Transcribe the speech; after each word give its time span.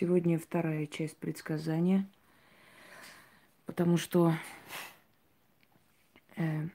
Сегодня 0.00 0.38
вторая 0.38 0.86
часть 0.86 1.16
предсказания, 1.16 2.08
потому 3.66 3.96
что 3.96 4.32
э, 6.36 6.68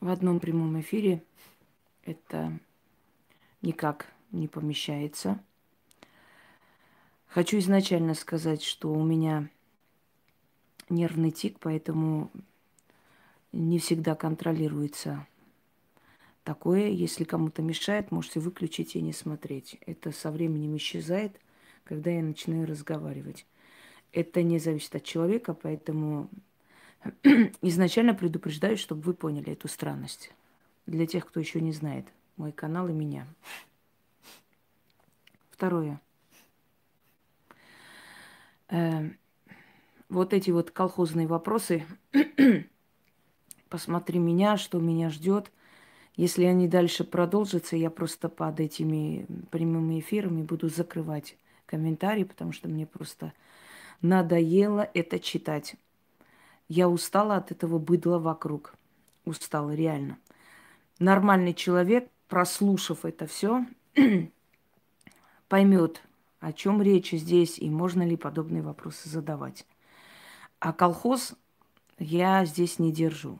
в 0.00 0.08
одном 0.08 0.40
прямом 0.40 0.80
эфире 0.80 1.22
это 2.02 2.58
никак 3.60 4.10
не 4.32 4.48
помещается. 4.48 5.38
Хочу 7.26 7.58
изначально 7.58 8.14
сказать, 8.14 8.62
что 8.62 8.90
у 8.90 9.04
меня 9.04 9.50
нервный 10.88 11.30
тик, 11.30 11.58
поэтому 11.60 12.30
не 13.52 13.78
всегда 13.80 14.14
контролируется 14.14 15.26
такое. 16.42 16.88
Если 16.88 17.24
кому-то 17.24 17.60
мешает, 17.60 18.12
можете 18.12 18.40
выключить 18.40 18.96
и 18.96 19.02
не 19.02 19.12
смотреть. 19.12 19.76
Это 19.84 20.10
со 20.10 20.30
временем 20.30 20.74
исчезает, 20.78 21.38
когда 21.90 22.12
я 22.12 22.22
начинаю 22.22 22.68
разговаривать. 22.68 23.44
Это 24.12 24.44
не 24.44 24.60
зависит 24.60 24.94
от 24.94 25.02
человека, 25.02 25.54
поэтому 25.54 26.30
изначально 27.62 28.14
предупреждаю, 28.14 28.76
чтобы 28.76 29.02
вы 29.02 29.12
поняли 29.12 29.52
эту 29.52 29.66
странность. 29.66 30.32
Для 30.86 31.04
тех, 31.04 31.26
кто 31.26 31.40
еще 31.40 31.60
не 31.60 31.72
знает 31.72 32.06
мой 32.36 32.52
канал 32.52 32.88
и 32.88 32.92
меня. 32.92 33.26
Второе. 35.50 36.00
Э, 38.68 39.10
вот 40.08 40.32
эти 40.32 40.52
вот 40.52 40.70
колхозные 40.70 41.26
вопросы. 41.26 41.84
Посмотри 43.68 44.20
меня, 44.20 44.56
что 44.56 44.78
меня 44.78 45.10
ждет. 45.10 45.50
Если 46.14 46.44
они 46.44 46.68
дальше 46.68 47.02
продолжатся, 47.02 47.74
я 47.74 47.90
просто 47.90 48.28
под 48.28 48.60
этими 48.60 49.26
прямыми 49.50 49.98
эфирами 49.98 50.42
буду 50.42 50.68
закрывать 50.68 51.36
комментарии, 51.70 52.24
потому 52.24 52.52
что 52.52 52.68
мне 52.68 52.84
просто 52.84 53.32
надоело 54.02 54.90
это 54.92 55.20
читать. 55.20 55.76
Я 56.68 56.88
устала 56.88 57.36
от 57.36 57.52
этого 57.52 57.78
быдла 57.78 58.18
вокруг. 58.18 58.74
Устала, 59.24 59.74
реально. 59.74 60.18
Нормальный 60.98 61.54
человек, 61.54 62.08
прослушав 62.28 63.04
это 63.04 63.26
все, 63.26 63.64
поймет, 65.48 66.02
о 66.40 66.52
чем 66.52 66.82
речь 66.82 67.12
здесь 67.12 67.58
и 67.58 67.70
можно 67.70 68.06
ли 68.06 68.16
подобные 68.16 68.62
вопросы 68.62 69.08
задавать. 69.08 69.66
А 70.58 70.72
колхоз 70.72 71.34
я 71.98 72.44
здесь 72.44 72.78
не 72.78 72.92
держу. 72.92 73.38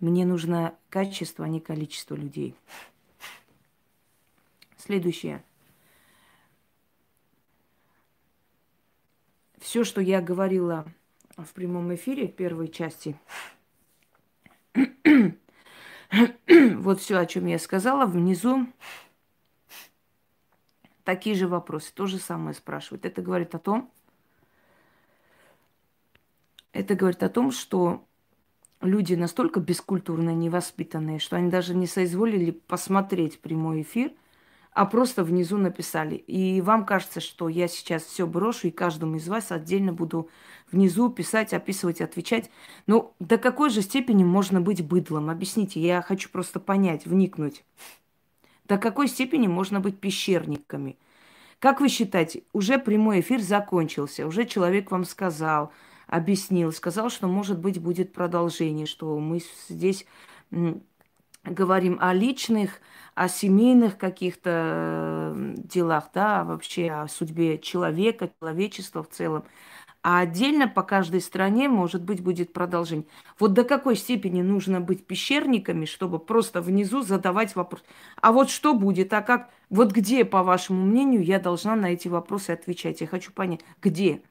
Мне 0.00 0.24
нужно 0.24 0.74
качество, 0.90 1.44
а 1.44 1.48
не 1.48 1.60
количество 1.60 2.14
людей. 2.14 2.54
Следующее. 4.76 5.42
Все, 9.60 9.84
что 9.84 10.00
я 10.00 10.20
говорила 10.20 10.86
в 11.36 11.52
прямом 11.52 11.94
эфире 11.94 12.28
первой 12.28 12.68
части, 12.68 13.16
вот 16.76 17.00
все, 17.00 17.18
о 17.18 17.26
чем 17.26 17.46
я 17.46 17.58
сказала, 17.58 18.06
внизу 18.06 18.66
такие 21.04 21.34
же 21.34 21.48
вопросы, 21.48 21.92
то 21.94 22.06
же 22.06 22.18
самое 22.18 22.54
спрашивают. 22.54 23.04
Это 23.04 23.22
говорит 23.22 23.54
о 23.54 23.58
том, 23.58 23.90
это 26.72 26.94
говорит 26.94 27.22
о 27.22 27.28
том, 27.28 27.50
что 27.50 28.04
люди 28.80 29.14
настолько 29.14 29.58
бескультурные, 29.58 30.36
невоспитанные, 30.36 31.18
что 31.18 31.36
они 31.36 31.50
даже 31.50 31.74
не 31.74 31.86
соизволили 31.86 32.52
посмотреть 32.52 33.40
прямой 33.40 33.82
эфир, 33.82 34.12
а 34.78 34.84
просто 34.84 35.24
внизу 35.24 35.56
написали. 35.56 36.14
И 36.14 36.60
вам 36.60 36.86
кажется, 36.86 37.18
что 37.18 37.48
я 37.48 37.66
сейчас 37.66 38.04
все 38.04 38.28
брошу 38.28 38.68
и 38.68 38.70
каждому 38.70 39.16
из 39.16 39.26
вас 39.26 39.50
отдельно 39.50 39.92
буду 39.92 40.30
внизу 40.70 41.10
писать, 41.10 41.52
описывать, 41.52 42.00
отвечать. 42.00 42.48
Ну, 42.86 43.12
до 43.18 43.38
какой 43.38 43.70
же 43.70 43.82
степени 43.82 44.22
можно 44.22 44.60
быть 44.60 44.86
быдлом? 44.86 45.30
Объясните, 45.30 45.80
я 45.80 46.00
хочу 46.00 46.30
просто 46.30 46.60
понять, 46.60 47.06
вникнуть. 47.06 47.64
До 48.68 48.78
какой 48.78 49.08
степени 49.08 49.48
можно 49.48 49.80
быть 49.80 49.98
пещерниками? 49.98 50.96
Как 51.58 51.80
вы 51.80 51.88
считаете, 51.88 52.44
уже 52.52 52.78
прямой 52.78 53.18
эфир 53.18 53.40
закончился, 53.40 54.28
уже 54.28 54.44
человек 54.44 54.92
вам 54.92 55.04
сказал, 55.04 55.72
объяснил, 56.06 56.70
сказал, 56.70 57.10
что, 57.10 57.26
может 57.26 57.58
быть, 57.58 57.80
будет 57.82 58.12
продолжение, 58.12 58.86
что 58.86 59.18
мы 59.18 59.40
здесь 59.68 60.06
говорим 61.44 61.98
о 62.00 62.12
личных, 62.14 62.80
о 63.14 63.28
семейных 63.28 63.98
каких-то 63.98 65.34
делах, 65.36 66.10
да, 66.14 66.44
вообще 66.44 66.90
о 66.90 67.08
судьбе 67.08 67.58
человека, 67.58 68.30
человечества 68.40 69.02
в 69.02 69.08
целом. 69.08 69.44
А 70.02 70.20
отдельно 70.20 70.68
по 70.68 70.82
каждой 70.82 71.20
стране, 71.20 71.68
может 71.68 72.02
быть, 72.04 72.22
будет 72.22 72.52
продолжение. 72.52 73.06
Вот 73.38 73.52
до 73.52 73.64
какой 73.64 73.96
степени 73.96 74.42
нужно 74.42 74.80
быть 74.80 75.06
пещерниками, 75.06 75.86
чтобы 75.86 76.18
просто 76.20 76.62
внизу 76.62 77.02
задавать 77.02 77.56
вопрос. 77.56 77.82
А 78.22 78.32
вот 78.32 78.48
что 78.50 78.74
будет, 78.74 79.12
а 79.12 79.22
как, 79.22 79.50
вот 79.70 79.92
где, 79.92 80.24
по 80.24 80.42
вашему 80.44 80.84
мнению, 80.86 81.24
я 81.24 81.40
должна 81.40 81.74
на 81.76 81.92
эти 81.92 82.08
вопросы 82.08 82.50
отвечать? 82.50 83.00
Я 83.00 83.06
хочу 83.08 83.32
понять, 83.32 83.60
где? 83.82 84.22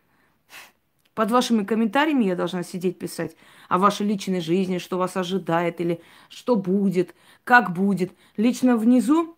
Под 1.17 1.31
вашими 1.31 1.63
комментариями 1.63 2.25
я 2.25 2.35
должна 2.35 2.61
сидеть 2.61 2.99
писать 2.99 3.35
о 3.69 3.79
вашей 3.79 4.05
личной 4.05 4.39
жизни, 4.39 4.77
что 4.77 4.99
вас 4.99 5.17
ожидает, 5.17 5.81
или 5.81 5.99
что 6.29 6.55
будет, 6.55 7.15
как 7.43 7.73
будет. 7.73 8.11
Лично 8.37 8.77
внизу 8.77 9.35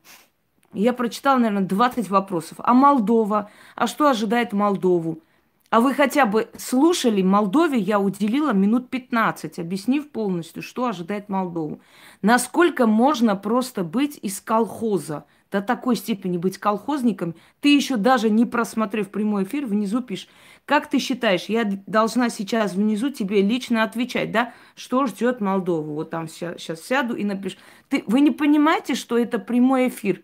я 0.74 0.92
прочитала, 0.92 1.38
наверное, 1.38 1.66
20 1.66 2.10
вопросов. 2.10 2.58
А 2.60 2.74
Молдова? 2.74 3.50
А 3.78 3.88
что 3.88 4.10
ожидает 4.10 4.52
Молдову? 4.52 5.22
А 5.70 5.80
вы 5.80 5.94
хотя 5.94 6.26
бы 6.26 6.50
слушали 6.58 7.22
Молдове, 7.22 7.78
я 7.78 8.02
уделила 8.02 8.52
минут 8.52 8.90
15, 8.90 9.58
объяснив 9.60 10.10
полностью, 10.10 10.62
что 10.62 10.86
ожидает 10.86 11.30
Молдову. 11.30 11.80
Насколько 12.22 12.88
можно 12.88 13.38
просто 13.38 13.86
быть 13.86 14.20
из 14.22 14.42
колхоза– 14.42 15.24
до 15.52 15.62
такой 15.62 15.96
степени 15.96 16.38
быть 16.38 16.58
колхозником, 16.58 17.36
ты 17.60 17.76
еще 17.76 17.98
даже 17.98 18.30
не 18.30 18.46
просмотрев 18.46 19.10
прямой 19.10 19.44
эфир, 19.44 19.66
внизу 19.66 20.02
пишешь, 20.02 20.28
как 20.66 20.88
ты 20.90 21.00
считаешь, 21.00 21.46
я 21.46 21.64
должна 21.88 22.30
сейчас 22.30 22.74
внизу 22.74 23.10
тебе 23.10 23.42
лично 23.42 23.84
отвечать, 23.84 24.32
да, 24.32 24.54
что 24.76 25.08
ждет 25.08 25.42
Молдову? 25.42 25.96
Вот 25.96 26.12
там 26.12 26.28
сейчас 26.28 26.82
сяду 26.82 27.16
и 27.16 27.24
напишу. 27.24 27.58
Ты, 27.90 28.04
вы 28.06 28.22
не 28.22 28.32
понимаете, 28.32 28.94
что 28.94 29.18
это 29.18 29.40
прямой 29.40 29.88
эфир? 29.88 30.22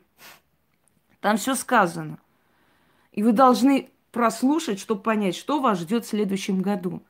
Там 1.20 1.38
все 1.38 1.56
сказано. 1.56 2.20
И 3.12 3.24
вы 3.24 3.32
должны 3.32 3.90
прослушать, 4.12 4.80
чтобы 4.80 5.02
понять, 5.02 5.36
что 5.36 5.60
вас 5.60 5.80
ждет 5.80 6.06
в 6.06 6.10
следующем 6.10 6.62
году. 6.62 7.02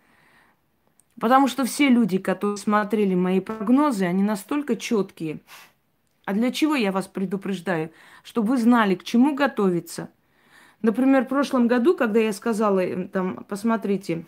Потому 1.20 1.48
что 1.48 1.66
все 1.66 1.90
люди, 1.90 2.18
которые 2.18 2.58
смотрели 2.58 3.16
мои 3.16 3.40
прогнозы, 3.42 4.06
они 4.06 4.24
настолько 4.24 4.76
четкие, 4.76 5.40
а 6.26 6.34
для 6.34 6.52
чего 6.52 6.76
я 6.76 6.92
вас 6.92 7.08
предупреждаю? 7.08 7.92
Чтобы 8.24 8.50
вы 8.50 8.58
знали, 8.58 8.96
к 8.96 9.04
чему 9.04 9.36
готовиться. 9.36 10.10
Например, 10.82 11.24
в 11.24 11.30
прошлом 11.30 11.68
году, 11.68 11.96
когда 11.96 12.20
я 12.20 12.34
сказала, 12.34 12.80
э, 12.80 13.08
там, 13.08 13.46
посмотрите, 13.48 14.26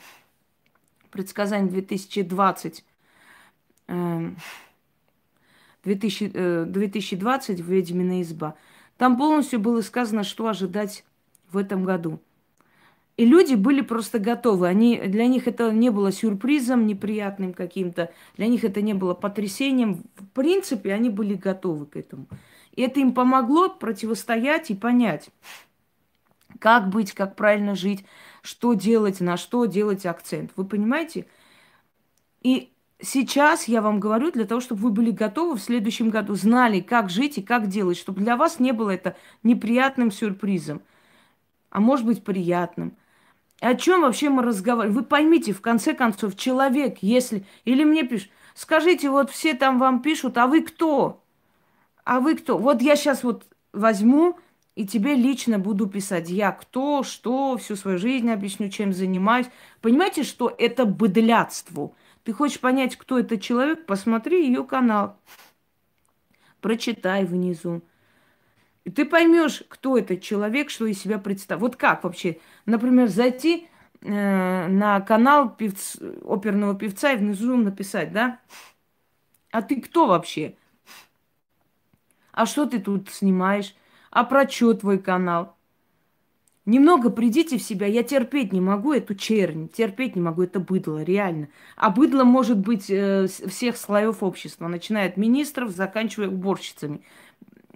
предсказание 1.11 1.69
2020, 1.69 2.85
2000, 5.83 6.65
2020 6.65 7.59
«Ведьмина 7.59 8.21
изба», 8.21 8.55
там 8.97 9.17
полностью 9.17 9.59
было 9.59 9.81
сказано, 9.81 10.23
что 10.23 10.47
ожидать 10.47 11.03
в 11.51 11.57
этом 11.57 11.83
году. 11.83 12.19
И 13.17 13.25
люди 13.25 13.55
были 13.55 13.81
просто 13.81 14.19
готовы. 14.19 14.67
Они, 14.67 14.99
для 14.99 15.25
них 15.25 15.47
это 15.47 15.71
не 15.71 15.89
было 15.89 16.11
сюрпризом 16.11 16.85
неприятным 16.85 17.51
каким-то. 17.51 18.11
Для 18.37 18.45
них 18.45 18.63
это 18.63 18.83
не 18.83 18.93
было 18.93 19.15
потрясением. 19.15 20.03
В 20.15 20.27
принципе, 20.27 20.93
они 20.93 21.09
были 21.09 21.33
готовы 21.33 21.87
к 21.87 21.97
этому. 21.97 22.27
И 22.75 22.83
это 22.83 22.99
им 22.99 23.13
помогло 23.13 23.69
противостоять 23.69 24.69
и 24.69 24.75
понять, 24.75 25.29
как 26.59 26.89
быть, 26.89 27.11
как 27.13 27.35
правильно 27.35 27.73
жить, 27.73 28.05
что 28.43 28.75
делать, 28.75 29.19
на 29.19 29.35
что 29.35 29.65
делать 29.65 30.05
акцент. 30.05 30.51
Вы 30.55 30.65
понимаете? 30.65 31.25
И 32.43 32.71
сейчас 33.01 33.67
я 33.67 33.81
вам 33.81 33.99
говорю 33.99 34.31
для 34.31 34.45
того, 34.45 34.61
чтобы 34.61 34.83
вы 34.83 34.89
были 34.91 35.09
готовы 35.09 35.57
в 35.57 35.61
следующем 35.61 36.11
году, 36.11 36.35
знали, 36.35 36.81
как 36.81 37.09
жить 37.09 37.39
и 37.39 37.41
как 37.41 37.65
делать, 37.65 37.97
чтобы 37.97 38.21
для 38.21 38.37
вас 38.37 38.59
не 38.59 38.73
было 38.73 38.91
это 38.91 39.15
неприятным 39.41 40.11
сюрпризом, 40.11 40.83
а 41.71 41.79
может 41.79 42.05
быть 42.05 42.23
приятным– 42.23 42.93
о 43.59 43.75
чем 43.75 44.01
вообще 44.01 44.29
мы 44.29 44.43
разговариваем? 44.43 44.95
Вы 44.95 45.03
поймите, 45.03 45.53
в 45.53 45.61
конце 45.61 45.93
концов, 45.93 46.35
человек, 46.35 46.99
если... 47.01 47.45
Или 47.65 47.83
мне 47.83 48.03
пишут, 48.03 48.29
скажите, 48.53 49.09
вот 49.09 49.31
все 49.31 49.53
там 49.53 49.79
вам 49.79 50.01
пишут, 50.01 50.37
а 50.37 50.47
вы 50.47 50.61
кто? 50.61 51.23
А 52.03 52.19
вы 52.19 52.35
кто? 52.35 52.57
Вот 52.57 52.81
я 52.81 52.95
сейчас 52.95 53.23
вот 53.23 53.45
возьму 53.73 54.37
и 54.77 54.85
тебе 54.85 55.15
лично 55.15 55.57
буду 55.57 55.87
писать, 55.87 56.29
я 56.29 56.51
кто, 56.51 57.01
что, 57.01 57.57
всю 57.57 57.75
свою 57.75 57.97
жизнь 57.97 58.29
объясню, 58.29 58.69
чем 58.69 58.93
занимаюсь. 58.93 59.47
Понимаете, 59.81 60.21
что 60.21 60.53
это 60.55 60.85
быдляцтво? 60.85 61.93
Ты 62.23 62.33
хочешь 62.33 62.59
понять, 62.59 62.95
кто 62.95 63.17
это 63.17 63.39
человек? 63.39 63.87
Посмотри 63.87 64.45
ее 64.45 64.63
канал. 64.63 65.17
Прочитай 66.61 67.25
внизу. 67.25 67.81
И 68.87 68.89
ты 68.89 69.03
поймешь, 69.03 69.63
кто 69.67 69.97
этот 69.97 70.21
человек, 70.21 70.69
что 70.69 70.85
из 70.85 70.97
себя 70.97 71.19
представляет. 71.19 71.61
Вот 71.61 71.75
как 71.75 72.05
вообще, 72.05 72.37
например, 72.65 73.09
зайти 73.09 73.67
э, 73.99 74.67
на 74.69 75.01
канал 75.01 75.53
певц, 75.53 75.97
оперного 76.23 76.73
певца 76.73 77.11
и 77.11 77.17
внизу 77.17 77.57
написать, 77.57 78.13
да? 78.13 78.39
А 79.51 79.61
ты 79.61 79.81
кто 79.81 80.07
вообще? 80.07 80.55
А 82.31 82.45
что 82.45 82.65
ты 82.65 82.79
тут 82.79 83.09
снимаешь? 83.09 83.75
А 84.09 84.23
про 84.23 84.47
что 84.47 84.73
твой 84.73 84.99
канал? 84.99 85.57
Немного 86.67 87.09
придите 87.09 87.57
в 87.57 87.63
себя. 87.63 87.87
Я 87.87 88.03
терпеть 88.03 88.53
не 88.53 88.61
могу 88.61 88.93
эту 88.93 89.15
чернь, 89.15 89.67
терпеть 89.67 90.15
не 90.15 90.21
могу 90.21 90.43
это 90.43 90.61
быдло, 90.61 91.03
реально. 91.03 91.49
А 91.75 91.89
быдло 91.89 92.23
может 92.23 92.57
быть 92.57 92.89
э, 92.89 93.27
всех 93.27 93.75
слоев 93.75 94.23
общества, 94.23 94.69
начиная 94.69 95.07
от 95.09 95.17
министров, 95.17 95.71
заканчивая 95.71 96.29
уборщицами. 96.29 97.01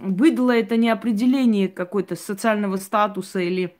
Быдло 0.01 0.49
это 0.49 0.77
не 0.77 0.89
определение 0.89 1.67
какой-то 1.67 2.15
социального 2.15 2.77
статуса 2.77 3.39
или 3.39 3.77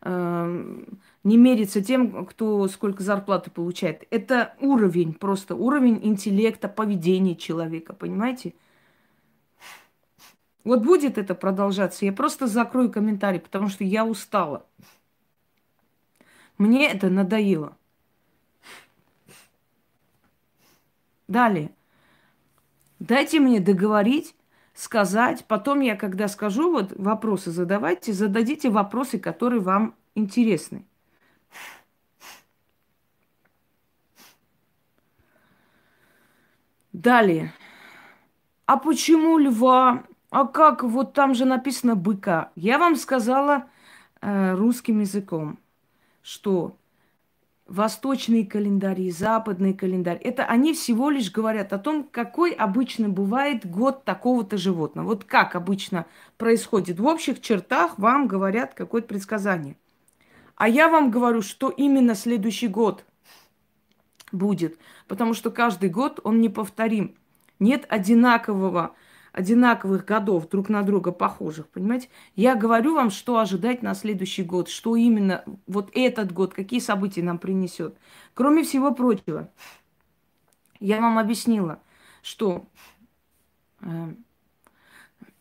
э, 0.00 0.84
не 1.22 1.36
мерится 1.36 1.84
тем, 1.84 2.24
кто 2.24 2.66
сколько 2.66 3.02
зарплаты 3.02 3.50
получает. 3.50 4.06
Это 4.10 4.54
уровень, 4.58 5.12
просто 5.12 5.54
уровень 5.54 6.00
интеллекта, 6.02 6.66
поведения 6.66 7.36
человека, 7.36 7.92
понимаете? 7.92 8.54
Вот 10.64 10.82
будет 10.82 11.18
это 11.18 11.34
продолжаться, 11.34 12.06
я 12.06 12.12
просто 12.14 12.46
закрою 12.46 12.90
комментарий, 12.90 13.40
потому 13.40 13.68
что 13.68 13.84
я 13.84 14.06
устала. 14.06 14.64
Мне 16.56 16.90
это 16.90 17.10
надоело. 17.10 17.76
Далее. 21.28 21.70
Дайте 22.98 23.40
мне 23.40 23.60
договорить 23.60 24.34
сказать. 24.80 25.44
Потом 25.46 25.80
я, 25.80 25.94
когда 25.94 26.26
скажу, 26.26 26.72
вот 26.72 26.92
вопросы 26.96 27.50
задавайте, 27.50 28.14
зададите 28.14 28.70
вопросы, 28.70 29.18
которые 29.18 29.60
вам 29.60 29.94
интересны. 30.14 30.86
Далее. 36.92 37.52
А 38.64 38.78
почему 38.78 39.38
льва? 39.38 40.04
А 40.30 40.46
как? 40.46 40.82
Вот 40.82 41.12
там 41.12 41.34
же 41.34 41.44
написано 41.44 41.94
быка. 41.94 42.50
Я 42.56 42.78
вам 42.78 42.96
сказала 42.96 43.66
э, 44.22 44.54
русским 44.54 45.00
языком, 45.00 45.58
что 46.22 46.76
восточные 47.70 48.44
календари, 48.44 49.10
западный 49.12 49.74
календарь, 49.74 50.18
это 50.18 50.44
они 50.44 50.74
всего 50.74 51.08
лишь 51.08 51.30
говорят 51.30 51.72
о 51.72 51.78
том, 51.78 52.02
какой 52.02 52.50
обычно 52.50 53.08
бывает 53.08 53.64
год 53.64 54.04
такого-то 54.04 54.58
животного. 54.58 55.06
Вот 55.06 55.24
как 55.24 55.54
обычно 55.54 56.06
происходит. 56.36 56.98
В 56.98 57.06
общих 57.06 57.40
чертах 57.40 57.96
вам 57.96 58.26
говорят 58.26 58.74
какое-то 58.74 59.06
предсказание. 59.06 59.76
А 60.56 60.68
я 60.68 60.88
вам 60.88 61.12
говорю, 61.12 61.42
что 61.42 61.70
именно 61.70 62.16
следующий 62.16 62.66
год 62.66 63.04
будет. 64.32 64.76
Потому 65.06 65.32
что 65.32 65.50
каждый 65.52 65.90
год 65.90 66.18
он 66.24 66.40
неповторим. 66.40 67.14
Нет 67.60 67.86
одинакового 67.88 68.96
одинаковых 69.32 70.04
годов 70.04 70.48
друг 70.48 70.68
на 70.68 70.82
друга 70.82 71.12
похожих, 71.12 71.68
понимаете? 71.68 72.08
Я 72.34 72.54
говорю 72.54 72.94
вам, 72.94 73.10
что 73.10 73.38
ожидать 73.38 73.82
на 73.82 73.94
следующий 73.94 74.42
год, 74.42 74.68
что 74.68 74.96
именно 74.96 75.44
вот 75.66 75.90
этот 75.94 76.32
год, 76.32 76.54
какие 76.54 76.80
события 76.80 77.22
нам 77.22 77.38
принесет. 77.38 77.96
Кроме 78.34 78.62
всего 78.62 78.92
прочего, 78.92 79.50
я 80.80 81.00
вам 81.00 81.18
объяснила, 81.18 81.80
что 82.22 82.66
э, 83.80 84.14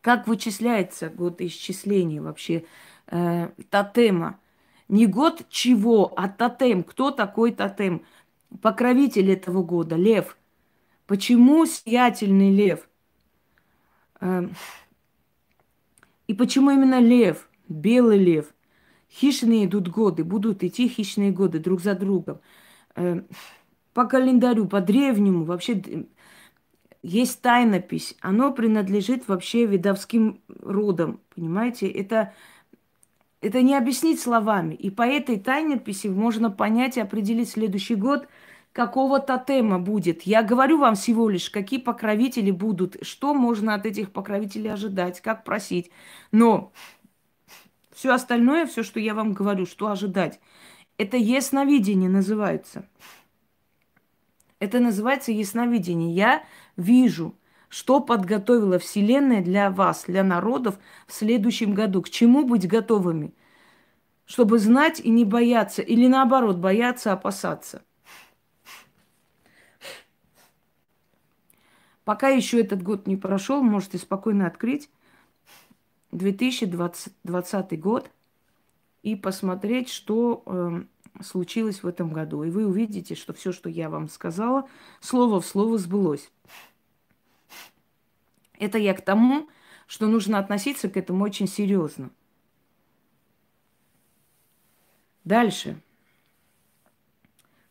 как 0.02 0.28
вычисляется 0.28 1.10
год 1.10 1.42
исчисления 1.42 2.22
вообще 2.22 2.66
э, 3.08 3.50
тотема. 3.70 4.40
Не 4.88 5.06
год 5.06 5.46
чего, 5.50 6.14
а 6.18 6.28
тотем. 6.28 6.84
Кто 6.84 7.12
такой 7.12 7.52
тотем? 7.52 8.04
Покровитель 8.62 9.32
этого 9.32 9.62
года, 9.62 9.96
лев– 9.96 10.36
Почему 11.10 11.66
сиятельный 11.66 12.54
лев? 12.54 12.88
Эм, 14.22 14.54
и 16.28 16.36
почему 16.36 16.70
именно 16.70 17.00
лев, 17.00 17.50
белый 17.68 18.20
лев? 18.20 18.54
Хищные 19.12 19.66
идут 19.66 19.88
годы, 19.88 20.24
будут 20.24 20.64
идти 20.64 20.88
хищные 20.88 21.32
годы 21.32 21.58
друг 21.58 21.82
за 21.82 21.96
другом. 21.96 22.42
Эм, 22.94 23.26
по 23.96 24.06
календарю, 24.06 24.68
по 24.68 24.82
древнему, 24.82 25.46
вообще 25.46 26.06
есть 27.02 27.42
тайнопись. 27.42 28.16
Оно 28.22 28.54
принадлежит 28.54 29.28
вообще 29.28 29.66
видовским 29.66 30.44
родам, 30.62 31.22
понимаете? 31.34 31.88
Это, 31.88 32.36
это 33.42 33.64
не 33.64 33.76
объяснить 33.76 34.20
словами. 34.20 34.76
И 34.76 34.92
по 34.92 35.02
этой 35.02 35.40
тайнописи 35.40 36.06
можно 36.06 36.52
понять 36.52 36.98
и 36.98 37.02
определить 37.02 37.50
следующий 37.50 37.96
год– 37.96 38.28
какого 38.74 39.20
тотема 39.20 39.80
будет. 39.80 40.24
Я 40.24 40.44
говорю 40.44 40.78
вам 40.78 40.96
всего 40.96 41.30
лишь, 41.30 41.50
какие 41.50 41.80
покровители 41.80 42.52
будут, 42.52 42.98
что 43.02 43.34
можно 43.34 43.74
от 43.74 43.86
этих 43.86 44.12
покровителей 44.12 44.72
ожидать, 44.72 45.22
как 45.22 45.44
просить. 45.44 45.92
Но 46.32 46.72
все 47.94 48.14
остальное, 48.14 48.66
все, 48.66 48.84
что 48.84 49.00
я 49.00 49.14
вам 49.14 49.34
говорю, 49.34 49.66
что 49.66 49.88
ожидать, 49.88 50.40
это 50.98 51.18
ясновидение 51.18 52.10
называется. 52.10 52.88
Это 54.60 54.80
называется 54.80 55.32
ясновидение. 55.32 56.14
Я 56.14 56.44
вижу, 56.76 57.36
что 57.70 58.02
подготовила 58.02 58.78
Вселенная 58.80 59.42
для 59.42 59.70
вас, 59.72 60.06
для 60.08 60.24
народов 60.24 60.78
в 61.08 61.14
следующем 61.14 61.74
году. 61.74 62.02
К 62.02 62.10
чему 62.10 62.46
быть 62.46 62.68
готовыми? 62.68 63.34
Чтобы 64.26 64.60
знать 64.60 65.00
и 65.00 65.10
не 65.10 65.26
бояться, 65.26 65.82
или 65.82 66.08
наоборот, 66.08 66.58
бояться, 66.58 67.14
опасаться. 67.14 67.84
Пока 72.10 72.30
еще 72.30 72.60
этот 72.60 72.82
год 72.82 73.06
не 73.06 73.18
прошел, 73.18 73.62
можете 73.62 74.00
спокойно 74.00 74.48
открыть 74.48 74.90
2020 76.10 77.80
год 77.80 78.10
и 79.04 79.16
посмотреть, 79.16 79.90
что 79.90 80.42
э, 80.48 81.22
случилось 81.22 81.84
в 81.84 81.88
этом 81.88 82.12
году. 82.12 82.42
И 82.42 82.50
вы 82.50 82.66
увидите, 82.66 83.14
что 83.14 83.32
все, 83.34 83.52
что 83.52 83.70
я 83.70 83.92
вам 83.92 84.10
сказала, 84.10 84.68
слово 85.02 85.40
в 85.40 85.46
слово 85.46 85.78
сбылось. 85.78 86.32
Это 88.58 88.80
я 88.80 88.96
к 88.96 89.02
тому, 89.06 89.48
что 89.86 90.08
нужно 90.08 90.40
относиться 90.40 90.90
к 90.90 90.98
этому 90.98 91.24
очень 91.24 91.48
серьезно. 91.48 92.10
Дальше. 95.26 95.80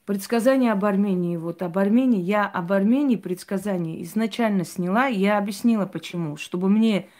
Предсказание 0.08 0.72
об 0.72 0.86
Армении. 0.86 1.36
Вот 1.36 1.60
об 1.60 1.76
Армении. 1.76 2.18
Я 2.18 2.46
об 2.46 2.72
Армении 2.72 3.16
предсказание 3.16 4.02
изначально 4.04 4.64
сняла. 4.64 5.04
Я 5.04 5.36
объяснила 5.36 5.84
почему. 5.84 6.38
Чтобы 6.38 6.70
мне 6.70 7.10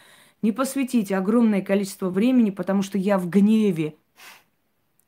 не 0.41 0.53
посвятить 0.53 1.13
огромное 1.13 1.61
количество 1.61 2.09
времени, 2.09 2.49
потому 2.49 2.81
что 2.81 2.97
я 2.97 3.19
в 3.19 3.29
гневе 3.29 3.97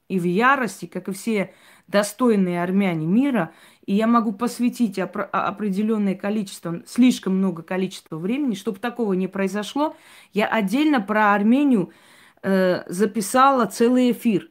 и 0.08 0.18
в 0.18 0.24
ярости, 0.24 0.84
как 0.84 1.08
и 1.08 1.12
все 1.12 1.54
достойные 1.86 2.62
армяне 2.62 3.06
мира, 3.06 3.50
и 3.86 3.94
я 3.94 4.06
могу 4.06 4.32
посвятить 4.32 4.98
опр- 4.98 5.30
определенное 5.30 6.14
количество, 6.14 6.82
слишком 6.86 7.38
много 7.38 7.62
количества 7.62 8.18
времени, 8.18 8.56
чтобы 8.56 8.78
такого 8.78 9.14
не 9.14 9.26
произошло. 9.26 9.96
Я 10.34 10.48
отдельно 10.48 11.00
про 11.00 11.32
Армению 11.32 11.94
э, 12.42 12.82
записала 12.92 13.64
целый 13.64 14.12
эфир. 14.12 14.49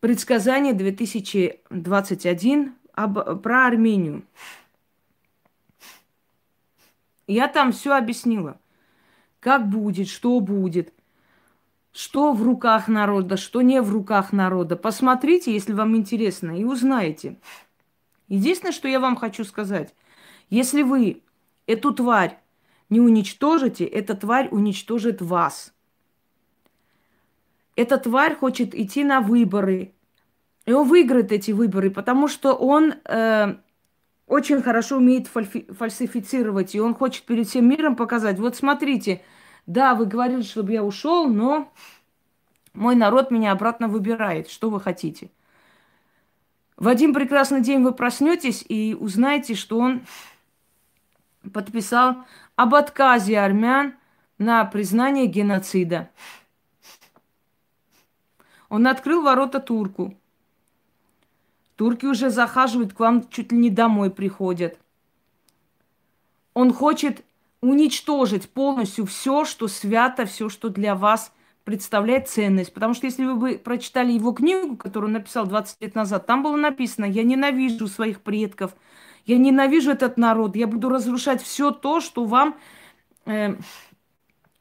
Предсказание 0.00 0.74
2021 0.74 2.74
об, 2.92 3.42
про 3.42 3.66
Армению. 3.66 4.22
Я 7.26 7.48
там 7.48 7.72
все 7.72 7.96
объяснила. 7.96 8.60
Как 9.40 9.68
будет, 9.68 10.08
что 10.08 10.38
будет, 10.38 10.94
что 11.92 12.32
в 12.32 12.44
руках 12.44 12.86
народа, 12.86 13.36
что 13.36 13.60
не 13.60 13.82
в 13.82 13.90
руках 13.90 14.32
народа. 14.32 14.76
Посмотрите, 14.76 15.52
если 15.52 15.72
вам 15.72 15.96
интересно, 15.96 16.56
и 16.56 16.62
узнаете. 16.62 17.40
Единственное, 18.28 18.72
что 18.72 18.86
я 18.86 19.00
вам 19.00 19.16
хочу 19.16 19.44
сказать. 19.44 19.96
Если 20.48 20.82
вы 20.82 21.24
эту 21.66 21.92
тварь 21.92 22.38
не 22.88 23.00
уничтожите, 23.00 23.84
эта 23.84 24.14
тварь 24.14 24.46
уничтожит 24.52 25.20
вас– 25.20 25.74
эта 27.78 27.96
тварь 27.96 28.34
хочет 28.34 28.74
идти 28.74 29.04
на 29.04 29.20
выборы. 29.20 29.94
И 30.66 30.72
он 30.72 30.88
выиграет 30.88 31.30
эти 31.30 31.52
выборы, 31.52 31.92
потому 31.92 32.26
что 32.26 32.52
он 32.52 32.94
э, 33.04 33.54
очень 34.26 34.62
хорошо 34.62 34.96
умеет 34.96 35.28
фальфи- 35.28 35.72
фальсифицировать. 35.72 36.74
И 36.74 36.80
он 36.80 36.96
хочет 36.96 37.22
перед 37.22 37.46
всем 37.46 37.68
миром 37.68 37.94
показать, 37.94 38.40
вот 38.40 38.56
смотрите, 38.56 39.22
да, 39.66 39.94
вы 39.94 40.06
говорили, 40.06 40.42
чтобы 40.42 40.72
я 40.72 40.82
ушел, 40.82 41.28
но 41.28 41.72
мой 42.74 42.96
народ 42.96 43.30
меня 43.30 43.52
обратно 43.52 43.86
выбирает. 43.86 44.50
Что 44.50 44.70
вы 44.70 44.80
хотите? 44.80 45.30
В 46.76 46.88
один 46.88 47.14
прекрасный 47.14 47.60
день 47.60 47.84
вы 47.84 47.92
проснетесь 47.92 48.64
и 48.68 48.96
узнаете, 48.98 49.54
что 49.54 49.78
он 49.78 50.02
подписал 51.52 52.24
об 52.56 52.74
отказе 52.74 53.38
армян 53.38 53.94
на 54.36 54.64
признание 54.64 55.26
геноцида. 55.26 56.10
Он 58.68 58.86
открыл 58.86 59.22
ворота 59.22 59.60
турку. 59.60 60.14
Турки 61.76 62.06
уже 62.06 62.30
захаживают 62.30 62.92
к 62.92 63.00
вам, 63.00 63.28
чуть 63.28 63.52
ли 63.52 63.58
не 63.58 63.70
домой 63.70 64.10
приходят. 64.10 64.78
Он 66.54 66.72
хочет 66.72 67.24
уничтожить 67.60 68.48
полностью 68.50 69.06
все, 69.06 69.44
что 69.44 69.68
свято, 69.68 70.26
все, 70.26 70.48
что 70.48 70.68
для 70.68 70.94
вас 70.94 71.32
представляет 71.64 72.28
ценность. 72.28 72.72
Потому 72.72 72.94
что 72.94 73.06
если 73.06 73.24
вы 73.24 73.34
бы 73.36 73.58
прочитали 73.58 74.12
его 74.12 74.32
книгу, 74.32 74.76
которую 74.76 75.08
он 75.08 75.12
написал 75.14 75.46
20 75.46 75.80
лет 75.82 75.94
назад, 75.94 76.26
там 76.26 76.42
было 76.42 76.56
написано, 76.56 77.04
я 77.04 77.22
ненавижу 77.22 77.86
своих 77.88 78.22
предков, 78.22 78.74
я 79.26 79.38
ненавижу 79.38 79.90
этот 79.90 80.16
народ, 80.16 80.56
я 80.56 80.66
буду 80.66 80.88
разрушать 80.88 81.42
все 81.42 81.70
то, 81.70 82.00
что 82.00 82.24
вам, 82.24 82.56
э, 83.26 83.56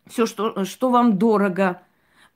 все, 0.07 0.25
что, 0.25 0.65
что 0.65 0.89
вам 0.89 1.17
дорого. 1.17 1.81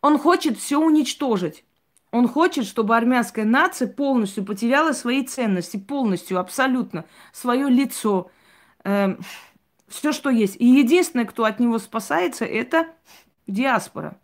Он 0.01 0.17
хочет 0.17 0.57
все 0.57 0.77
уничтожить. 0.79 1.63
Он 2.11 2.27
хочет, 2.27 2.65
чтобы 2.65 2.97
армянская 2.97 3.45
нация 3.45 3.87
полностью 3.87 4.43
потеряла 4.43 4.91
свои 4.91 5.25
ценности, 5.25 5.77
полностью, 5.77 6.39
абсолютно, 6.39 7.05
свое 7.31 7.69
лицо, 7.69 8.29
э, 8.83 9.15
все, 9.87 10.11
что 10.11 10.29
есть. 10.29 10.57
И 10.59 10.65
единственное, 10.65 11.25
кто 11.25 11.45
от 11.45 11.59
него 11.59 11.77
спасается, 11.79 12.45
это 12.45 12.87
диаспора. 13.47 14.17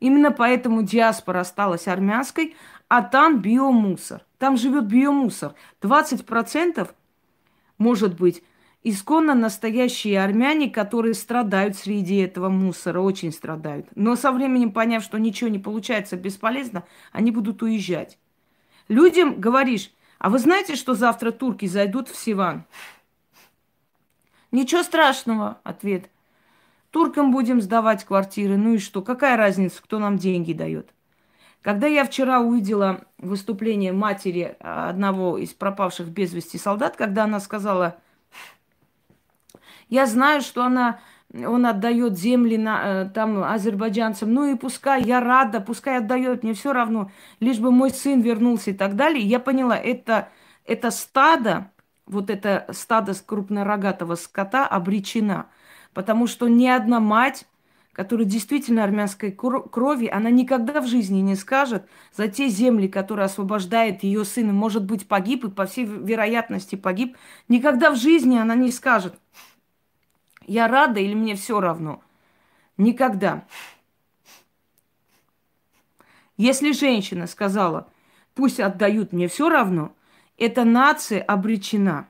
Именно 0.00 0.32
поэтому 0.32 0.82
диаспора 0.82 1.40
осталась 1.40 1.86
армянской, 1.86 2.56
а 2.88 3.02
там 3.02 3.40
биомусор. 3.40 4.24
Там 4.38 4.56
живет 4.56 4.86
биомусор. 4.86 5.54
20% 5.80 6.90
может 7.78 8.18
быть 8.18 8.42
исконно 8.82 9.34
настоящие 9.34 10.22
армяне, 10.22 10.70
которые 10.70 11.14
страдают 11.14 11.76
среди 11.76 12.16
этого 12.16 12.48
мусора, 12.48 13.00
очень 13.00 13.32
страдают. 13.32 13.86
Но 13.94 14.16
со 14.16 14.32
временем, 14.32 14.72
поняв, 14.72 15.02
что 15.02 15.18
ничего 15.18 15.48
не 15.50 15.58
получается, 15.58 16.16
бесполезно, 16.16 16.84
они 17.12 17.30
будут 17.30 17.62
уезжать. 17.62 18.18
Людям 18.88 19.40
говоришь, 19.40 19.92
а 20.18 20.30
вы 20.30 20.38
знаете, 20.38 20.76
что 20.76 20.94
завтра 20.94 21.30
турки 21.30 21.66
зайдут 21.66 22.08
в 22.08 22.16
Сиван? 22.16 22.64
Ничего 24.50 24.82
страшного, 24.82 25.60
ответ. 25.64 26.10
Туркам 26.90 27.32
будем 27.32 27.62
сдавать 27.62 28.04
квартиры, 28.04 28.56
ну 28.58 28.74
и 28.74 28.78
что? 28.78 29.00
Какая 29.00 29.36
разница, 29.36 29.82
кто 29.82 29.98
нам 29.98 30.18
деньги 30.18 30.52
дает? 30.52 30.90
Когда 31.62 31.86
я 31.86 32.04
вчера 32.04 32.40
увидела 32.40 33.04
выступление 33.18 33.92
матери 33.92 34.56
одного 34.60 35.38
из 35.38 35.50
пропавших 35.54 36.08
без 36.08 36.34
вести 36.34 36.58
солдат, 36.58 36.96
когда 36.96 37.24
она 37.24 37.40
сказала, 37.40 37.98
я 39.92 40.06
знаю, 40.06 40.40
что 40.40 40.64
она, 40.64 41.00
он 41.34 41.66
отдает 41.66 42.18
земли 42.18 42.56
на, 42.56 43.02
э, 43.02 43.10
там 43.10 43.44
азербайджанцам. 43.44 44.32
Ну 44.32 44.50
и 44.50 44.56
пускай, 44.56 45.02
я 45.02 45.20
рада, 45.20 45.60
пускай 45.60 45.98
отдает, 45.98 46.42
мне 46.42 46.54
все 46.54 46.72
равно, 46.72 47.10
лишь 47.40 47.58
бы 47.58 47.70
мой 47.70 47.90
сын 47.90 48.22
вернулся 48.22 48.70
и 48.70 48.72
так 48.72 48.96
далее. 48.96 49.22
Я 49.22 49.38
поняла, 49.38 49.76
это, 49.76 50.30
это 50.64 50.90
стадо, 50.90 51.70
вот 52.06 52.30
это 52.30 52.64
стадо 52.70 53.12
крупнорогатого 53.14 54.14
скота 54.14 54.66
обречена. 54.66 55.50
Потому 55.92 56.26
что 56.26 56.48
ни 56.48 56.66
одна 56.66 56.98
мать 56.98 57.46
которая 57.92 58.26
действительно 58.26 58.84
армянской 58.84 59.30
крови, 59.30 60.06
она 60.06 60.30
никогда 60.30 60.80
в 60.80 60.86
жизни 60.86 61.20
не 61.20 61.36
скажет 61.36 61.86
за 62.16 62.26
те 62.26 62.48
земли, 62.48 62.88
которые 62.88 63.26
освобождает 63.26 64.02
ее 64.02 64.24
сын, 64.24 64.52
может 64.54 64.84
быть, 64.84 65.06
погиб, 65.06 65.44
и 65.44 65.50
по 65.50 65.66
всей 65.66 65.84
вероятности 65.84 66.74
погиб, 66.74 67.18
никогда 67.48 67.90
в 67.90 67.96
жизни 67.96 68.38
она 68.38 68.54
не 68.54 68.72
скажет, 68.72 69.14
я 70.52 70.68
рада 70.68 71.00
или 71.00 71.14
мне 71.14 71.34
все 71.34 71.60
равно. 71.60 72.02
Никогда. 72.76 73.44
Если 76.36 76.72
женщина 76.72 77.26
сказала, 77.26 77.88
пусть 78.34 78.60
отдают 78.60 79.12
мне 79.12 79.28
все 79.28 79.48
равно, 79.48 79.94
эта 80.36 80.64
нация 80.64 81.22
обречена. 81.22 82.08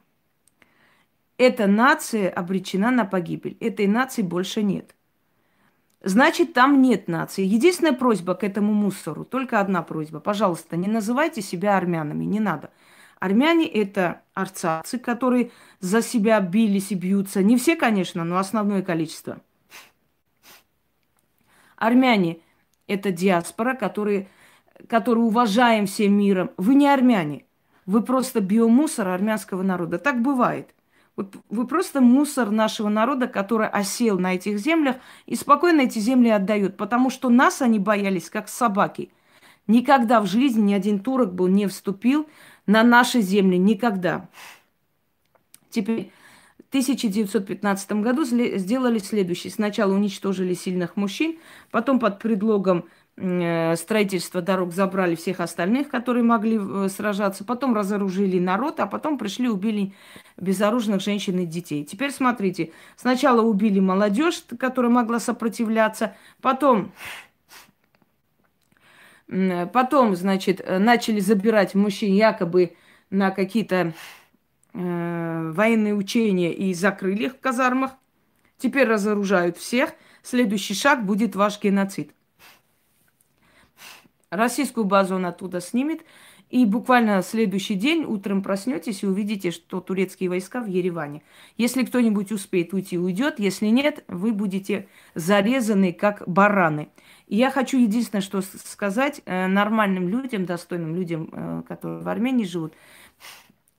Эта 1.39 1.67
нация 1.67 2.31
обречена 2.31 2.91
на 2.91 3.05
погибель. 3.05 3.57
Этой 3.61 3.87
нации 3.87 4.23
больше 4.23 4.63
нет. 4.63 4.95
Значит, 6.03 6.53
там 6.53 6.83
нет 6.83 7.07
нации. 7.07 7.45
Единственная 7.45 7.93
просьба 7.93 8.35
к 8.35 8.43
этому 8.43 8.73
мусору, 8.73 9.25
только 9.25 9.61
одна 9.61 9.83
просьба. 9.83 10.19
Пожалуйста, 10.19 10.77
не 10.77 10.89
называйте 10.89 11.43
себя 11.43 11.77
армянами, 11.77 12.25
не 12.25 12.41
надо. 12.41 12.71
Армяне– 13.23 13.69
это 13.69 14.23
арцацы, 14.35 14.99
которые 14.99 15.53
за 15.79 16.03
себя 16.03 16.41
бились 16.41 16.91
и 16.91 16.97
бьются. 16.97 17.41
Не 17.41 17.57
все, 17.57 17.77
конечно, 17.77 18.25
но 18.25 18.37
основное 18.37 18.83
количество. 18.83 19.41
Армяне– 21.77 22.39
это 22.89 23.13
диаспора, 23.13 23.75
которые, 23.75 24.29
которые 24.89 25.25
уважаем 25.25 25.87
всем 25.87 26.15
миром. 26.15 26.51
Вы 26.57 26.75
не 26.75 26.89
армяне. 26.89 27.45
Вы 27.87 28.03
просто 28.03 28.41
биомусор 28.41 29.07
армянского 29.07 29.63
народа. 29.63 29.99
Так 29.99 30.21
бывает. 30.21 30.75
Вот 31.15 31.37
вы 31.49 31.69
просто 31.69 32.01
мусор 32.01 32.51
нашего 32.51 32.89
народа, 32.89 33.29
который 33.29 33.69
осел 33.69 34.19
на 34.19 34.35
этих 34.35 34.59
землях 34.59 34.97
и 35.27 35.37
спокойно 35.37 35.83
эти 35.83 36.01
земли 36.01 36.31
отдают, 36.31 36.77
потому 36.77 37.09
что 37.09 37.29
нас 37.29 37.63
они 37.63 37.79
боялись, 37.79 38.29
как 38.29 38.49
собаки. 38.49 39.13
Никогда 39.69 40.21
в 40.21 40.27
жизни 40.27 40.71
ни 40.71 40.75
один 40.75 40.99
турок 40.99 41.33
был 41.35 41.47
не 41.47 41.69
вступил 41.69 42.27
на 42.67 42.83
наши 42.83 43.21
земли 43.21 43.57
никогда. 43.57 44.29
Теперь 45.71 46.13
в 46.59 46.69
1915 46.69 47.93
году 47.93 48.25
сделали 48.25 48.99
следующее. 48.99 49.51
Сначала 49.51 49.93
уничтожили 49.93 50.55
сильных 50.55 50.97
мужчин, 50.97 51.39
потом 51.71 51.99
под 51.99 52.19
предлогом 52.19 52.87
э, 53.17 53.77
строительства 53.77 54.41
дорог 54.41 54.73
забрали 54.73 55.15
всех 55.15 55.41
остальных, 55.41 55.89
которые 55.89 56.23
могли 56.23 56.59
э, 56.59 56.89
сражаться, 56.89 57.45
потом 57.45 57.75
разоружили 57.75 58.39
народ, 58.39 58.81
а 58.81 58.87
потом 58.87 59.19
пришли, 59.19 59.49
убили 59.49 59.93
безоружных 60.39 61.03
женщин 61.03 61.39
и 61.41 61.47
детей. 61.47 61.85
Теперь 61.85 62.11
смотрите, 62.11 62.73
сначала 62.97 63.43
убили 63.43 63.81
молодежь, 63.81 64.43
которая 64.59 64.93
могла 64.93 65.21
сопротивляться, 65.21 66.17
потом 66.41 66.93
Потом, 69.73 70.15
значит, 70.15 70.61
э, 70.61 70.79
начали 70.79 71.21
забирать 71.21 71.75
мужчин 71.75 72.13
якобы 72.13 72.77
на 73.11 73.31
какие-то 73.31 73.95
э, 74.75 75.51
военные 75.55 75.95
учения 75.95 76.53
и 76.53 76.75
закрыли 76.75 77.27
их 77.27 77.35
в 77.35 77.41
казармах. 77.41 77.93
Теперь 78.59 78.87
разоружают 78.87 79.57
всех. 79.57 79.91
Следующий 80.23 80.75
шаг 80.75 81.05
будет 81.05 81.35
ваш 81.35 81.61
геноцид. 81.61 82.15
Российскую 84.31 84.85
базу 84.85 85.17
он 85.17 85.27
оттуда 85.27 85.61
снимет. 85.61 86.05
И 86.53 86.67
буквально 86.67 87.23
следующий 87.23 87.77
день 87.77 88.05
утром 88.05 88.43
проснетесь 88.43 89.03
и 89.03 89.07
увидите, 89.07 89.51
что 89.51 89.81
турецкие 89.81 90.29
войска 90.29 90.61
в 90.61 90.67
Ереване. 90.67 91.23
Если 91.57 91.83
кто-нибудь 91.83 92.31
успеет 92.31 92.75
уйти, 92.75 92.99
уйдет. 92.99 93.39
Если 93.39 93.69
нет, 93.69 94.05
вы 94.07 94.33
будете 94.33 94.87
зарезаны, 95.15 95.95
как 95.95 96.23
бараны. 96.29 96.91
И 97.27 97.37
я 97.37 97.51
хочу 97.51 97.79
единственное, 97.79 98.21
что 98.21 98.43
сказать 98.43 99.23
э, 99.25 99.47
нормальным 99.47 100.11
людям, 100.11 100.45
достойным 100.45 100.95
людям, 100.95 101.31
э, 101.33 101.63
которые 101.67 102.03
в 102.03 102.09
Армении 102.11 102.45
живут, 102.45 102.75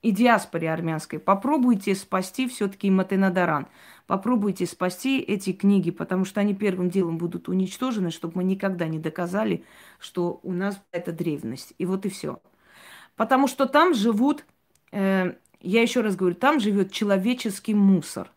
и 0.02 0.10
диаспоре 0.10 0.72
армянской, 0.72 1.20
попробуйте 1.20 1.94
спасти 1.94 2.48
все-таки 2.48 2.90
Матенадаран. 2.90 3.68
Попробуйте 4.08 4.66
спасти 4.66 5.20
эти 5.20 5.52
книги, 5.52 5.92
потому 5.92 6.24
что 6.24 6.40
они 6.40 6.54
первым 6.56 6.90
делом 6.90 7.18
будут 7.18 7.48
уничтожены, 7.48 8.10
чтобы 8.10 8.38
мы 8.38 8.44
никогда 8.44 8.88
не 8.88 8.98
доказали, 8.98 9.64
что 10.00 10.40
у 10.42 10.52
нас 10.52 10.82
это 10.90 11.12
древность. 11.12 11.72
И 11.78 11.86
вот 11.86 12.04
и 12.04 12.08
все. 12.08 12.40
Потому 13.16 13.46
что 13.46 13.66
там 13.66 13.94
живут, 13.94 14.44
э, 14.92 15.34
я 15.60 15.82
еще 15.82 16.00
раз 16.00 16.16
говорю, 16.16 16.34
там 16.34 16.60
живет 16.60 16.92
человеческий 16.92 17.74
мусор. 17.74 18.30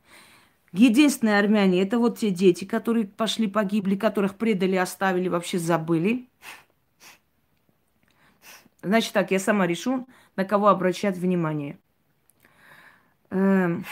Единственные 0.72 1.39
армяне– 1.39 1.81
это 1.84 1.98
вот 1.98 2.19
те 2.19 2.29
дети, 2.29 2.65
которые 2.65 3.07
пошли, 3.07 3.48
погибли, 3.48 3.96
которых 3.96 4.36
предали, 4.36 4.75
оставили, 4.75 5.29
вообще 5.29 5.57
забыли. 5.57 6.27
Значит 8.84 9.13
так, 9.13 9.31
я 9.31 9.39
сама 9.39 9.65
решу, 9.65 10.07
на 10.36 10.46
кого 10.46 10.67
обращать 10.67 11.17
внимание. 11.17 11.79
Эм, 13.31 13.86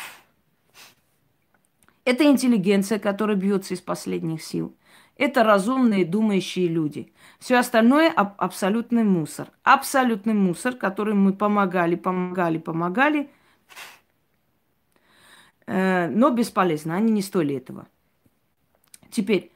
это 2.03 2.23
интеллигенция, 2.25 2.99
которая 2.99 3.35
бьется 3.35 3.73
из 3.73 3.81
последних 3.81 4.43
сил. 4.43 4.75
Это 5.17 5.43
разумные, 5.43 6.05
думающие 6.05 6.67
люди. 6.67 7.13
Все 7.39 7.57
остальное 7.57 8.11
аб- 8.11 8.35
абсолютный 8.37 9.03
мусор. 9.03 9.47
Абсолютный 9.63 10.33
мусор, 10.33 10.75
который 10.75 11.13
мы 11.13 11.33
помогали, 11.33 11.95
помогали, 11.95 12.57
помогали– 12.57 13.29
Э, 15.67 16.07
но 16.07 16.29
бесполезно, 16.29 16.95
они 16.95 17.11
не 17.11 17.21
стоили 17.21 17.55
этого. 17.55 17.87
Теперь, 19.09 19.51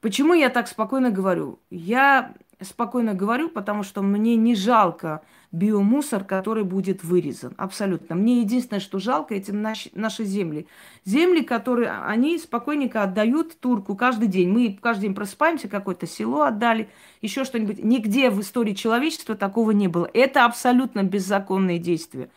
почему 0.00 0.34
я 0.34 0.50
так 0.50 0.68
спокойно 0.68 1.10
говорю? 1.10 1.60
Я 1.70 2.34
спокойно 2.60 3.14
говорю, 3.14 3.48
потому 3.48 3.82
что 3.82 4.02
мне 4.02 4.36
не 4.36 4.54
жалко 4.54 5.22
биомусор, 5.50 6.24
который 6.24 6.64
будет 6.64 7.02
вырезан. 7.02 7.54
Абсолютно. 7.56 8.14
Мне 8.14 8.40
единственное, 8.40 8.80
что 8.80 8.98
жалко, 8.98 9.34
эти 9.34 9.50
наши, 9.50 9.90
наши 9.94 10.24
земли. 10.24 10.66
Земли, 11.04 11.42
которые 11.42 11.90
они 11.90 12.38
спокойненько 12.38 13.02
отдают 13.02 13.58
турку 13.58 13.96
каждый 13.96 14.28
день. 14.28 14.50
Мы 14.50 14.78
каждый 14.80 15.02
день 15.02 15.14
просыпаемся, 15.14 15.68
какое-то 15.68 16.06
село 16.06 16.42
отдали, 16.42 16.88
еще 17.22 17.44
что-нибудь. 17.44 17.82
Нигде 17.82 18.30
в 18.30 18.40
истории 18.40 18.74
человечества 18.74 19.34
такого 19.36 19.70
не 19.70 19.88
было. 19.88 20.08
Это 20.12 20.44
абсолютно 20.44 21.02
беззаконные 21.02 21.78
действия. 21.78 22.30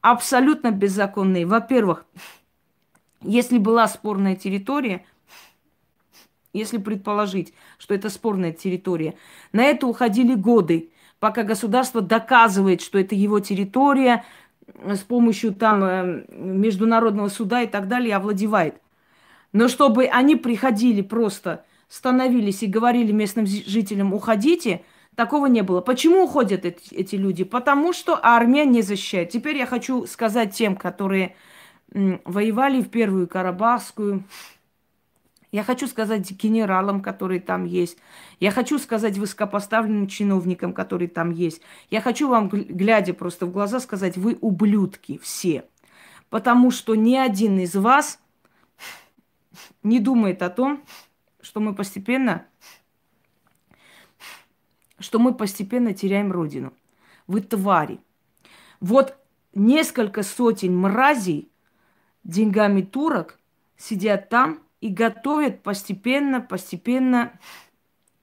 Абсолютно 0.00 0.70
беззаконные. 0.70 1.46
Во-первых, 1.46 2.06
если 3.20 3.58
была 3.58 3.88
спорная 3.88 4.36
территория, 4.36 5.04
если 6.54 6.78
предположить, 6.78 7.52
что 7.78 7.94
это 7.94 8.08
спорная 8.08 8.52
территория, 8.52 9.16
на 9.52 9.64
это 9.64 9.86
уходили 9.86 10.34
годы 10.34 10.90
пока 11.24 11.42
государство 11.42 12.02
доказывает, 12.02 12.82
что 12.82 12.98
это 12.98 13.14
его 13.14 13.40
территория, 13.40 14.26
с 14.84 14.98
помощью 14.98 15.54
там 15.54 15.82
э, 15.82 16.24
международного 16.28 17.28
суда 17.28 17.62
и 17.62 17.66
так 17.66 17.88
далее 17.88 18.16
овладевает. 18.16 18.74
Но 19.54 19.68
чтобы 19.68 20.04
они 20.04 20.36
приходили 20.36 21.00
просто, 21.00 21.64
становились 21.88 22.62
и 22.62 22.66
говорили 22.66 23.10
местным 23.10 23.46
жителям, 23.46 24.12
уходите, 24.12 24.82
такого 25.14 25.46
не 25.46 25.62
было. 25.62 25.80
Почему 25.80 26.24
уходят 26.24 26.66
эти, 26.66 27.14
люди? 27.16 27.42
Потому 27.42 27.94
что 27.94 28.20
армия 28.22 28.66
не 28.66 28.82
защищает. 28.82 29.30
Теперь 29.30 29.56
я 29.56 29.64
хочу 29.64 30.06
сказать 30.06 30.52
тем, 30.54 30.76
которые 30.76 31.36
воевали 31.90 32.82
в 32.82 32.90
Первую 32.90 33.28
Карабахскую, 33.28 34.24
я 35.54 35.62
хочу 35.62 35.86
сказать 35.86 36.28
генералам, 36.32 37.00
которые 37.00 37.40
там 37.40 37.64
есть. 37.64 37.96
Я 38.40 38.50
хочу 38.50 38.76
сказать 38.80 39.18
высокопоставленным 39.18 40.08
чиновникам, 40.08 40.72
которые 40.72 41.06
там 41.06 41.30
есть. 41.30 41.62
Я 41.90 42.00
хочу 42.00 42.28
вам, 42.28 42.48
глядя 42.48 43.14
просто 43.14 43.46
в 43.46 43.52
глаза, 43.52 43.78
сказать, 43.78 44.16
вы 44.16 44.36
ублюдки 44.40 45.16
все. 45.18 45.64
Потому 46.28 46.72
что 46.72 46.96
ни 46.96 47.14
один 47.14 47.60
из 47.60 47.76
вас 47.76 48.18
не 49.84 50.00
думает 50.00 50.42
о 50.42 50.50
том, 50.50 50.82
что 51.40 51.60
мы 51.60 51.72
постепенно, 51.72 52.48
что 54.98 55.20
мы 55.20 55.34
постепенно 55.34 55.94
теряем 55.94 56.32
родину. 56.32 56.72
Вы 57.28 57.42
твари. 57.42 58.00
Вот 58.80 59.16
несколько 59.54 60.24
сотен 60.24 60.76
мразей 60.76 61.48
деньгами 62.24 62.82
турок 62.82 63.38
сидят 63.76 64.28
там 64.28 64.63
и 64.84 64.90
готовят 64.90 65.62
постепенно, 65.62 66.42
постепенно 66.42 67.32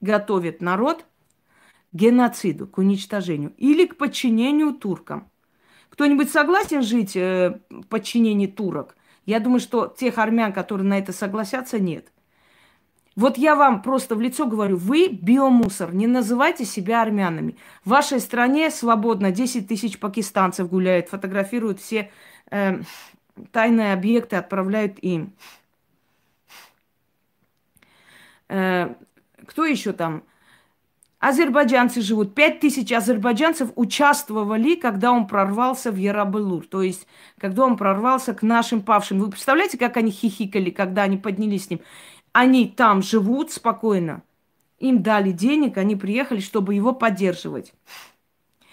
готовят 0.00 0.60
народ 0.60 1.04
к 1.90 1.96
геноциду, 1.96 2.68
к 2.68 2.78
уничтожению 2.78 3.52
или 3.56 3.84
к 3.84 3.96
подчинению 3.96 4.72
туркам. 4.72 5.28
Кто-нибудь 5.90 6.30
согласен 6.30 6.82
жить 6.82 7.16
э, 7.16 7.58
в 7.68 7.82
подчинении 7.88 8.46
турок? 8.46 8.94
Я 9.26 9.40
думаю, 9.40 9.58
что 9.58 9.88
тех 9.88 10.18
армян, 10.18 10.52
которые 10.52 10.86
на 10.86 11.00
это 11.00 11.12
согласятся, 11.12 11.80
нет. 11.80 12.12
Вот 13.16 13.38
я 13.38 13.56
вам 13.56 13.82
просто 13.82 14.14
в 14.14 14.20
лицо 14.20 14.46
говорю, 14.46 14.76
вы 14.76 15.08
биомусор, 15.08 15.92
не 15.92 16.06
называйте 16.06 16.64
себя 16.64 17.02
армянами. 17.02 17.56
В 17.84 17.90
вашей 17.90 18.20
стране 18.20 18.70
свободно 18.70 19.32
10 19.32 19.66
тысяч 19.66 19.98
пакистанцев 19.98 20.68
гуляют, 20.68 21.08
фотографируют 21.08 21.80
все 21.80 22.12
э, 22.52 22.82
тайные 23.50 23.94
объекты, 23.94 24.36
отправляют 24.36 25.00
им. 25.00 25.32
Э, 28.52 28.94
кто 29.46 29.64
еще 29.64 29.92
там? 29.92 30.24
Азербайджанцы 31.18 32.02
живут. 32.02 32.34
Пять 32.34 32.60
тысяч 32.60 32.92
азербайджанцев 32.92 33.70
участвовали, 33.76 34.74
когда 34.74 35.12
он 35.12 35.26
прорвался 35.26 35.90
в 35.90 35.96
Ярабылур. 35.96 36.66
То 36.66 36.82
есть, 36.82 37.06
когда 37.38 37.64
он 37.64 37.76
прорвался 37.76 38.34
к 38.34 38.42
нашим 38.42 38.82
павшим. 38.82 39.20
Вы 39.20 39.30
представляете, 39.30 39.78
как 39.78 39.96
они 39.96 40.10
хихикали, 40.10 40.70
когда 40.70 41.04
они 41.04 41.16
поднялись 41.16 41.66
с 41.66 41.70
ним? 41.70 41.80
Они 42.32 42.68
там 42.68 43.02
живут 43.02 43.52
спокойно. 43.52 44.22
Им 44.80 45.02
дали 45.02 45.30
денег, 45.30 45.78
они 45.78 45.96
приехали, 45.96 46.40
чтобы 46.40 46.74
его 46.74 46.92
поддерживать. 46.92 47.72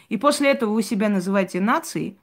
И 0.10 0.17
после 0.17 0.49
этого 0.49 0.73
вы 0.73 0.82
себя 0.82 1.08
называете 1.08 1.62
нацией. 1.62 2.17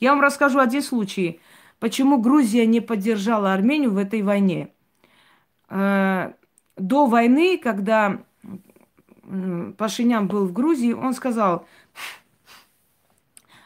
Я 0.00 0.10
вам 0.10 0.20
расскажу 0.20 0.58
один 0.58 0.82
случай, 0.82 1.40
почему 1.78 2.18
Грузия 2.18 2.66
не 2.66 2.80
поддержала 2.80 3.54
Армению 3.54 3.92
в 3.92 3.98
этой 3.98 4.22
войне. 4.22 4.70
До 6.80 7.06
войны, 7.06 7.58
когда 7.58 8.22
Пашинян 9.76 10.26
был 10.28 10.46
в 10.46 10.52
Грузии, 10.52 10.92
он 10.92 11.12
сказал 11.12 11.66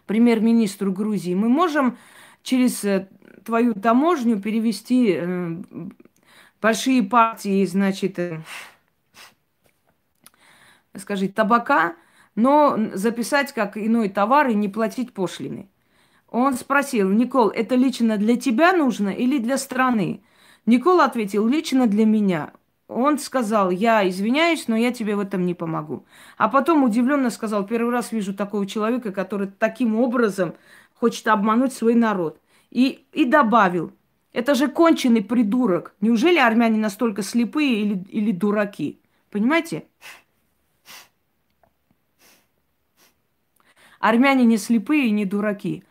премьер-министру 0.07 0.92
Грузии, 0.92 1.35
мы 1.35 1.48
можем 1.48 1.96
через 2.42 2.85
э, 2.85 3.09
твою 3.44 3.72
таможню 3.72 4.40
перевести 4.40 5.14
э, 5.16 5.57
большие 6.61 7.05
партии, 7.05 7.64
значит, 7.64 8.18
э, 8.18 8.42
скажи, 10.96 11.29
табака, 11.29 11.94
но 12.35 12.77
записать 12.94 13.53
как 13.55 13.79
иной 13.79 14.09
товар 14.09 14.48
и 14.48 14.55
не 14.55 14.68
платить 14.68 15.14
пошлины. 15.14 15.70
Он 16.29 16.55
спросил, 16.55 17.11
Никол, 17.11 17.48
это 17.48 17.77
лично 17.77 18.18
для 18.18 18.37
тебя 18.37 18.72
нужно 18.72 19.11
или 19.11 19.38
для 19.38 19.57
страны? 19.57 20.22
Никол 20.66 21.00
ответил, 21.00 21.46
лично 21.46 21.87
для 21.87 22.05
меня. 22.05 22.53
Он 22.87 23.18
сказал, 23.18 23.70
я 23.70 24.07
извиняюсь, 24.09 24.68
но 24.68 24.77
я 24.77 24.92
тебе 24.92 25.16
в 25.16 25.20
этом 25.20 25.47
не 25.47 25.55
помогу. 25.55 26.05
А 26.37 26.49
потом 26.49 26.85
удивленно 26.85 27.31
сказал, 27.31 27.66
первый 27.66 27.90
раз 27.90 28.12
вижу 28.12 28.35
такого 28.35 28.66
человека, 28.66 29.11
который 29.11 29.49
таким 29.49 29.97
образом 29.97 30.55
хочет 30.94 31.27
обмануть 31.29 31.73
свой 31.73 31.94
народ. 31.94 32.40
И, 32.70 33.07
и 33.12 33.25
добавил, 33.25 33.92
это 34.33 34.55
же 34.55 34.68
конченый 34.68 35.23
придурок. 35.23 35.94
Неужели 36.01 36.38
армяне 36.38 36.79
настолько 36.79 37.23
слепые 37.23 37.81
или, 37.81 38.05
или 38.09 38.33
дураки? 38.33 39.01
Понимаете? 39.31 39.87
Армяне 44.01 44.44
не 44.44 44.59
слепые 44.59 45.07
и 45.07 45.12
не 45.12 45.25
дураки. 45.25 45.85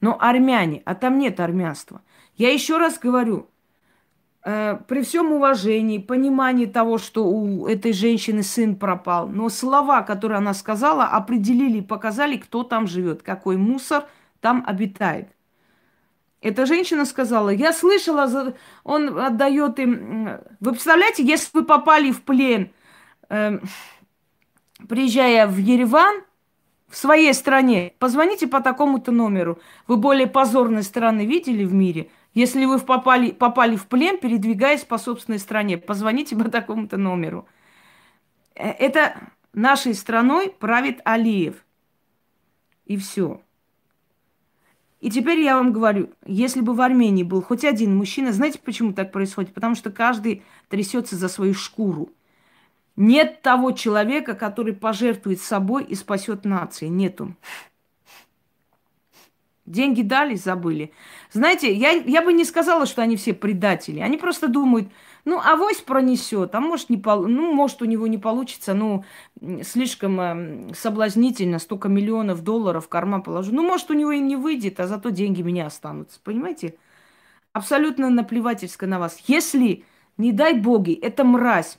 Но 0.00 0.16
армяне, 0.18 0.82
а 0.86 0.94
там 0.94 1.18
нет 1.18 1.38
армянства. 1.40 2.02
Я 2.34 2.50
еще 2.52 2.78
раз 2.78 2.98
говорю, 2.98 3.49
при 4.42 5.02
всем 5.02 5.32
уважении, 5.32 5.98
понимании 5.98 6.64
того, 6.64 6.96
что 6.96 7.26
у 7.26 7.66
этой 7.66 7.92
женщины 7.92 8.42
сын 8.42 8.74
пропал, 8.74 9.28
но 9.28 9.50
слова, 9.50 10.00
которые 10.02 10.38
она 10.38 10.54
сказала, 10.54 11.04
определили 11.04 11.78
и 11.78 11.82
показали, 11.82 12.38
кто 12.38 12.62
там 12.62 12.86
живет, 12.86 13.22
какой 13.22 13.58
мусор 13.58 14.04
там 14.40 14.64
обитает. 14.66 15.28
Эта 16.40 16.64
женщина 16.64 17.04
сказала, 17.04 17.50
я 17.50 17.74
слышала, 17.74 18.54
он 18.82 19.18
отдает 19.18 19.78
им... 19.78 20.30
Вы 20.60 20.72
представляете, 20.72 21.22
если 21.22 21.50
вы 21.52 21.64
попали 21.66 22.10
в 22.10 22.22
плен, 22.22 22.70
э, 23.28 23.58
приезжая 24.88 25.46
в 25.46 25.58
Ереван, 25.58 26.22
в 26.88 26.96
своей 26.96 27.34
стране, 27.34 27.92
позвоните 27.98 28.46
по 28.46 28.62
такому-то 28.62 29.12
номеру. 29.12 29.58
Вы 29.86 29.98
более 29.98 30.26
позорной 30.26 30.82
страны 30.82 31.26
видели 31.26 31.64
в 31.64 31.74
мире– 31.74 32.08
если 32.34 32.64
вы 32.64 32.78
попали, 32.78 33.32
попали 33.32 33.76
в 33.76 33.86
плен, 33.86 34.18
передвигаясь 34.18 34.84
по 34.84 34.98
собственной 34.98 35.38
стране, 35.38 35.78
позвоните 35.78 36.36
по 36.36 36.48
такому-то 36.48 36.96
номеру. 36.96 37.46
Э, 38.54 38.70
это 38.70 39.16
нашей 39.52 39.94
страной 39.94 40.50
правит 40.50 41.00
Алиев. 41.04 41.64
И 42.84 42.96
все. 42.96 43.40
И 45.00 45.10
теперь 45.10 45.40
я 45.40 45.56
вам 45.56 45.72
говорю, 45.72 46.10
если 46.26 46.60
бы 46.60 46.74
в 46.74 46.80
Армении 46.80 47.22
был 47.22 47.42
хоть 47.42 47.64
один 47.64 47.96
мужчина, 47.96 48.32
знаете, 48.32 48.58
почему 48.62 48.92
так 48.92 49.12
происходит? 49.12 49.54
Потому 49.54 49.74
что 49.74 49.90
каждый 49.90 50.42
трясется 50.68 51.16
за 51.16 51.28
свою 51.28 51.54
шкуру. 51.54 52.10
Нет 52.96 53.40
того 53.40 53.72
человека, 53.72 54.34
который 54.34 54.74
пожертвует 54.74 55.40
собой 55.40 55.84
и 55.84 55.94
спасет 55.94 56.44
нации. 56.44 56.86
Нету. 56.86 57.34
Деньги 59.70 60.02
дали, 60.02 60.34
забыли. 60.34 60.92
Знаете, 61.30 61.72
я, 61.72 61.90
я 61.90 62.22
бы 62.22 62.32
не 62.32 62.44
сказала, 62.44 62.86
что 62.86 63.02
они 63.02 63.16
все 63.16 63.32
предатели. 63.32 64.00
Они 64.00 64.16
просто 64.16 64.48
думают, 64.48 64.88
ну, 65.24 65.38
авось 65.38 65.80
пронесет, 65.80 66.56
а 66.56 66.60
может, 66.60 66.90
не 66.90 66.96
пол... 66.96 67.28
ну, 67.28 67.52
может, 67.52 67.80
у 67.80 67.84
него 67.84 68.08
не 68.08 68.18
получится, 68.18 68.74
ну, 68.74 69.04
слишком 69.62 70.20
э, 70.20 70.74
соблазнительно, 70.74 71.60
столько 71.60 71.88
миллионов 71.88 72.42
долларов 72.42 72.86
в 72.86 72.88
карман 72.88 73.22
положу. 73.22 73.54
Ну, 73.54 73.62
может, 73.62 73.90
у 73.92 73.94
него 73.94 74.10
и 74.10 74.18
не 74.18 74.34
выйдет, 74.34 74.80
а 74.80 74.88
зато 74.88 75.10
деньги 75.10 75.42
меня 75.42 75.66
останутся. 75.66 76.18
Понимаете? 76.24 76.74
Абсолютно 77.52 78.10
наплевательско 78.10 78.88
на 78.88 78.98
вас. 78.98 79.22
Если, 79.28 79.84
не 80.16 80.32
дай 80.32 80.54
боги, 80.54 80.94
эта 80.94 81.22
мразь 81.22 81.78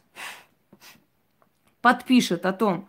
подпишет 1.81 2.45
о 2.45 2.53
том, 2.53 2.87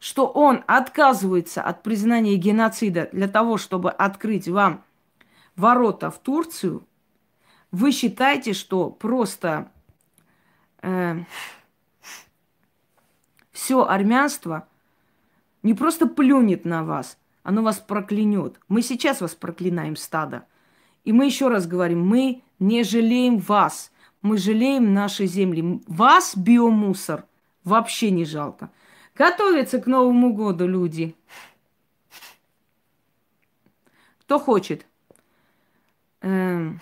что 0.00 0.26
он 0.26 0.64
отказывается 0.66 1.62
от 1.62 1.82
признания 1.82 2.36
геноцида 2.36 3.08
для 3.12 3.28
того, 3.28 3.58
чтобы 3.58 3.90
открыть 3.90 4.48
вам 4.48 4.82
ворота 5.56 6.10
в 6.10 6.18
Турцию, 6.18 6.84
вы 7.70 7.92
считаете, 7.92 8.54
что 8.54 8.90
просто 8.90 9.70
э, 10.82 11.18
все 13.52 13.84
армянство 13.84 14.66
не 15.62 15.74
просто 15.74 16.06
плюнет 16.06 16.64
на 16.64 16.82
вас, 16.82 17.18
оно 17.42 17.62
вас 17.62 17.78
проклянет. 17.78 18.58
Мы 18.68 18.80
сейчас 18.80 19.20
вас 19.20 19.34
проклинаем, 19.34 19.96
стадо. 19.96 20.46
И 21.04 21.12
мы 21.12 21.26
еще 21.26 21.48
раз 21.48 21.66
говорим, 21.66 22.06
мы 22.06 22.42
не 22.58 22.84
жалеем 22.84 23.38
вас, 23.38 23.92
мы 24.22 24.38
жалеем 24.38 24.94
нашей 24.94 25.26
земли. 25.26 25.82
Вас, 25.86 26.34
биомусор, 26.36 27.24
вообще 27.64 28.10
не 28.10 28.24
жалко. 28.24 28.70
Готовятся 29.14 29.80
к 29.80 29.86
Новому 29.86 30.32
году 30.34 30.66
люди. 30.66 31.14
Кто 34.20 34.38
хочет 34.38 34.86
эм, 36.20 36.80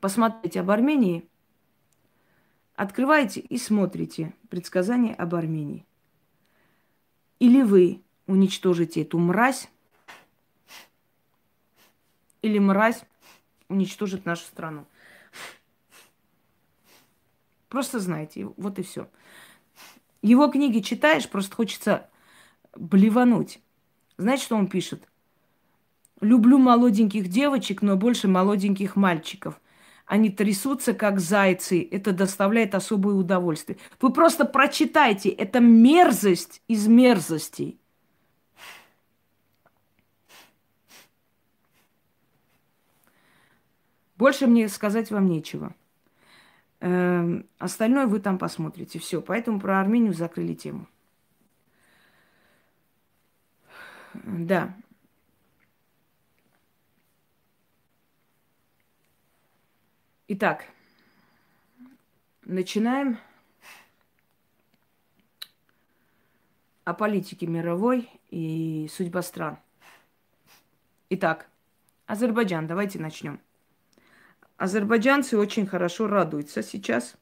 посмотреть 0.00 0.56
об 0.56 0.70
Армении, 0.70 1.28
открывайте 2.76 3.40
и 3.40 3.58
смотрите 3.58 4.32
предсказания 4.48 5.14
об 5.14 5.34
Армении. 5.34 5.84
Или 7.40 7.62
вы 7.62 8.02
уничтожите 8.26 9.02
эту 9.02 9.18
мразь, 9.18 9.68
или 12.42 12.58
мразь 12.58 13.02
уничтожит 13.68 14.24
нашу 14.24 14.44
страну. 14.44 14.86
Просто 17.68 18.00
знайте, 18.00 18.46
вот 18.56 18.78
и 18.78 18.82
все. 18.82 19.08
Его 20.22 20.48
книги 20.48 20.80
читаешь, 20.80 21.28
просто 21.28 21.54
хочется 21.54 22.08
блевануть. 22.76 23.60
Знаете, 24.16 24.44
что 24.44 24.56
он 24.56 24.68
пишет? 24.68 25.08
Люблю 26.20 26.58
молоденьких 26.58 27.28
девочек, 27.28 27.82
но 27.82 27.96
больше 27.96 28.26
молоденьких 28.26 28.96
мальчиков. 28.96 29.60
Они 30.06 30.30
трясутся, 30.30 30.94
как 30.94 31.20
зайцы. 31.20 31.86
Это 31.88 32.12
доставляет 32.12 32.74
особое 32.74 33.14
удовольствие. 33.14 33.78
Вы 34.00 34.12
просто 34.12 34.44
прочитайте. 34.44 35.28
Это 35.28 35.60
мерзость 35.60 36.62
из 36.66 36.88
мерзостей. 36.88 37.78
Больше 44.16 44.48
мне 44.48 44.68
сказать 44.68 45.12
вам 45.12 45.26
нечего. 45.26 45.74
Эм, 46.80 47.48
остальное 47.58 48.06
вы 48.06 48.20
там 48.20 48.38
посмотрите. 48.38 48.98
Все. 48.98 49.20
Поэтому 49.20 49.60
про 49.60 49.80
Армению 49.80 50.14
закрыли 50.14 50.54
тему. 50.54 50.86
Да. 54.14 54.74
Итак, 60.28 60.66
начинаем 62.42 63.18
о 66.84 66.92
политике 66.92 67.46
мировой 67.46 68.10
и 68.30 68.88
судьба 68.92 69.22
стран. 69.22 69.58
Итак, 71.10 71.48
Азербайджан, 72.06 72.66
давайте 72.66 72.98
начнем. 72.98 73.40
Азербайджанцы 74.58 75.38
очень 75.38 75.66
хорошо 75.66 76.08
радуются 76.08 76.64
сейчас. 76.64 77.16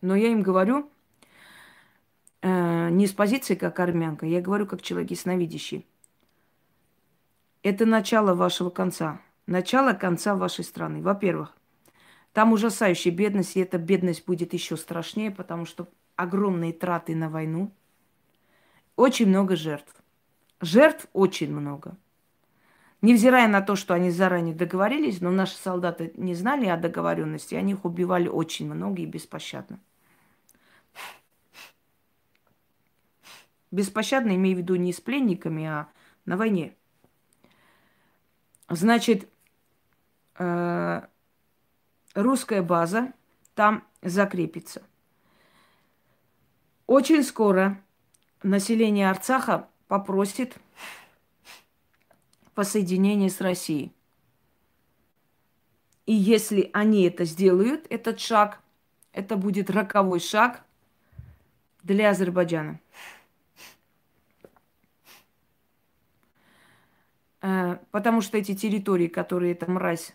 Но 0.00 0.14
я 0.14 0.28
им 0.28 0.42
говорю 0.42 0.88
э, 2.40 2.88
не 2.90 3.08
с 3.08 3.12
позиции 3.12 3.56
как 3.56 3.80
армянка, 3.80 4.26
я 4.26 4.40
говорю 4.40 4.66
как 4.66 4.80
человек 4.80 5.10
ясновидящий. 5.10 5.86
Это 7.64 7.84
начало 7.84 8.34
вашего 8.34 8.70
конца. 8.70 9.20
Начало 9.46 9.92
конца 9.92 10.36
вашей 10.36 10.64
страны. 10.64 11.02
Во-первых, 11.02 11.56
там 12.32 12.52
ужасающая 12.52 13.12
бедность, 13.12 13.56
и 13.56 13.60
эта 13.60 13.76
бедность 13.76 14.24
будет 14.24 14.52
еще 14.52 14.76
страшнее, 14.76 15.32
потому 15.32 15.66
что 15.66 15.88
огромные 16.14 16.72
траты 16.72 17.16
на 17.16 17.28
войну. 17.28 17.72
Очень 18.94 19.28
много 19.28 19.56
жертв. 19.56 19.94
Жертв 20.60 21.08
очень 21.12 21.52
много. 21.52 21.96
Невзирая 23.02 23.48
на 23.48 23.60
то, 23.62 23.74
что 23.74 23.94
они 23.94 24.10
заранее 24.10 24.54
договорились, 24.54 25.20
но 25.20 25.32
наши 25.32 25.56
солдаты 25.56 26.12
не 26.16 26.36
знали 26.36 26.66
о 26.66 26.76
договоренности, 26.76 27.56
они 27.56 27.72
их 27.72 27.84
убивали 27.84 28.28
очень 28.28 28.72
много 28.72 29.02
и 29.02 29.06
беспощадно. 29.06 29.80
Беспощадно 33.72 34.36
имею 34.36 34.56
в 34.56 34.60
виду 34.60 34.76
не 34.76 34.92
с 34.92 35.00
пленниками, 35.00 35.66
а 35.66 35.88
на 36.26 36.36
войне. 36.36 36.76
Значит, 38.68 39.28
э, 40.38 41.02
русская 42.14 42.62
база 42.62 43.12
там 43.56 43.82
закрепится. 44.00 44.82
Очень 46.86 47.24
скоро 47.24 47.82
население 48.44 49.10
Арцаха 49.10 49.68
попросит 49.88 50.56
воссоединения 52.54 53.28
с 53.28 53.40
Россией. 53.40 53.92
И 56.06 56.12
если 56.12 56.70
они 56.72 57.04
это 57.04 57.24
сделают, 57.24 57.86
этот 57.88 58.20
шаг, 58.20 58.60
это 59.12 59.36
будет 59.36 59.70
роковой 59.70 60.20
шаг 60.20 60.62
для 61.82 62.10
Азербайджана. 62.10 62.80
Э, 67.40 67.78
потому 67.90 68.20
что 68.20 68.38
эти 68.38 68.54
территории, 68.54 69.08
которые 69.08 69.52
эта 69.52 69.70
мразь 69.70 70.14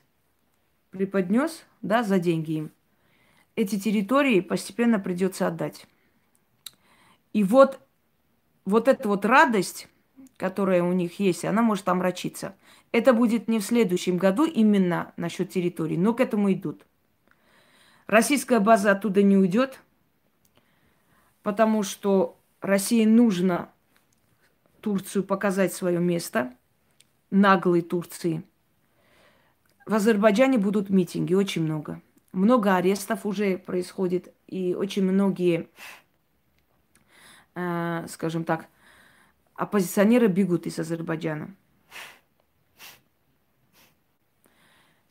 преподнес, 0.91 1.65
да, 1.81 2.03
за 2.03 2.19
деньги 2.19 2.53
им, 2.53 2.71
эти 3.55 3.79
территории 3.79 4.39
постепенно 4.39 4.99
придется 4.99 5.47
отдать. 5.47 5.87
И 7.33 7.43
вот, 7.43 7.79
вот 8.65 8.87
эта 8.87 9.07
вот 9.07 9.25
радость, 9.25 9.87
которая 10.37 10.83
у 10.83 10.93
них 10.93 11.19
есть, 11.19 11.43
она 11.43 11.61
может 11.61 11.89
омрачиться. 11.89 12.55
Это 12.91 13.11
будет 13.11 13.47
не 13.47 13.59
в 13.59 13.65
следующем 13.65 14.17
году 14.17 14.45
именно 14.45 15.11
насчет 15.17 15.49
территории, 15.49 15.97
но 15.97 16.13
к 16.13 16.21
этому 16.21 16.53
идут. 16.53 16.85
Российская 18.05 18.59
база 18.59 18.91
оттуда 18.91 19.21
не 19.21 19.35
уйдет, 19.35 19.81
потому 21.43 21.83
что 21.83 22.37
России 22.61 23.03
нужно 23.03 23.69
Турцию 24.79 25.23
показать 25.23 25.73
свое 25.73 25.99
место, 25.99 26.53
наглой 27.29 27.81
Турции. 27.81 28.43
В 29.85 29.93
Азербайджане 29.93 30.57
будут 30.57 30.89
митинги, 30.89 31.33
очень 31.33 31.63
много. 31.63 32.01
Много 32.31 32.75
арестов 32.75 33.25
уже 33.25 33.57
происходит, 33.57 34.33
и 34.47 34.75
очень 34.75 35.03
многие, 35.03 35.67
э, 37.55 38.05
скажем 38.07 38.43
так, 38.43 38.67
оппозиционеры 39.57 40.27
бегут 40.27 40.67
из 40.67 40.79
Азербайджана. 40.79 41.53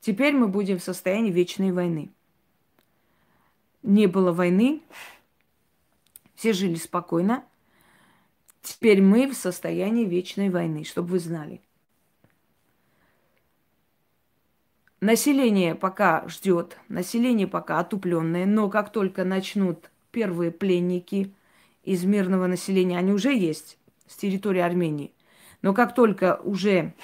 Теперь 0.01 0.35
мы 0.35 0.47
будем 0.47 0.79
в 0.79 0.85
состоянии 0.85 1.33
вечной 1.33 1.73
войны. 1.73 2.11
Не 3.83 4.07
было 4.07 4.33
войны, 4.33 4.81
все 6.37 6.53
жили 6.53 6.77
спокойно. 6.77 7.45
Теперь 8.63 9.03
мы 9.03 9.29
в 9.29 9.35
состоянии 9.35 10.05
вечной 10.05 10.49
войны, 10.49 10.85
чтобы 10.85 11.09
вы 11.09 11.19
знали. 11.19 11.61
Население 15.01 15.75
пока 15.75 16.27
ждет, 16.29 16.79
население 16.89 17.47
пока 17.47 17.81
отупленное, 17.81 18.47
но 18.47 18.71
как 18.71 18.93
только 18.93 19.25
начнут 19.25 19.91
первые 20.11 20.51
пленники 20.51 21.35
из 21.83 22.05
мирного 22.05 22.47
населения, 22.47 22.99
они 22.99 23.13
уже 23.13 23.35
есть, 23.35 23.77
с 24.07 24.17
территории 24.17 24.61
Армении. 24.61 25.13
Но 25.63 25.75
как 25.75 25.95
только 25.95 26.41
уже 26.43 26.95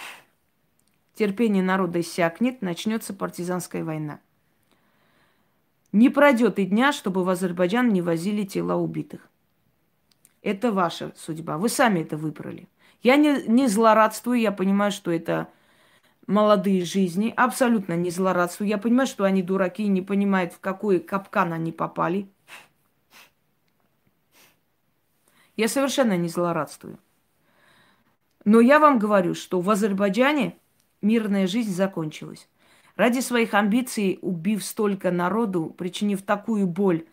терпение 1.15 1.62
народа 1.62 2.01
иссякнет, 2.01 2.62
начнется 2.62 3.15
партизанская 3.15 3.85
война. 3.85 4.21
Не 5.93 6.09
пройдет 6.09 6.59
и 6.59 6.65
дня, 6.65 6.93
чтобы 6.93 7.25
в 7.25 7.29
Азербайджан 7.29 7.88
не 7.91 8.01
возили 8.01 8.45
тела 8.45 8.77
убитых. 8.77 9.29
Это 10.43 10.73
ваша 10.73 11.12
судьба. 11.17 11.59
Вы 11.59 11.69
сами 11.69 12.01
это 12.01 12.17
выбрали. 12.17 12.67
Я 13.03 13.17
не, 13.17 13.43
не 13.47 13.67
злорадствую, 13.69 14.41
я 14.41 14.53
понимаю, 14.53 14.91
что 14.91 15.11
это 15.11 15.49
молодые 16.27 16.85
жизни. 16.85 17.33
Абсолютно 17.37 17.95
не 17.95 18.11
злорадствую. 18.11 18.69
Я 18.69 18.79
понимаю, 18.79 19.07
что 19.07 19.25
они 19.25 19.43
дураки 19.43 19.85
и 19.85 19.88
не 19.88 20.03
понимают, 20.03 20.53
в 20.53 20.61
какой 20.61 20.99
капкан 20.99 21.53
они 21.53 21.73
попали. 21.73 22.29
Я 25.62 25.68
совершенно 25.68 26.16
не 26.16 26.27
злорадствую. 26.27 26.98
Но 28.44 28.59
я 28.59 28.81
вам 28.81 28.98
говорю, 28.98 29.35
что 29.35 29.61
в 29.61 29.70
Азербайджане 29.70 30.57
мирная 31.03 31.46
жизнь 31.46 31.70
закончилась. 31.72 32.48
Ради 32.96 33.20
своих 33.20 33.55
амбиций, 33.55 34.18
убив 34.22 34.64
столько 34.64 35.12
народу, 35.12 35.66
причинив 35.66 36.22
такую 36.22 36.66
боль 36.66 37.07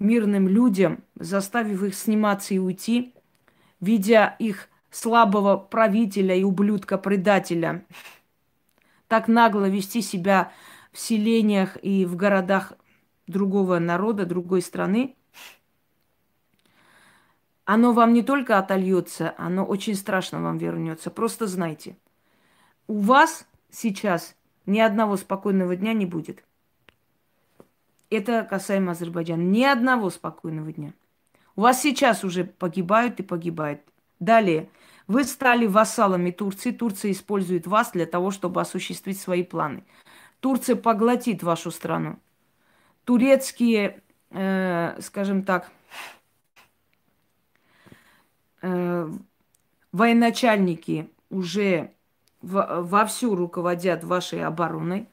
мирным 0.00 0.48
людям, 0.48 1.04
заставив 1.14 1.84
их 1.84 1.94
сниматься 1.94 2.54
и 2.54 2.58
уйти, 2.58 3.14
видя 3.78 4.34
их 4.40 4.68
слабого 4.90 5.56
правителя 5.56 6.34
и 6.34 6.42
ублюдка-предателя, 6.42 7.84
так 9.06 9.28
нагло 9.28 9.68
вести 9.68 10.02
себя 10.02 10.50
в 10.90 10.98
селениях 10.98 11.78
и 11.80 12.04
в 12.04 12.16
городах 12.16 12.72
другого 13.28 13.78
народа, 13.78 14.26
другой 14.26 14.60
страны– 14.60 15.14
оно 17.72 17.94
вам 17.94 18.12
не 18.12 18.22
только 18.22 18.58
отольется, 18.58 19.34
оно 19.38 19.64
очень 19.64 19.94
страшно 19.94 20.42
вам 20.42 20.58
вернется. 20.58 21.10
Просто 21.10 21.46
знайте, 21.46 21.96
у 22.86 23.00
вас 23.00 23.46
сейчас 23.70 24.36
ни 24.66 24.78
одного 24.78 25.16
спокойного 25.16 25.74
дня 25.74 25.94
не 25.94 26.04
будет. 26.04 26.44
Это 28.10 28.42
касаемо 28.42 28.92
Азербайджана. 28.92 29.40
Ни 29.40 29.64
одного 29.64 30.10
спокойного 30.10 30.70
дня. 30.70 30.92
У 31.56 31.62
вас 31.62 31.80
сейчас 31.80 32.24
уже 32.24 32.44
погибают 32.44 33.20
и 33.20 33.22
погибают. 33.22 33.80
Далее. 34.20 34.68
Вы 35.06 35.24
стали 35.24 35.66
вассалами 35.66 36.30
Турции. 36.30 36.72
Турция 36.72 37.12
использует 37.12 37.66
вас 37.66 37.92
для 37.92 38.04
того, 38.04 38.32
чтобы 38.32 38.60
осуществить 38.60 39.18
свои 39.18 39.44
планы. 39.44 39.84
Турция 40.40 40.76
поглотит 40.76 41.42
вашу 41.42 41.70
страну. 41.70 42.18
Турецкие, 43.06 44.02
э, 44.28 45.00
скажем 45.00 45.42
так, 45.42 45.72
военачальники 48.62 51.10
уже 51.30 51.92
вовсю 52.40 53.34
руководят 53.34 54.04
вашей 54.04 54.44
обороной. 54.44 55.08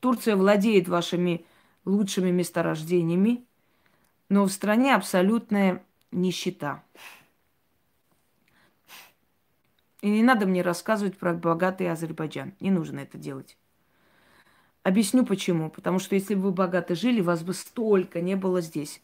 Турция 0.00 0.36
владеет 0.36 0.88
вашими 0.88 1.44
лучшими 1.84 2.30
месторождениями, 2.30 3.44
но 4.28 4.44
в 4.44 4.50
стране 4.50 4.94
абсолютная 4.94 5.84
нищета. 6.10 6.82
И 10.00 10.10
не 10.10 10.24
надо 10.24 10.46
мне 10.46 10.62
рассказывать 10.62 11.16
про 11.16 11.34
богатый 11.34 11.88
Азербайджан. 11.88 12.54
Не 12.58 12.72
нужно 12.72 13.00
это 13.00 13.18
делать. 13.18 13.56
Объясню 14.82 15.24
почему. 15.24 15.70
Потому 15.70 16.00
что 16.00 16.16
если 16.16 16.34
бы 16.34 16.42
вы 16.42 16.50
богато 16.50 16.96
жили, 16.96 17.20
вас 17.20 17.44
бы 17.44 17.54
столько 17.54 18.20
не 18.20 18.34
было 18.34 18.60
здесь. 18.60 19.00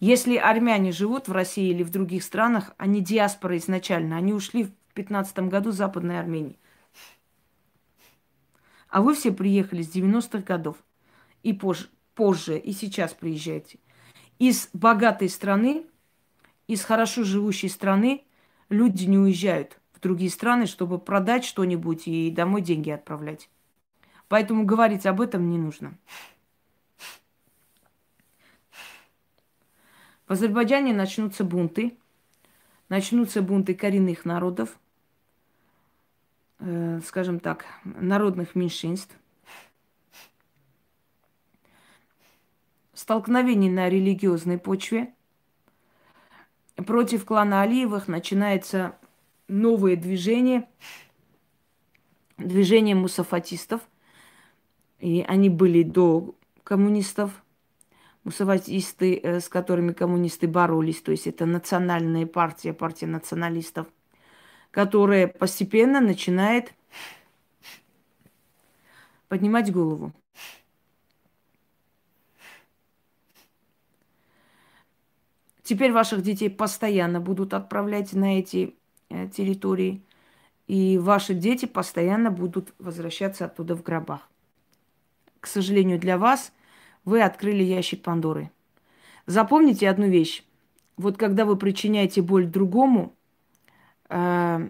Если 0.00 0.36
армяне 0.36 0.92
живут 0.92 1.28
в 1.28 1.32
России 1.32 1.70
или 1.70 1.82
в 1.82 1.90
других 1.90 2.22
странах, 2.22 2.72
они 2.76 3.00
диаспора 3.00 3.56
изначально, 3.56 4.16
они 4.16 4.32
ушли 4.32 4.64
в 4.64 4.72
15 4.94 5.38
году 5.48 5.70
в 5.70 5.74
Западной 5.74 6.18
Армении. 6.18 6.58
А 8.88 9.00
вы 9.00 9.14
все 9.14 9.32
приехали 9.32 9.82
с 9.82 9.94
90-х 9.94 10.40
годов 10.40 10.76
и 11.42 11.52
позже, 11.52 11.88
позже, 12.14 12.58
и 12.58 12.72
сейчас 12.72 13.14
приезжаете. 13.14 13.78
Из 14.38 14.68
богатой 14.72 15.28
страны, 15.28 15.84
из 16.66 16.82
хорошо 16.82 17.24
живущей 17.24 17.70
страны 17.70 18.24
люди 18.68 19.04
не 19.04 19.18
уезжают 19.18 19.78
в 19.92 20.00
другие 20.00 20.30
страны, 20.30 20.66
чтобы 20.66 20.98
продать 20.98 21.44
что-нибудь 21.44 22.06
и 22.06 22.30
домой 22.30 22.60
деньги 22.60 22.90
отправлять. 22.90 23.48
Поэтому 24.28 24.64
говорить 24.64 25.06
об 25.06 25.20
этом 25.20 25.48
не 25.48 25.58
нужно. 25.58 25.96
В 30.32 30.34
Азербайджане 30.34 30.94
начнутся 30.94 31.44
бунты, 31.44 31.98
начнутся 32.88 33.42
бунты 33.42 33.74
коренных 33.74 34.24
народов, 34.24 34.78
э, 36.58 37.00
скажем 37.04 37.38
так, 37.38 37.66
народных 37.84 38.54
меньшинств. 38.54 39.14
Столкновение 42.94 43.70
на 43.70 43.90
религиозной 43.90 44.56
почве. 44.56 45.12
Против 46.76 47.26
клана 47.26 47.60
Алиевых 47.60 48.08
начинается 48.08 48.96
новое 49.48 49.96
движение, 49.96 50.66
движение 52.38 52.94
мусафатистов. 52.94 53.82
И 54.98 55.20
они 55.28 55.50
были 55.50 55.82
до 55.82 56.34
коммунистов– 56.64 57.32
мусаватисты, 58.24 59.20
э, 59.22 59.40
с 59.40 59.48
которыми 59.48 59.92
коммунисты 59.92 60.46
боролись, 60.46 61.02
то 61.02 61.10
есть 61.10 61.26
это 61.26 61.46
национальная 61.46 62.26
партия, 62.26 62.72
партия 62.72 63.06
националистов, 63.06 63.86
которая 64.70 65.26
постепенно 65.26 66.00
начинает 66.00 66.72
поднимать 69.28 69.72
голову. 69.72 70.12
Теперь 75.62 75.92
ваших 75.92 76.22
детей 76.22 76.50
постоянно 76.50 77.20
будут 77.20 77.54
отправлять 77.54 78.12
на 78.12 78.38
эти 78.38 78.76
э, 79.08 79.28
территории, 79.28 80.02
и 80.68 80.98
ваши 80.98 81.34
дети 81.34 81.66
постоянно 81.66 82.30
будут 82.30 82.72
возвращаться 82.78 83.46
оттуда 83.46 83.74
в 83.74 83.82
гробах. 83.82 84.28
К 85.40 85.46
сожалению 85.48 85.98
для 85.98 86.18
вас– 86.18 86.52
вы 87.04 87.22
открыли 87.22 87.62
ящик 87.62 88.02
Пандоры. 88.02 88.50
Запомните 89.26 89.88
одну 89.88 90.08
вещь. 90.08 90.44
Вот 90.96 91.16
когда 91.16 91.44
вы 91.44 91.56
причиняете 91.56 92.22
боль 92.22 92.46
другому, 92.46 93.14
э, 94.08 94.68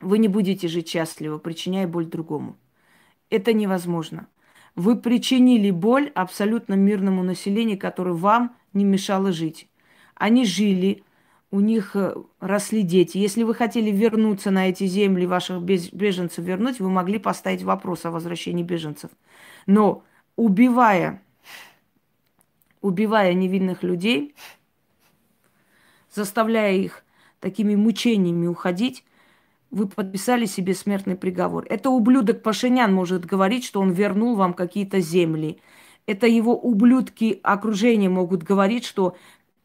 вы 0.00 0.18
не 0.18 0.28
будете 0.28 0.68
жить 0.68 0.88
счастливо, 0.88 1.38
причиняя 1.38 1.86
боль 1.86 2.06
другому. 2.06 2.56
Это 3.30 3.52
невозможно. 3.52 4.26
Вы 4.74 4.96
причинили 4.96 5.70
боль 5.70 6.10
абсолютно 6.14 6.74
мирному 6.74 7.22
населению, 7.22 7.78
которое 7.78 8.14
вам 8.14 8.56
не 8.72 8.84
мешало 8.84 9.32
жить. 9.32 9.68
Они 10.14 10.44
жили, 10.44 11.04
у 11.50 11.60
них 11.60 11.94
э, 11.94 12.14
росли 12.40 12.82
дети. 12.82 13.18
Если 13.18 13.44
вы 13.44 13.54
хотели 13.54 13.90
вернуться 13.90 14.50
на 14.50 14.68
эти 14.68 14.86
земли, 14.86 15.26
ваших 15.26 15.62
беженцев 15.62 16.44
вернуть, 16.44 16.80
вы 16.80 16.90
могли 16.90 17.18
поставить 17.18 17.62
вопрос 17.62 18.04
о 18.04 18.10
возвращении 18.10 18.64
беженцев. 18.64 19.10
Но 19.66 20.02
убивая, 20.36 21.22
убивая 22.80 23.34
невинных 23.34 23.82
людей, 23.82 24.34
заставляя 26.10 26.74
их 26.74 27.04
такими 27.40 27.74
мучениями 27.74 28.46
уходить, 28.46 29.04
вы 29.70 29.88
подписали 29.88 30.46
себе 30.46 30.74
смертный 30.74 31.16
приговор. 31.16 31.66
Это 31.68 31.90
ублюдок 31.90 32.42
Пашинян 32.42 32.94
может 32.94 33.24
говорить, 33.26 33.64
что 33.64 33.80
он 33.80 33.90
вернул 33.90 34.36
вам 34.36 34.54
какие-то 34.54 35.00
земли. 35.00 35.60
Это 36.06 36.26
его 36.26 36.56
ублюдки 36.56 37.40
окружения 37.42 38.08
могут 38.08 38.44
говорить, 38.44 38.84
что 38.84 39.16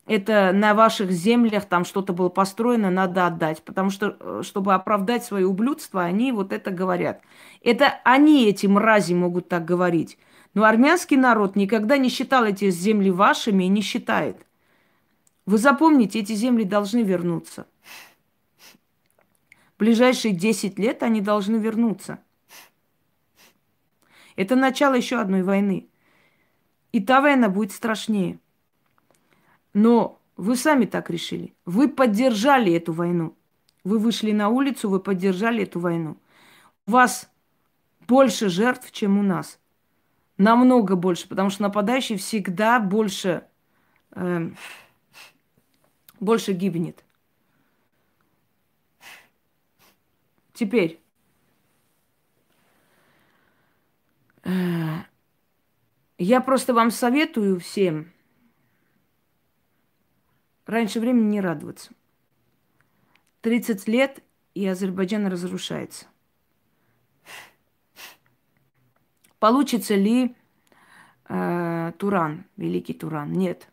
это 0.07 0.51
на 0.51 0.73
ваших 0.73 1.11
землях 1.11 1.65
там 1.65 1.85
что-то 1.85 2.13
было 2.13 2.29
построено, 2.29 2.89
надо 2.89 3.27
отдать. 3.27 3.61
Потому 3.61 3.91
что, 3.91 4.17
э, 4.19 4.41
чтобы 4.43 4.73
оправдать 4.73 5.23
свое 5.23 5.45
ублюдство, 5.45 6.01
они 6.03 6.31
вот 6.31 6.51
это 6.51 6.71
говорят. 6.71 7.21
Это 7.63 7.99
они, 8.03 8.47
эти 8.47 8.65
мрази, 8.65 9.13
могут 9.13 9.49
так 9.49 9.65
говорить. 9.65 10.17
Но 10.53 10.63
армянский 10.63 11.17
народ 11.17 11.55
никогда 11.55 11.97
не 11.97 12.09
считал 12.09 12.45
эти 12.45 12.69
земли 12.69 13.11
вашими 13.11 13.65
и 13.65 13.67
не 13.67 13.81
считает. 13.81 14.45
Вы 15.45 15.57
запомните, 15.57 16.19
эти 16.19 16.33
земли 16.33 16.63
должны 16.63 17.03
вернуться. 17.03 17.67
В 19.75 19.79
ближайшие 19.79 20.33
10 20.33 20.77
лет 20.77 21.03
они 21.03 21.21
должны 21.21 21.55
вернуться. 21.57 22.19
Это 24.35 24.55
начало 24.55 24.95
еще 24.95 25.19
одной 25.19 25.43
войны. 25.43 25.87
И 26.91 26.99
та 26.99 27.21
война 27.21 27.49
будет 27.49 27.71
страшнее. 27.71 28.39
Но 29.73 30.19
вы 30.37 30.55
сами 30.55 30.85
так 30.85 31.09
решили. 31.09 31.53
Вы 31.65 31.87
поддержали 31.87 32.73
эту 32.73 32.93
войну. 32.93 33.35
Вы 33.83 33.99
вышли 33.99 34.31
на 34.31 34.49
улицу, 34.49 34.89
вы 34.89 34.99
поддержали 34.99 35.63
эту 35.63 35.79
войну. 35.79 36.17
У 36.87 36.91
вас 36.91 37.29
больше 38.07 38.49
жертв, 38.49 38.91
чем 38.91 39.17
у 39.17 39.23
нас. 39.23 39.59
Намного 40.39 40.95
больше, 40.95 41.27
потому 41.27 41.49
что 41.49 41.63
нападающий 41.63 42.15
всегда 42.15 42.79
больше, 42.79 43.45
э, 44.11 44.49
больше 46.21 46.53
гибнет. 46.53 47.03
Теперь. 50.53 51.01
Э, 54.43 55.03
я 56.17 56.39
просто 56.39 56.73
вам 56.73 56.91
советую 56.91 57.59
всем 57.59 58.13
раньше 60.65 61.01
времени 61.01 61.31
не 61.31 61.41
радоваться. 61.41 61.91
30 63.41 63.89
лет, 63.89 64.23
и 64.53 64.65
Азербайджан 64.65 65.27
разрушается. 65.27 66.05
Получится 69.39 69.95
ли 69.95 70.35
э, 71.27 71.91
Туран, 71.97 72.45
великий 72.57 72.93
Туран? 72.93 73.31
Нет. 73.31 73.67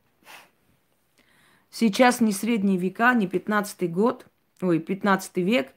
Сейчас 1.71 2.21
не 2.21 2.33
средние 2.33 2.79
века, 2.79 3.13
не 3.15 3.27
15 3.27 3.91
год, 3.93 4.27
ой, 4.63 4.79
15 4.79 5.37
век, 5.39 5.75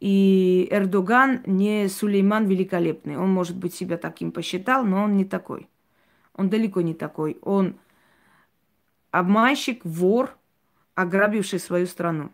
и 0.00 0.68
Эрдоган 0.70 1.42
не 1.46 1.88
Сулейман 1.88 2.46
Великолепный. 2.46 3.16
Он, 3.16 3.30
может 3.30 3.56
быть, 3.56 3.74
себя 3.74 3.96
таким 3.96 4.32
посчитал, 4.32 4.84
но 4.84 5.04
он 5.04 5.16
не 5.16 5.24
такой. 5.24 5.68
Он 6.34 6.48
далеко 6.48 6.80
не 6.80 6.94
такой. 6.94 7.38
Он 7.42 7.76
обманщик, 9.10 9.84
вор, 9.84 10.36
ограбивший 10.94 11.58
свою 11.58 11.86
страну. 11.86 12.30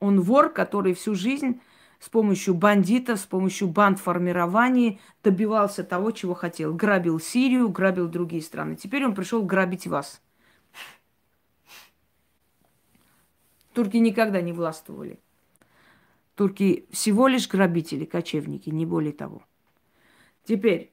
Он 0.00 0.20
вор, 0.20 0.50
который 0.50 0.94
всю 0.94 1.14
жизнь 1.14 1.60
с 1.98 2.08
помощью 2.08 2.54
бандитов, 2.54 3.18
с 3.18 3.26
помощью 3.26 3.68
бандформирований 3.68 5.00
добивался 5.22 5.82
того, 5.82 6.12
чего 6.12 6.34
хотел. 6.34 6.74
Грабил 6.74 7.18
Сирию, 7.18 7.68
грабил 7.68 8.08
другие 8.08 8.42
страны. 8.42 8.76
Теперь 8.76 9.04
он 9.04 9.14
пришел 9.14 9.42
грабить 9.42 9.86
вас. 9.86 10.22
Турки 13.72 13.96
никогда 13.96 14.40
не 14.40 14.52
властвовали. 14.52 15.18
Турки 16.34 16.86
всего 16.92 17.26
лишь 17.26 17.48
грабители, 17.48 18.04
кочевники, 18.04 18.70
не 18.70 18.86
более 18.86 19.12
того. 19.12 19.42
Теперь 20.44 20.92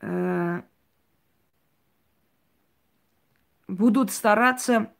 э, 0.00 0.62
будут 3.66 4.12
стараться 4.12 4.92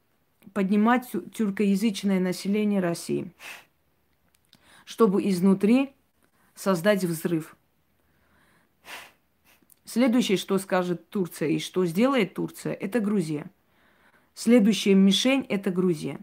поднимать 0.53 1.09
тюркоязычное 1.33 2.19
население 2.19 2.79
России, 2.79 3.31
чтобы 4.85 5.27
изнутри 5.29 5.93
создать 6.55 7.03
взрыв. 7.03 7.55
Следующее, 9.85 10.37
что 10.37 10.57
скажет 10.57 11.09
Турция 11.09 11.49
и 11.49 11.59
что 11.59 11.85
сделает 11.85 12.33
Турция, 12.33 12.73
это 12.73 12.99
Грузия. 12.99 13.49
Следующая 14.33 14.93
мишень– 14.93 15.45
это 15.49 15.69
Грузия. 15.71 16.19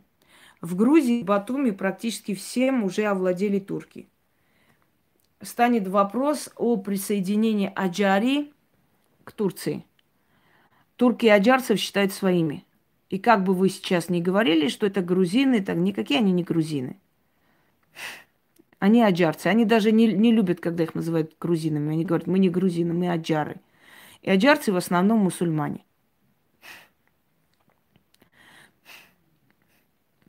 В 0.61 0.75
Грузии, 0.75 1.23
Батуми 1.23 1.71
практически 1.71 2.35
всем 2.35 2.83
уже 2.83 3.05
овладели 3.05 3.59
турки. 3.59 4.09
Станет 5.41 5.87
вопрос 5.87 6.51
о 6.57 6.77
присоединении 6.79 7.71
Аджари 7.75 8.53
к 9.25 9.33
Турции. 9.33 9.85
Турки 10.97 11.27
и 11.27 11.29
аджарцев 11.29 11.79
считают 11.79 12.13
своими. 12.13 12.65
И 13.09 13.19
как 13.19 13.45
бы 13.45 13.55
вы 13.55 13.71
сейчас 13.71 14.09
ни 14.09 14.21
говорили, 14.21 14.69
что 14.69 14.87
это 14.87 15.01
грузины, 15.01 15.63
так 15.63 15.77
никакие 15.77 16.21
они 16.21 16.33
не 16.33 16.43
грузины. 16.43 17.01
Они 18.79 19.03
аджарцы. 19.03 19.47
Они 19.47 19.65
даже 19.65 19.93
не, 19.93 20.13
не 20.13 20.33
любят, 20.33 20.61
когда 20.61 20.85
их 20.85 20.95
называют 20.95 21.35
грузинами. 21.41 21.93
Они 21.93 22.05
говорят, 22.05 22.27
мы 22.27 22.39
не 22.39 22.51
грузины, 22.51 22.93
мы 22.93 23.11
аджары. 23.11 23.61
И 24.23 24.31
аджарцы 24.31 24.73
в 24.73 24.77
основном 24.77 25.21
мусульмане. 25.21 25.85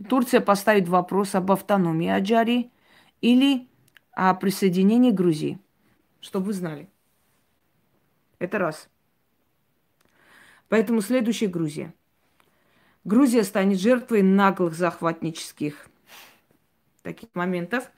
Турция 0.08 0.40
поставит 0.40 0.88
вопрос 0.88 1.36
об 1.36 1.52
автономии 1.52 2.08
Аджари 2.08 2.72
или 3.20 3.68
о 4.14 4.34
присоединении 4.34 5.12
Грузии. 5.12 5.60
Чтобы 6.22 6.48
вы 6.48 6.54
знали. 6.54 6.90
Это 8.40 8.58
раз. 8.58 8.90
Поэтому 10.70 11.02
следующая 11.02 11.48
Грузия. 11.48 11.94
Грузия 13.10 13.44
станет 13.44 13.80
жертвой 13.80 14.22
наглых 14.22 14.76
захватнических 14.76 15.88
таких 17.02 17.30
моментов. 17.34 17.90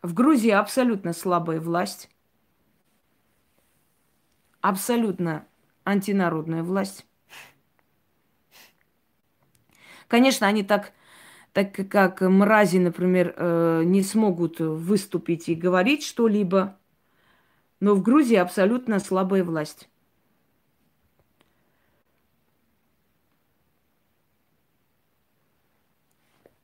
В 0.00 0.14
Грузии 0.14 0.48
абсолютно 0.48 1.12
слабая 1.12 1.60
власть, 1.60 2.08
абсолютно 4.62 5.46
антинародная 5.84 6.62
власть. 6.62 7.06
Конечно, 10.08 10.46
они 10.46 10.62
так, 10.62 10.92
так 11.52 11.74
как 11.90 12.22
мрази, 12.22 12.78
например, 12.78 13.34
э, 13.36 13.82
не 13.84 14.02
смогут 14.02 14.58
выступить 14.58 15.50
и 15.50 15.54
говорить 15.54 16.02
что-либо, 16.02 16.78
но 17.78 17.94
в 17.94 18.02
Грузии 18.02 18.36
абсолютно 18.36 19.00
слабая 19.00 19.44
власть. 19.44 19.90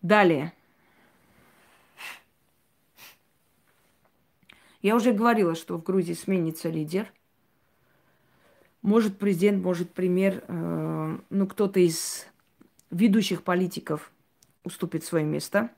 Далее. 0.02 0.52
Я 4.80 4.94
уже 4.94 5.12
говорила, 5.12 5.54
что 5.54 5.76
в 5.76 5.82
Грузии 5.82 6.14
сменится 6.14 6.68
лидер. 6.68 7.12
Может 8.82 9.18
президент, 9.18 9.62
может 9.62 9.92
премьер, 9.92 10.44
э, 10.46 11.18
ну 11.30 11.46
кто-то 11.48 11.80
из 11.80 12.26
ведущих 12.90 13.42
политиков 13.42 14.12
уступит 14.62 15.04
свое 15.04 15.24
место. 15.24 15.70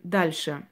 Дальше. 0.00 0.66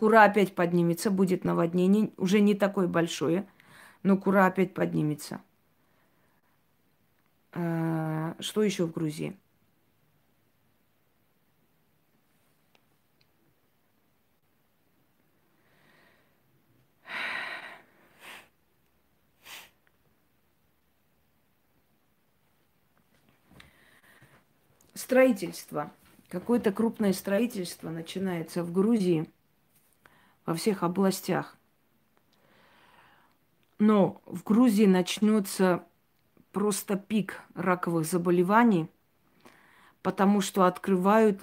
Кура 0.00 0.24
опять 0.24 0.54
поднимется, 0.54 1.10
будет 1.10 1.44
наводнение, 1.44 2.10
уже 2.16 2.40
не 2.40 2.54
такое 2.54 2.88
большое, 2.88 3.46
но 4.02 4.16
Кура 4.16 4.46
опять 4.46 4.72
поднимется. 4.72 5.42
А, 7.52 8.34
что 8.40 8.62
еще 8.62 8.86
в 8.86 8.92
Грузии? 8.92 9.36
Строительство. 24.94 25.92
Какое-то 26.30 26.72
крупное 26.72 27.12
строительство 27.12 27.90
начинается 27.90 28.64
в 28.64 28.72
Грузии– 28.72 29.28
во 30.50 30.56
всех 30.56 30.82
областях. 30.82 31.56
Но 33.78 34.20
в 34.26 34.42
Грузии 34.42 34.84
начнется 34.84 35.86
просто 36.50 36.96
пик 36.96 37.40
раковых 37.54 38.04
заболеваний, 38.04 38.90
потому 40.02 40.40
что 40.40 40.64
открывают 40.64 41.40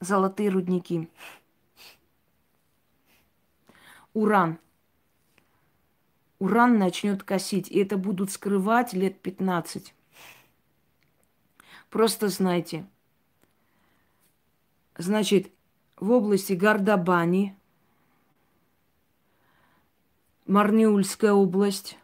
золотые 0.00 0.50
рудники. 0.50 1.08
Уран. 4.12 4.58
Уран 6.40 6.78
начнет 6.78 7.22
косить, 7.22 7.70
и 7.70 7.78
это 7.78 7.96
будут 7.96 8.30
скрывать 8.30 8.92
лет 8.92 9.18
15. 9.22 9.94
Просто 11.88 12.28
знайте– 12.28 12.86
Значит, 14.96 15.50
в 15.96 16.12
области 16.12 16.52
Гардабани, 16.52 17.56
Марниульская 20.46 21.32
область, 21.32 21.98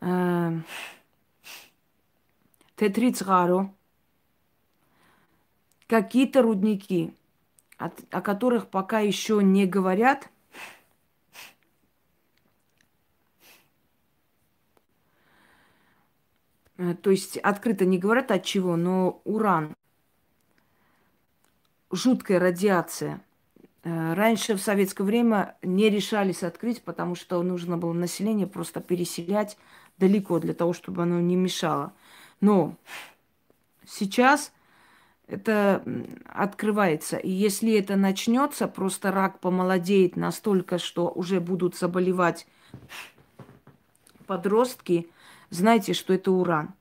э, 0.00 0.60
Тетрицгаро, 2.74 3.72
какие-то 5.86 6.42
рудники, 6.42 7.14
от, 7.78 7.94
о 8.10 8.20
которых 8.20 8.68
пока 8.68 8.98
еще 8.98 9.40
не 9.44 9.66
говорят. 9.66 10.28
Э, 16.76 16.94
то 16.94 17.10
есть 17.10 17.36
открыто 17.36 17.84
не 17.84 17.98
говорят 17.98 18.32
от 18.32 18.42
чего, 18.42 18.74
но 18.74 19.20
уран 19.24 19.75
жуткая 21.96 22.38
радиация. 22.38 23.20
Э, 23.82 24.14
раньше 24.14 24.54
в 24.54 24.60
советское 24.60 25.04
время 25.04 25.56
не 25.62 25.90
решались 25.90 26.42
открыть, 26.42 26.82
потому 26.82 27.14
что 27.14 27.42
нужно 27.42 27.78
было 27.78 27.92
население 27.92 28.46
просто 28.46 28.80
переселять 28.80 29.56
далеко 29.98 30.38
для 30.38 30.54
того, 30.54 30.72
чтобы 30.72 31.02
оно 31.02 31.20
не 31.20 31.36
мешало. 31.36 31.92
Но 32.40 32.76
сейчас 33.86 34.52
это 35.26 35.82
открывается. 36.26 37.16
И 37.16 37.30
если 37.30 37.72
это 37.72 37.96
начнется, 37.96 38.68
просто 38.68 39.10
рак 39.10 39.40
помолодеет 39.40 40.16
настолько, 40.16 40.78
что 40.78 41.08
уже 41.08 41.40
будут 41.40 41.76
заболевать 41.76 42.46
подростки, 44.26 45.08
знайте, 45.50 45.94
что 45.94 46.12
это 46.12 46.30
уран. 46.30 46.74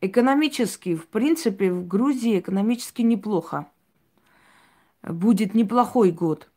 Экономически, 0.00 0.94
в 0.94 1.06
принципе, 1.08 1.72
в 1.72 1.86
Грузии 1.86 2.38
экономически 2.38 3.02
неплохо. 3.02 3.66
Будет 5.02 5.54
неплохой 5.54 6.10
год. 6.10 6.50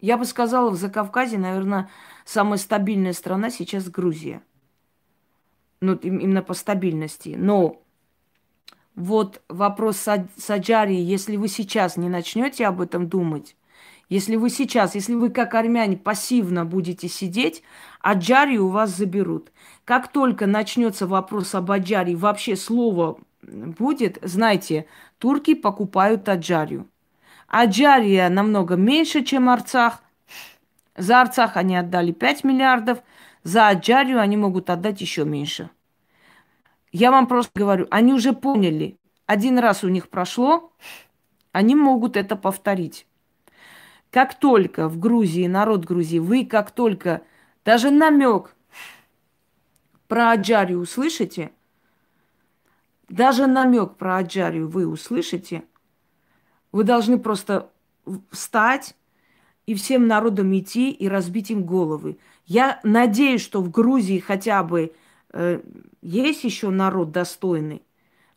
Я 0.00 0.18
бы 0.18 0.24
сказала, 0.24 0.70
в 0.70 0.74
Закавказье, 0.74 1.38
наверное, 1.38 1.88
самая 2.24 2.58
стабильная 2.58 3.12
страна 3.12 3.50
сейчас 3.50 3.88
Грузия. 3.88 4.42
Ну, 5.80 5.94
именно 5.94 6.42
по 6.42 6.54
стабильности. 6.54 7.34
Но 7.38 7.82
вот 8.96 9.42
вопрос 9.48 9.98
с 9.98 10.50
Аджарией, 10.50 11.04
если 11.04 11.36
вы 11.36 11.48
сейчас 11.48 11.96
не 11.96 12.08
начнете 12.08 12.66
об 12.66 12.80
этом 12.80 13.08
думать, 13.08 13.56
Если 14.12 14.36
вы 14.36 14.50
сейчас, 14.50 14.94
если 14.94 15.14
вы 15.14 15.30
как 15.30 15.54
армяне 15.54 15.96
пассивно 15.96 16.66
будете 16.66 17.08
сидеть, 17.08 17.62
Аджарию 18.02 18.66
у 18.66 18.68
вас 18.68 18.90
заберут. 18.90 19.50
Как 19.86 20.08
только 20.08 20.46
начнется 20.46 21.06
вопрос 21.06 21.54
об 21.54 21.70
Аджарии, 21.70 22.14
вообще 22.14 22.54
слово 22.56 23.18
будет, 23.42 24.18
знаете, 24.20 24.84
турки 25.16 25.54
покупают 25.54 26.28
Аджарию. 26.28 26.90
Аджария 27.48 28.28
намного 28.28 28.76
меньше, 28.76 29.24
чем 29.24 29.48
Арцах. 29.48 30.02
За 30.94 31.22
Арцах 31.22 31.56
они 31.56 31.74
отдали 31.74 32.12
5 32.12 32.44
миллиардов, 32.44 32.98
за 33.44 33.68
Аджарию 33.68 34.20
они 34.20 34.36
могут 34.36 34.68
отдать 34.68 35.00
еще 35.00 35.24
меньше. 35.24 35.70
Я 36.90 37.12
вам 37.12 37.26
просто 37.26 37.58
говорю, 37.58 37.86
они 37.90 38.12
уже 38.12 38.34
поняли. 38.34 38.98
Один 39.24 39.58
раз 39.58 39.84
у 39.84 39.88
них 39.88 40.10
прошло, 40.10 40.70
они 41.52 41.74
могут 41.74 42.18
это 42.18 42.36
повторить. 42.36 43.06
Как 44.12 44.34
только 44.34 44.90
в 44.90 44.98
Грузии, 44.98 45.46
народ 45.46 45.86
Грузии, 45.86 46.18
вы 46.18 46.44
как 46.44 46.70
только 46.70 47.22
даже 47.64 47.90
намек 47.90 48.54
про 50.06 50.32
Аджарию 50.32 50.80
услышите, 50.80 51.50
даже 53.08 53.46
намек 53.46 53.94
про 53.96 54.18
Аджарию 54.18 54.68
вы 54.68 54.86
услышите, 54.86 55.64
вы 56.72 56.84
должны 56.84 57.18
просто 57.18 57.70
встать 58.30 58.94
и 59.64 59.74
всем 59.74 60.06
народам 60.06 60.54
идти 60.58 60.90
и 60.90 61.08
разбить 61.08 61.50
им 61.50 61.64
головы. 61.64 62.18
Я 62.44 62.80
надеюсь, 62.82 63.40
что 63.40 63.62
в 63.62 63.70
Грузии 63.70 64.18
хотя 64.18 64.62
бы 64.62 64.92
э, 65.32 65.62
есть 66.02 66.44
еще 66.44 66.68
народ 66.68 67.12
достойный, 67.12 67.80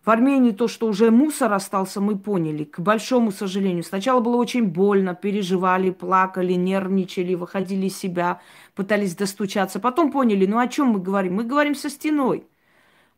в 0.05 0.09
Армении 0.11 0.51
то, 0.51 0.67
что 0.67 0.87
уже 0.87 1.09
мусор 1.09 1.51
остался, 1.53 1.99
мы 1.99 2.15
поняли, 2.15 2.63
к 2.63 2.79
большому 2.79 3.31
сожалению. 3.31 3.83
Сначала 3.83 4.19
было 4.19 4.35
очень 4.35 4.65
больно, 4.65 5.15
переживали, 5.15 5.89
плакали, 5.89 6.53
нервничали, 6.53 7.33
выходили 7.33 7.87
из 7.87 7.97
себя, 7.97 8.39
пытались 8.75 9.15
достучаться. 9.15 9.79
Потом 9.79 10.11
поняли, 10.11 10.45
ну 10.45 10.59
о 10.59 10.67
чем 10.67 10.89
мы 10.89 10.99
говорим? 10.99 11.35
Мы 11.35 11.43
говорим 11.43 11.73
со 11.73 11.89
стеной. 11.89 12.45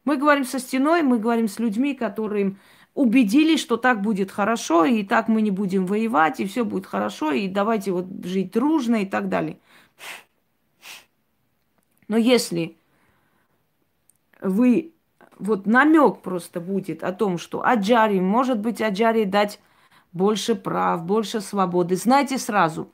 Мы 0.06 0.16
говорим 0.16 0.46
со 0.46 0.60
стеной, 0.60 1.02
мы 1.02 1.20
говорим 1.20 1.50
с 1.50 1.60
людьми, 1.60 1.94
которые 1.94 2.56
убедились, 2.94 3.60
что 3.60 3.76
так 3.76 4.02
будет 4.02 4.32
хорошо, 4.32 4.86
и 4.86 5.04
так 5.04 5.28
мы 5.28 5.42
не 5.42 5.52
будем 5.52 5.86
воевать, 5.86 6.40
и 6.40 6.48
все 6.48 6.64
будет 6.64 6.86
хорошо, 6.86 7.34
и 7.34 7.50
давайте 7.50 7.92
вот 7.92 8.06
жить 8.24 8.54
дружно 8.54 9.04
и 9.04 9.06
так 9.06 9.28
далее. 9.28 9.60
Но 12.08 12.16
если 12.16 12.78
вы 14.40 14.94
вот 15.40 15.66
намек 15.66 16.22
просто 16.22 16.60
будет 16.60 17.04
о 17.04 17.12
том, 17.12 17.38
что 17.38 17.66
Аджари, 17.66 18.20
может 18.20 18.60
быть, 18.60 18.82
Аджари 18.82 19.26
дать 19.26 19.60
больше 20.12 20.56
прав, 20.56 21.04
больше 21.04 21.42
свободы. 21.42 21.96
Знайте 21.96 22.38
сразу, 22.38 22.92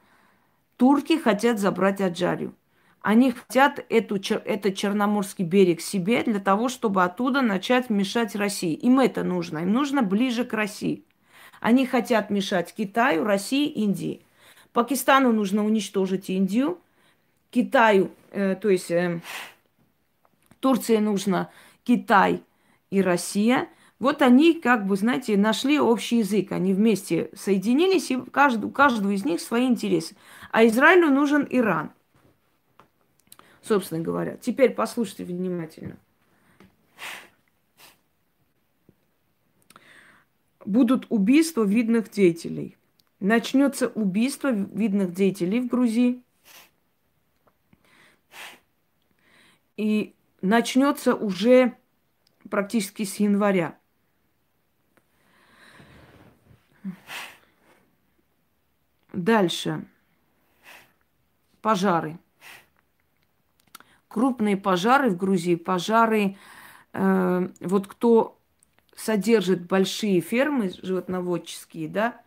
турки 0.78 1.18
хотят 1.18 1.60
забрать 1.60 2.02
Аджарию. 2.02 2.54
Они 3.02 3.32
хотят 3.32 3.86
эту, 3.90 4.16
этот 4.16 4.76
Черноморский 4.76 5.44
берег 5.44 5.82
себе 5.82 6.24
для 6.24 6.40
того, 6.40 6.70
чтобы 6.70 7.04
оттуда 7.04 7.42
начать 7.42 7.90
мешать 7.90 8.34
России. 8.34 8.74
Им 8.74 9.02
это 9.02 9.24
нужно. 9.26 9.60
Им 9.60 9.74
нужно 9.74 10.04
ближе 10.04 10.46
к 10.46 10.54
России. 10.54 11.04
Они 11.60 11.86
хотят 11.86 12.30
мешать 12.30 12.74
Китаю, 12.74 13.26
России, 13.26 13.68
Индии. 13.68 14.26
Пакистану 14.72 15.34
нужно 15.34 15.66
уничтожить 15.66 16.30
Индию. 16.30 16.80
Китаю, 17.52 18.10
э, 18.32 18.56
то 18.56 18.70
есть 18.70 18.90
э, 18.90 19.20
Турции 20.62 20.98
нужно 20.98 21.50
Китай 21.84 22.44
и 22.90 23.02
Россия, 23.02 23.70
вот 24.00 24.22
они, 24.22 24.60
как 24.60 24.86
бы, 24.86 24.98
знаете, 24.98 25.38
нашли 25.38 25.80
общий 25.80 26.18
язык. 26.18 26.52
Они 26.52 26.74
вместе 26.74 27.30
соединились, 27.36 28.12
и 28.12 28.20
каждый, 28.20 28.66
у 28.66 28.70
каждого 28.70 29.12
из 29.12 29.24
них 29.24 29.40
свои 29.40 29.66
интересы. 29.66 30.16
А 30.52 30.66
Израилю 30.66 31.10
нужен 31.10 31.48
Иран, 31.50 31.92
собственно 33.62 34.02
говоря. 34.02 34.36
Теперь 34.38 34.72
послушайте 34.72 35.24
внимательно. 35.24 35.98
Будут 40.66 41.06
убийства 41.10 41.64
видных 41.64 42.10
деятелей. 42.10 42.76
Начнется 43.20 43.88
убийство 43.88 44.52
видных 44.52 45.14
деятелей 45.14 45.62
в 45.62 45.68
Грузии. 45.68 46.22
И 49.78 50.14
начнется 50.44 51.16
уже 51.16 51.76
практически 52.50 53.06
с 53.06 53.16
января. 53.16 53.80
Дальше. 59.14 59.86
Пожары. 61.62 62.20
Крупные 64.10 64.58
пожары 64.58 65.10
в 65.10 65.18
Грузии, 65.18 65.56
пожары, 65.56 66.36
э, 66.92 67.50
вот 67.62 67.88
кто 67.88 68.38
содержит 68.96 69.66
большие 69.66 70.20
фермы 70.20 70.72
животноводческие, 70.84 71.88
да, 71.88 72.22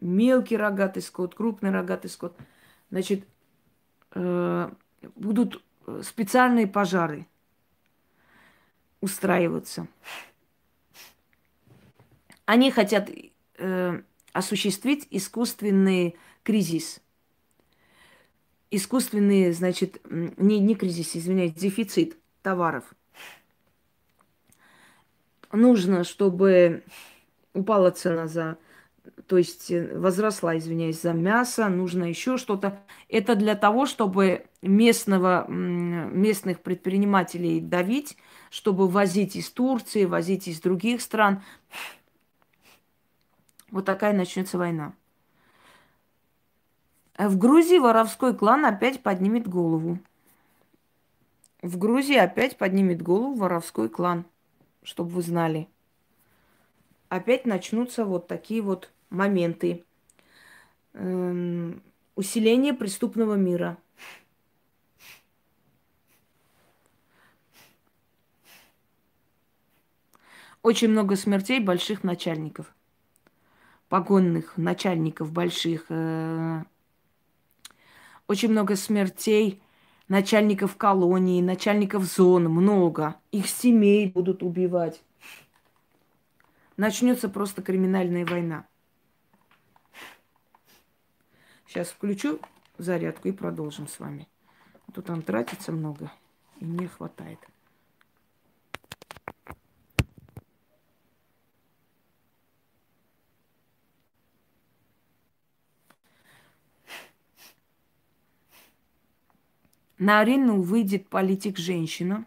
мелкий 0.00 0.56
рогатый 0.56 1.02
скот, 1.02 1.34
крупный 1.34 1.70
рогатый 1.70 2.08
скот, 2.08 2.36
значит, 2.90 3.26
э, 4.12 4.70
будут 5.16 5.62
специальные 6.02 6.66
пожары 6.66 7.26
устраиваться. 9.02 9.86
Они 12.46 12.70
хотят 12.70 13.10
э, 13.58 14.02
осуществить 14.32 15.06
искусственный 15.10 16.16
кризис. 16.42 17.00
Искусственный, 18.70 19.52
значит, 19.52 20.00
не, 20.08 20.58
не 20.58 20.74
кризис, 20.74 21.14
извиняюсь, 21.14 21.52
дефицит 21.52 22.16
товаров. 22.40 22.84
Нужно, 25.52 26.04
чтобы 26.04 26.82
упала 27.52 27.90
цена 27.90 28.26
за 28.26 28.56
то 29.26 29.38
есть 29.38 29.70
э, 29.70 29.98
возросла, 29.98 30.56
извиняюсь, 30.56 31.00
за 31.00 31.12
мясо, 31.12 31.68
нужно 31.68 32.04
еще 32.04 32.36
что-то. 32.36 32.80
Это 33.08 33.34
для 33.34 33.54
того, 33.54 33.86
чтобы 33.86 34.46
местного, 34.62 35.46
местных 35.48 36.60
предпринимателей 36.60 37.60
давить, 37.60 38.16
чтобы 38.50 38.88
возить 38.88 39.36
из 39.36 39.50
Турции, 39.50 40.04
возить 40.04 40.48
из 40.48 40.60
других 40.60 41.00
стран. 41.00 41.42
Вот 43.70 43.84
такая 43.84 44.12
начнется 44.12 44.58
война. 44.58 44.94
В 47.18 47.38
Грузии 47.38 47.78
воровской 47.78 48.36
клан 48.36 48.66
опять 48.66 49.02
поднимет 49.02 49.48
голову. 49.48 49.98
В 51.62 51.78
Грузии 51.78 52.16
опять 52.16 52.56
поднимет 52.56 53.02
голову 53.02 53.34
воровской 53.34 53.88
клан, 53.88 54.24
чтобы 54.82 55.10
вы 55.10 55.22
знали 55.22 55.68
опять 57.12 57.44
начнутся 57.44 58.06
вот 58.06 58.26
такие 58.26 58.62
вот 58.62 58.90
моменты. 59.12 59.84
Эм, 60.94 61.82
усиление 62.16 62.72
преступного 62.72 63.34
мира. 63.34 63.78
Очень 70.62 70.90
много 70.90 71.16
смертей 71.16 71.60
больших 71.60 72.04
начальников. 72.04 72.72
Погонных 73.88 74.56
начальников 74.56 75.32
больших. 75.32 75.86
Э, 75.88 76.62
очень 78.28 78.50
много 78.50 78.76
смертей 78.76 79.60
начальников 80.08 80.76
колонии, 80.76 81.42
начальников 81.42 82.04
зон. 82.04 82.44
Много. 82.44 83.16
Их 83.32 83.48
семей 83.48 84.06
будут 84.06 84.42
убивать 84.42 85.02
начнется 86.76 87.28
просто 87.28 87.62
криминальная 87.62 88.26
война. 88.26 88.66
Сейчас 91.72 91.88
включу 91.88 92.38
зарядку 92.76 93.28
и 93.28 93.32
продолжим 93.32 93.88
с 93.88 93.98
вами. 93.98 94.28
Тут 94.92 95.06
там 95.06 95.22
тратится 95.22 95.72
много, 95.72 96.12
и 96.60 96.66
мне 96.66 96.86
хватает. 96.86 97.38
На 109.96 110.20
арену 110.20 110.60
выйдет 110.60 111.08
политик-женщина, 111.08 112.26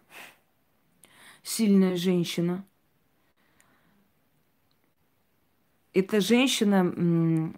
сильная 1.43 1.96
женщина– 1.98 2.66
эта 5.96 6.20
женщина 6.20 7.54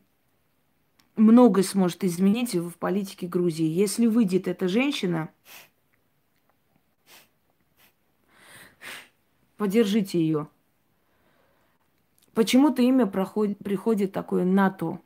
многое 1.18 1.64
сможет 1.64 2.04
изменить 2.04 2.56
в 2.56 2.72
политике 2.78 3.28
Грузии. 3.28 3.66
Если 3.66 4.06
выйдет 4.06 4.48
эта 4.48 4.68
женщина, 4.68 5.30
поддержите 9.58 10.20
ее. 10.20 10.48
Почему-то 12.34 12.84
имя 12.84 13.08
проходит, 13.08 13.58
приходит 13.58 14.14
такое 14.14 14.46
НАТО, 14.46 15.02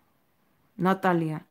Наталья. 0.76 1.46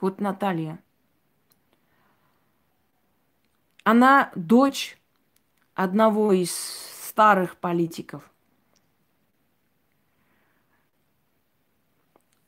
Вот 0.00 0.20
Наталья. 0.20 0.82
Она 3.84 4.32
дочь 4.34 4.98
одного 5.74 6.32
из 6.32 6.52
старых 6.54 7.56
политиков. 7.56 8.31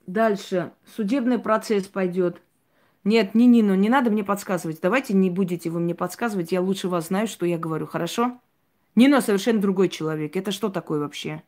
Дальше. 0.07 0.73
Судебный 0.97 1.39
процесс 1.39 1.87
пойдет. 1.87 2.43
Нет, 3.05 3.35
не 3.35 3.47
Нину, 3.47 3.75
не 3.75 3.89
надо 3.89 4.11
мне 4.11 4.25
подсказывать. 4.25 4.81
Давайте 4.81 5.15
не 5.15 5.31
будете 5.31 5.71
вы 5.71 5.81
мне 5.81 5.95
подсказывать. 5.95 6.53
Я 6.53 6.61
лучше 6.61 6.89
вас 6.89 7.09
знаю, 7.09 7.27
что 7.27 7.47
я 7.47 7.59
говорю. 7.59 7.87
Хорошо? 7.87 8.41
Нина 8.95 9.21
совершенно 9.21 9.61
другой 9.61 9.89
человек. 9.89 10.37
Это 10.37 10.53
что 10.53 10.69
такое 10.69 11.01
вообще? 11.01 11.43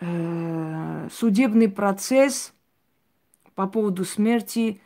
Э, 0.00 1.08
судебный 1.12 1.68
процесс 1.68 2.52
по 3.54 3.66
поводу 3.66 4.04
смерти 4.04 4.80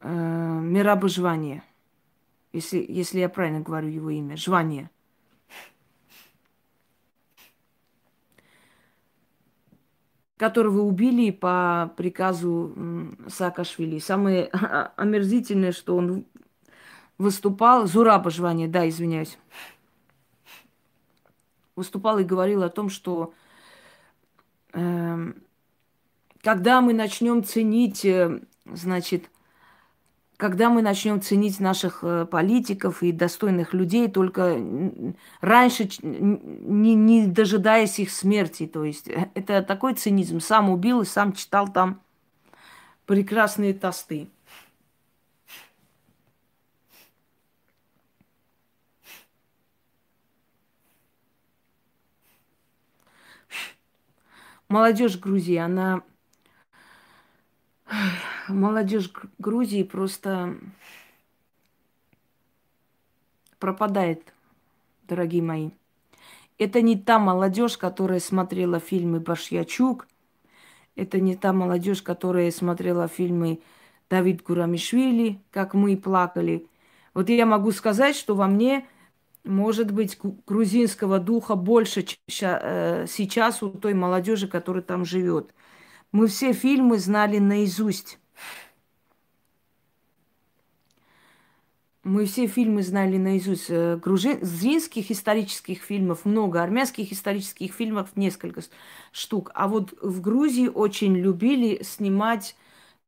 э, 0.00 0.08
Мираба 0.10 1.08
Жвания. 1.08 1.64
Если, 2.54 2.86
если 2.88 3.18
я 3.18 3.28
правильно 3.28 3.60
говорю 3.60 3.88
его 3.88 4.10
имя. 4.10 4.36
Жвания. 4.36 4.90
которого 10.36 10.80
убили 10.82 11.30
по 11.30 11.94
приказу 11.96 13.16
Саакашвили. 13.28 13.98
Самое 13.98 14.46
омерзительное, 14.96 15.72
что 15.72 15.96
он 15.96 16.26
выступал, 17.18 17.86
Зураба 17.86 18.30
Жвания, 18.30 18.68
да, 18.68 18.86
извиняюсь, 18.86 19.38
выступал 21.76 22.18
и 22.18 22.24
говорил 22.24 22.62
о 22.62 22.68
том, 22.68 22.90
что 22.90 23.32
э, 24.74 25.32
когда 26.42 26.80
мы 26.80 26.92
начнем 26.92 27.42
ценить, 27.42 28.04
э, 28.04 28.40
значит, 28.66 29.30
когда 30.44 30.68
мы 30.68 30.82
начнем 30.82 31.22
ценить 31.22 31.58
наших 31.58 32.00
э, 32.02 32.26
политиков 32.26 33.02
и 33.02 33.12
достойных 33.12 33.72
людей 33.72 34.10
только 34.10 34.60
раньше, 35.40 35.88
не, 36.02 36.94
не 36.94 37.26
дожидаясь 37.26 37.98
их 37.98 38.10
смерти. 38.10 38.66
То 38.66 38.84
есть 38.84 39.08
э, 39.08 39.30
это 39.34 39.62
такой 39.62 39.94
цинизм. 39.94 40.40
Сам 40.40 40.68
убил 40.68 41.00
и 41.00 41.06
сам 41.06 41.32
читал 41.32 41.72
там 41.72 42.02
прекрасные 43.06 43.72
тосты. 43.72 44.28
Молодежь 54.68 55.18
Грузии, 55.18 55.56
она 55.56 56.02
молодежь 58.48 59.10
Грузии 59.38 59.82
просто 59.82 60.56
пропадает, 63.58 64.32
дорогие 65.08 65.42
мои. 65.42 65.70
Это 66.58 66.82
не 66.82 66.96
та 66.96 67.18
молодежь, 67.18 67.76
которая 67.76 68.20
смотрела 68.20 68.78
фильмы 68.78 69.20
Башьячук. 69.20 70.06
Это 70.96 71.20
не 71.20 71.34
та 71.34 71.52
молодежь, 71.52 72.02
которая 72.02 72.50
смотрела 72.50 73.08
фильмы 73.08 73.60
Давид 74.08 74.42
Гурамишвили, 74.42 75.40
как 75.50 75.74
мы 75.74 75.96
плакали. 75.96 76.68
Вот 77.14 77.28
я 77.28 77.46
могу 77.46 77.72
сказать, 77.72 78.14
что 78.14 78.36
во 78.36 78.46
мне, 78.46 78.86
может 79.42 79.90
быть, 79.90 80.18
грузинского 80.46 81.18
духа 81.18 81.56
больше 81.56 82.04
э, 82.40 83.06
сейчас 83.08 83.62
у 83.62 83.70
той 83.70 83.94
молодежи, 83.94 84.46
которая 84.46 84.82
там 84.82 85.04
живет. 85.04 85.52
Мы 86.14 86.28
все 86.28 86.52
фильмы 86.52 87.00
знали 87.00 87.38
наизусть. 87.38 88.20
Мы 92.04 92.26
все 92.26 92.46
фильмы 92.46 92.84
знали 92.84 93.16
наизусть. 93.16 93.66
Э, 93.68 93.96
грузинских 93.96 95.10
исторических 95.10 95.82
фильмов 95.82 96.24
много, 96.24 96.62
армянских 96.62 97.10
исторических 97.10 97.74
фильмов 97.74 98.10
несколько 98.14 98.60
штук. 99.10 99.50
А 99.54 99.66
вот 99.66 99.92
в 100.00 100.20
Грузии 100.20 100.68
очень 100.68 101.16
любили 101.16 101.82
снимать 101.82 102.54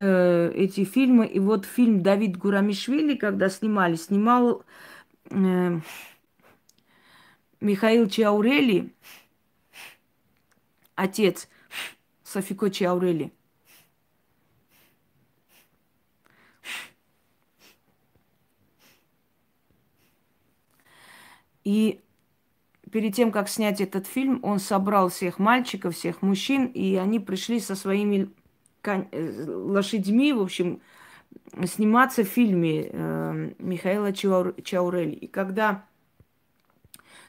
э, 0.00 0.50
эти 0.56 0.82
фильмы. 0.82 1.26
И 1.26 1.38
вот 1.38 1.64
фильм 1.64 2.02
Давид 2.02 2.36
Гурамишвили, 2.36 3.14
когда 3.14 3.48
снимали, 3.50 3.94
снимал 3.94 4.64
э, 5.30 5.78
Михаил 7.60 8.08
Чаурели, 8.08 8.92
отец 10.96 11.48
Софико 12.26 12.70
Чаурели. 12.70 13.32
И 21.62 22.00
перед 22.90 23.14
тем, 23.14 23.30
как 23.30 23.48
снять 23.48 23.80
этот 23.80 24.08
фильм, 24.08 24.40
он 24.42 24.58
собрал 24.58 25.08
всех 25.08 25.38
мальчиков, 25.38 25.94
всех 25.94 26.20
мужчин, 26.22 26.66
и 26.66 26.96
они 26.96 27.20
пришли 27.20 27.60
со 27.60 27.76
своими. 27.76 28.30
Э, 28.82 29.44
лошадьми, 29.48 30.32
в 30.32 30.42
общем, 30.42 30.80
сниматься 31.64 32.22
в 32.22 32.28
фильме 32.28 32.88
э, 32.88 33.52
Михаила 33.58 34.12
Чаур... 34.12 34.54
Чаурели. 34.62 35.14
И 35.14 35.26
когда... 35.26 35.86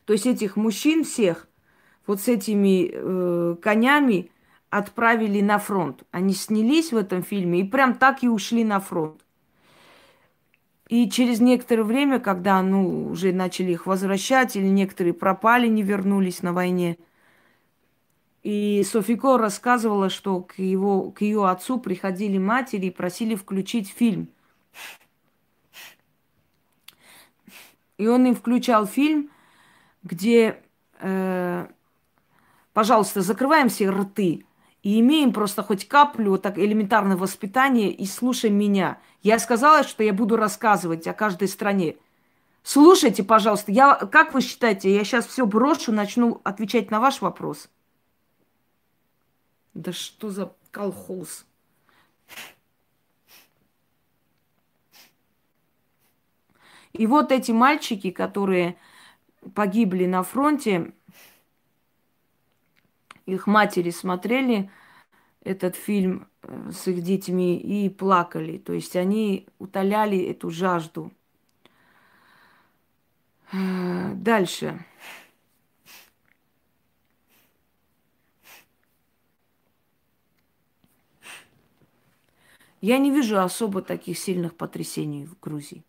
То 0.05 0.13
есть 0.13 0.27
этих 0.27 0.55
мужчин 0.55 1.03
всех 1.03 1.47
вот 2.05 2.21
с 2.21 2.27
этими 2.27 2.91
э, 2.93 3.55
конями 3.61 4.31
отправили 4.69 5.41
на 5.41 5.59
фронт. 5.59 6.03
Они 6.11 6.33
снялись 6.33 6.91
в 6.91 6.97
этом 6.97 7.23
фильме 7.23 7.61
и 7.61 7.63
прям 7.63 7.95
так 7.95 8.23
и 8.23 8.27
ушли 8.27 8.63
на 8.63 8.79
фронт. 8.79 9.23
И 10.89 11.09
через 11.09 11.41
некоторое 11.41 11.83
время, 11.83 12.19
когда 12.19 12.61
ну, 12.61 13.09
уже 13.09 13.33
начали 13.33 13.73
их 13.73 13.85
возвращать, 13.85 14.55
или 14.55 14.67
некоторые 14.67 15.13
пропали, 15.13 15.67
не 15.67 15.83
вернулись 15.83 16.41
на 16.41 16.53
войне, 16.53 16.97
и 18.43 18.81
Софико 18.89 19.37
рассказывала, 19.37 20.09
что 20.09 20.39
к, 20.39 20.59
его, 20.59 21.11
к 21.11 21.21
ее 21.21 21.49
отцу 21.49 21.79
приходили 21.79 22.37
матери 22.37 22.85
и 22.85 22.91
просили 22.91 23.35
включить 23.35 23.89
фильм. 23.89 24.29
И 27.97 28.07
он 28.07 28.25
им 28.25 28.35
включал 28.35 28.85
фильм, 28.85 29.29
где, 30.03 30.63
э, 31.01 31.67
пожалуйста, 32.71 33.21
закрываем 33.21 33.67
все 33.67 33.89
рты, 33.89 34.45
и 34.87 35.01
имеем 35.01 35.33
просто 35.33 35.63
хоть 35.63 35.85
каплю 35.85 36.37
так 36.37 36.57
элементарного 36.57 37.23
воспитания 37.23 37.91
и 37.91 38.05
слушай 38.05 38.49
меня. 38.49 39.01
Я 39.21 39.37
сказала, 39.37 39.83
что 39.83 40.01
я 40.01 40.13
буду 40.13 40.37
рассказывать 40.37 41.05
о 41.07 41.13
каждой 41.13 41.49
стране. 41.49 41.97
Слушайте, 42.63 43.21
пожалуйста, 43.25 43.73
я, 43.73 43.95
как 43.95 44.33
вы 44.33 44.39
считаете, 44.39 44.95
я 44.95 45.03
сейчас 45.03 45.27
все 45.27 45.45
брошу, 45.45 45.91
начну 45.91 46.39
отвечать 46.45 46.89
на 46.89 47.01
ваш 47.01 47.19
вопрос? 47.19 47.69
Да 49.73 49.91
что 49.91 50.29
за 50.29 50.53
колхоз? 50.71 51.45
И 56.93 57.07
вот 57.07 57.33
эти 57.33 57.51
мальчики, 57.51 58.09
которые 58.09 58.77
погибли 59.53 60.05
на 60.05 60.23
фронте, 60.23 60.93
их 63.27 63.45
матери 63.45 63.91
смотрели 63.91 64.71
этот 65.41 65.75
фильм 65.75 66.27
э, 66.41 66.71
с 66.71 66.87
их 66.87 67.03
детьми 67.03 67.57
и 67.57 67.89
плакали. 67.89 68.57
То 68.57 68.73
есть 68.73 68.95
они 68.95 69.47
утоляли 69.59 70.17
эту 70.17 70.49
жажду. 70.49 71.11
Э, 73.51 74.13
дальше. 74.15 74.83
Я 82.79 82.97
не 82.97 83.11
вижу 83.11 83.39
особо 83.39 83.81
таких 83.81 84.17
сильных 84.17 84.55
потрясений 84.55 85.25
в 85.25 85.37
Грузии. 85.39 85.83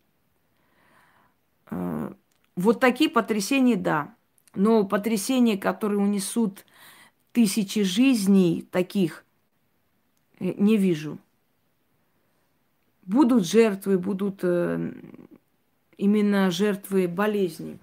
Э, 1.71 2.13
вот 2.57 2.81
такие 2.81 3.09
потрясения, 3.09 3.77
да. 3.77 4.13
Но 4.55 4.83
потрясения, 4.83 5.57
которые 5.57 5.99
унесут 5.99 6.65
тысячи 7.31 7.83
жизней 7.83 8.67
таких 8.71 9.25
э, 10.39 10.53
не 10.57 10.77
вижу. 10.77 11.17
Будут 13.03 13.45
жертвы, 13.45 13.97
будут 13.97 14.39
э, 14.43 14.93
именно 15.97 16.51
жертвы 16.51 17.07
болезни. 17.07 17.79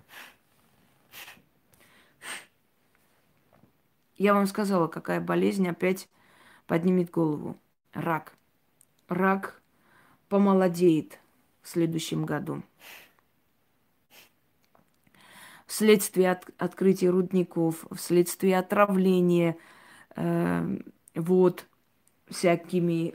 Я 4.17 4.33
вам 4.33 4.47
сказала, 4.47 4.87
какая 4.87 5.21
болезнь 5.21 5.69
опять 5.69 6.09
поднимет 6.67 7.11
голову. 7.11 7.59
Рак. 7.93 8.33
Рак 9.09 9.61
помолодеет 10.29 11.19
в 11.63 11.69
следующем 11.69 12.25
году. 12.25 12.63
Вследствие 15.67 16.33
от, 16.33 16.45
открытия 16.59 17.11
рудников, 17.11 17.85
вследствие 17.95 18.59
отравления 18.59 19.57
э, 20.15 20.79
вод 21.15 21.67
всякими 22.29 23.15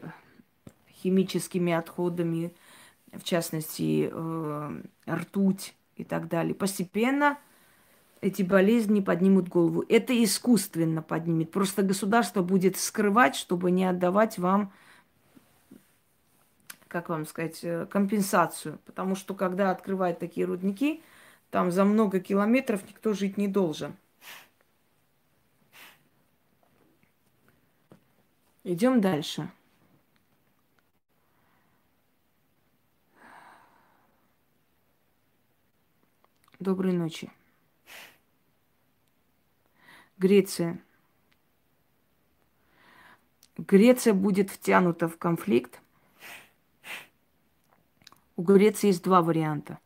химическими 1.02 1.74
отходами, 1.74 2.54
в 3.12 3.24
частности, 3.24 4.10
э, 4.12 4.82
ртуть 5.10 5.76
и 5.96 6.04
так 6.04 6.28
далее. 6.28 6.54
Постепенно 6.54 7.38
эти 8.22 8.44
болезни 8.44 9.02
поднимут 9.02 9.50
голову. 9.50 9.84
Это 9.90 10.24
искусственно 10.24 11.02
поднимет. 11.02 11.52
Просто 11.52 11.82
государство 11.82 12.44
будет 12.44 12.78
скрывать, 12.78 13.36
чтобы 13.36 13.72
не 13.72 13.86
отдавать 13.86 14.38
вам, 14.38 14.72
как 16.88 17.10
вам 17.10 17.26
сказать, 17.26 17.60
э, 17.64 17.88
компенсацию. 17.88 18.78
Потому 18.86 19.16
что 19.16 19.34
когда 19.34 19.72
открывают 19.72 20.20
такие 20.20 20.46
рудники, 20.46 21.02
там 21.52 21.70
за 21.70 21.84
много 21.84 22.22
километров 22.22 22.82
никто 22.88 23.14
жить 23.14 23.38
не 23.38 23.48
должен. 23.48 23.96
Идем 28.64 29.02
дальше. 29.02 29.52
Доброй 36.60 36.94
ночи. 36.94 37.30
Греция. 40.18 40.80
Греция 43.58 44.14
будет 44.14 44.52
втянута 44.52 45.10
в 45.10 45.18
конфликт. 45.18 45.82
У 48.38 48.44
Греции 48.44 48.88
есть 48.88 49.04
два 49.04 49.22
варианта. 49.22 49.80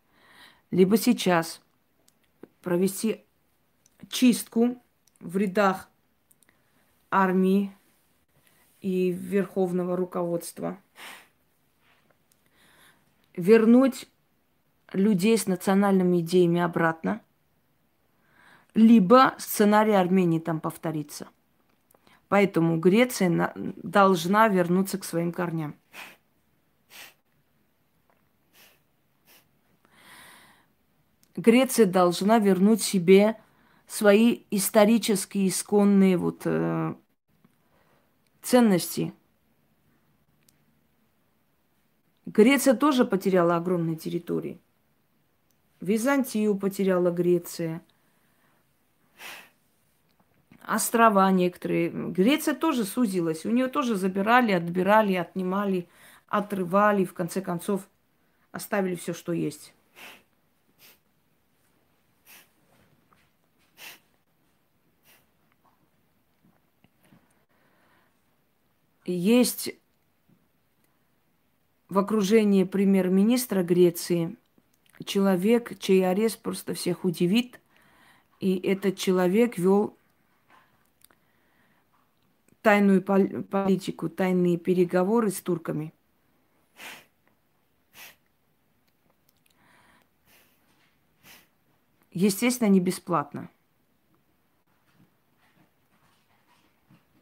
Либо 0.75 0.97
сейчас 0.97 1.61
провести 2.61 3.23
чистку 4.09 4.75
в 5.21 5.37
рядах 5.37 5.89
армии 7.09 7.71
и 8.81 9.09
верховного 9.09 9.95
руководства, 9.95 10.77
вернуть 13.37 14.09
людей 14.91 15.37
с 15.37 15.47
национальными 15.47 16.19
идеями 16.19 16.59
обратно, 16.59 17.21
либо 18.73 19.33
сценарий 19.37 19.93
Армении 19.93 20.39
там 20.39 20.59
повторится. 20.59 21.29
Поэтому 22.27 22.77
Греция 22.79 23.29
на, 23.29 23.53
должна 23.55 24.49
вернуться 24.49 24.97
к 24.97 25.05
своим 25.05 25.31
корням. 25.31 25.77
Греция 31.35 31.85
должна 31.85 32.39
вернуть 32.39 32.81
себе 32.81 33.37
свои 33.87 34.43
исторические, 34.51 35.49
исконные 35.49 36.17
вот, 36.17 36.41
э, 36.45 36.95
ценности. 38.41 39.13
Греция 42.25 42.73
тоже 42.73 43.05
потеряла 43.05 43.57
огромные 43.57 43.97
территории. 43.97 44.59
Византию 45.81 46.55
потеряла 46.55 47.11
Греция. 47.11 47.81
Острова 50.61 51.29
некоторые. 51.31 51.89
Греция 51.89 52.55
тоже 52.55 52.85
сузилась. 52.85 53.45
У 53.45 53.51
нее 53.51 53.67
тоже 53.67 53.95
забирали, 53.95 54.51
отбирали, 54.51 55.13
отнимали, 55.13 55.87
отрывали. 56.27 57.05
В 57.05 57.13
конце 57.13 57.41
концов, 57.41 57.87
оставили 58.51 58.95
все, 58.95 59.13
что 59.13 59.31
есть. 59.31 59.73
Есть 69.05 69.69
в 71.89 71.99
окружении 71.99 72.63
премьер-министра 72.63 73.61
Греции 73.61 74.35
человек, 75.03 75.77
чей 75.79 76.07
арест 76.07 76.41
просто 76.41 76.73
всех 76.73 77.05
удивит. 77.05 77.59
И 78.39 78.57
этот 78.57 78.97
человек 78.97 79.57
вел 79.57 79.95
тайную 82.61 83.03
политику, 83.03 84.09
тайные 84.09 84.57
переговоры 84.57 85.29
с 85.29 85.39
турками. 85.39 85.93
Естественно, 92.11 92.69
не 92.69 92.79
бесплатно. 92.79 93.49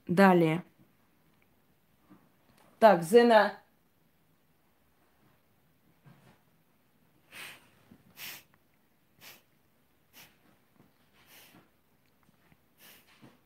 Далее. 0.08 0.64
Так, 2.84 3.02
Зена 3.02 3.58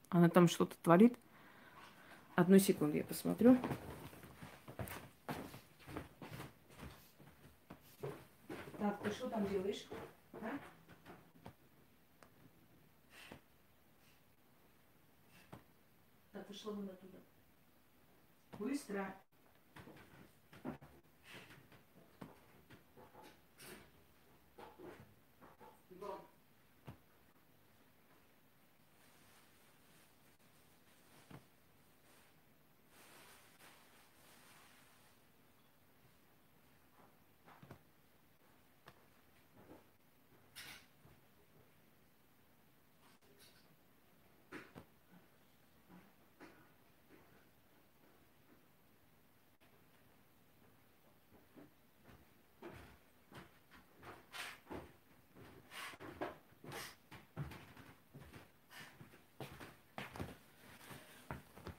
Она 0.09 0.27
там 0.29 0.47
что-то 0.47 0.75
творит. 0.77 1.15
Одну 2.35 2.57
секунду, 2.57 2.97
я 2.97 3.03
посмотрю. 3.03 3.59
Так, 8.79 9.03
ты 9.03 9.11
что 9.11 9.29
там 9.29 9.47
делаешь? 9.49 9.85
А? 10.33 10.57
Так, 16.31 16.47
пошла 16.47 16.73
вон 16.73 16.89
оттуда. 16.89 17.19
Быстро. 18.57 19.15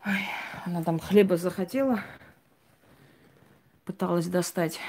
Ой, 0.08 0.24
она 0.64 0.77
там 0.88 0.98
хлеба 0.98 1.36
захотела. 1.36 2.02
Пыталась 3.84 4.26
достать. 4.26 4.80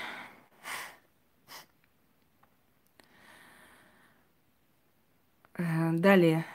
Э, 5.56 5.92
далее. 5.92 6.46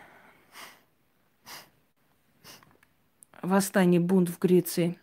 Восстание, 3.43 4.01
бунт 4.01 4.31
в 4.31 4.39
Греции. 4.39 4.99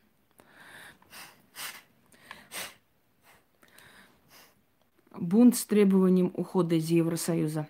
Бунт 5.12 5.56
с 5.56 5.66
требованием 5.66 6.32
ухода 6.34 6.74
из 6.74 6.89
Евросоюза. 6.89 7.68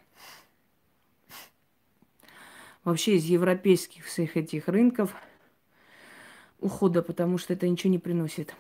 Вообще 2.86 3.18
из 3.18 3.26
европейских 3.26 4.06
всех 4.06 4.38
этих 4.38 4.70
рынков– 4.70 5.14
ухода, 6.62 7.02
потому 7.02 7.38
что 7.38 7.54
это 7.54 7.68
ничего 7.68 7.92
не 7.92 8.00
приносит. 8.00 8.56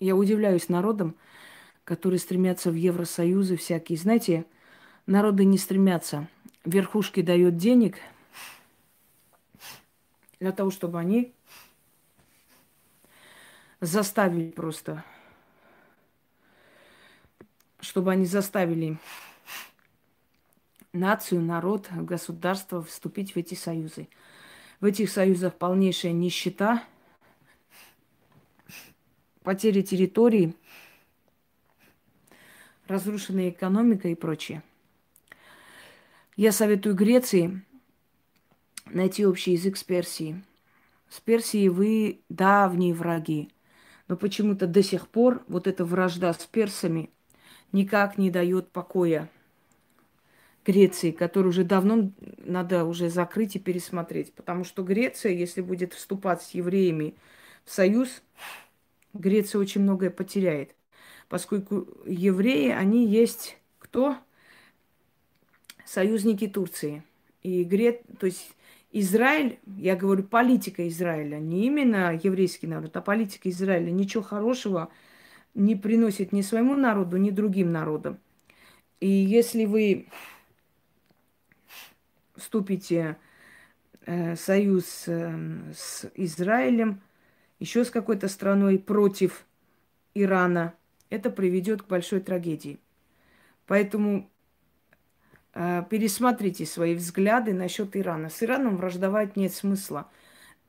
Я 0.00 0.16
удивляюсь 0.16 0.68
народам, 0.68 1.14
которые 1.84 2.18
стремятся 2.18 2.70
в 2.70 2.74
Евросоюзы 2.74 3.56
всякие. 3.56 3.96
Знаете, 3.96 4.44
народы 5.06 5.44
не 5.44 5.58
стремятся. 5.58 6.28
Верхушки 6.64 7.22
дают 7.22 7.56
денег 7.56 7.98
для 10.40 10.52
того, 10.52 10.70
чтобы 10.70 10.98
они 10.98 11.32
заставили 13.80 14.50
просто, 14.50 15.04
чтобы 17.80 18.12
они 18.12 18.26
заставили 18.26 18.98
нацию, 20.92 21.40
народ, 21.40 21.88
государство 21.92 22.82
вступить 22.82 23.34
в 23.34 23.36
эти 23.36 23.54
союзы. 23.54 24.08
В 24.80 24.84
этих 24.84 25.10
союзах 25.10 25.54
полнейшая 25.54 26.12
нищета, 26.12 26.84
потеря 29.42 29.82
территории, 29.82 30.54
разрушенная 32.86 33.50
экономика 33.50 34.08
и 34.08 34.14
прочее. 34.14 34.62
Я 36.36 36.52
советую 36.52 36.94
Греции 36.94 37.62
найти 38.84 39.24
общий 39.26 39.52
язык 39.52 39.78
с 39.78 39.84
Персией. 39.84 40.44
С 41.08 41.20
Персией 41.20 41.68
вы 41.68 42.20
давние 42.28 42.92
враги. 42.92 43.50
Но 44.08 44.16
почему-то 44.16 44.66
до 44.66 44.82
сих 44.82 45.08
пор 45.08 45.42
вот 45.48 45.66
эта 45.66 45.84
вражда 45.84 46.32
с 46.32 46.44
персами 46.46 47.10
никак 47.72 48.18
не 48.18 48.30
дает 48.30 48.70
покоя 48.70 49.30
Греции, 50.66 51.12
которую 51.12 51.50
уже 51.50 51.62
давно 51.62 52.10
надо 52.38 52.84
уже 52.84 53.08
закрыть 53.08 53.54
и 53.54 53.60
пересмотреть. 53.60 54.32
Потому 54.34 54.64
что 54.64 54.82
Греция, 54.82 55.32
если 55.32 55.60
будет 55.60 55.94
вступать 55.94 56.42
с 56.42 56.50
евреями 56.50 57.14
в 57.64 57.72
союз, 57.72 58.22
Греция 59.14 59.60
очень 59.60 59.82
многое 59.82 60.10
потеряет. 60.10 60.74
Поскольку 61.28 61.86
евреи, 62.04 62.70
они 62.70 63.06
есть 63.06 63.58
кто? 63.78 64.16
Союзники 65.84 66.48
Турции. 66.48 67.04
И 67.44 67.62
Грет, 67.62 68.02
то 68.18 68.26
есть 68.26 68.50
Израиль, 68.90 69.60
я 69.76 69.94
говорю, 69.94 70.24
политика 70.24 70.88
Израиля, 70.88 71.38
не 71.38 71.66
именно 71.66 72.18
еврейский 72.20 72.66
народ, 72.66 72.96
а 72.96 73.00
политика 73.00 73.48
Израиля 73.50 73.92
ничего 73.92 74.22
хорошего 74.22 74.88
не 75.54 75.76
приносит 75.76 76.32
ни 76.32 76.42
своему 76.42 76.74
народу, 76.74 77.18
ни 77.18 77.30
другим 77.30 77.70
народам. 77.70 78.18
И 78.98 79.08
если 79.08 79.64
вы 79.64 80.08
вступите 82.36 83.16
э, 84.04 84.34
в 84.34 84.38
союз 84.38 85.04
э, 85.06 85.72
с 85.74 86.10
Израилем, 86.14 87.00
еще 87.58 87.84
с 87.84 87.90
какой-то 87.90 88.28
страной 88.28 88.78
против 88.78 89.46
Ирана, 90.14 90.74
это 91.10 91.30
приведет 91.30 91.82
к 91.82 91.86
большой 91.86 92.20
трагедии. 92.20 92.80
Поэтому 93.66 94.30
э, 95.54 95.82
пересмотрите 95.88 96.66
свои 96.66 96.94
взгляды 96.94 97.52
насчет 97.52 97.96
Ирана. 97.96 98.30
С 98.30 98.42
Ираном 98.42 98.76
враждовать 98.76 99.36
нет 99.36 99.52
смысла. 99.52 100.10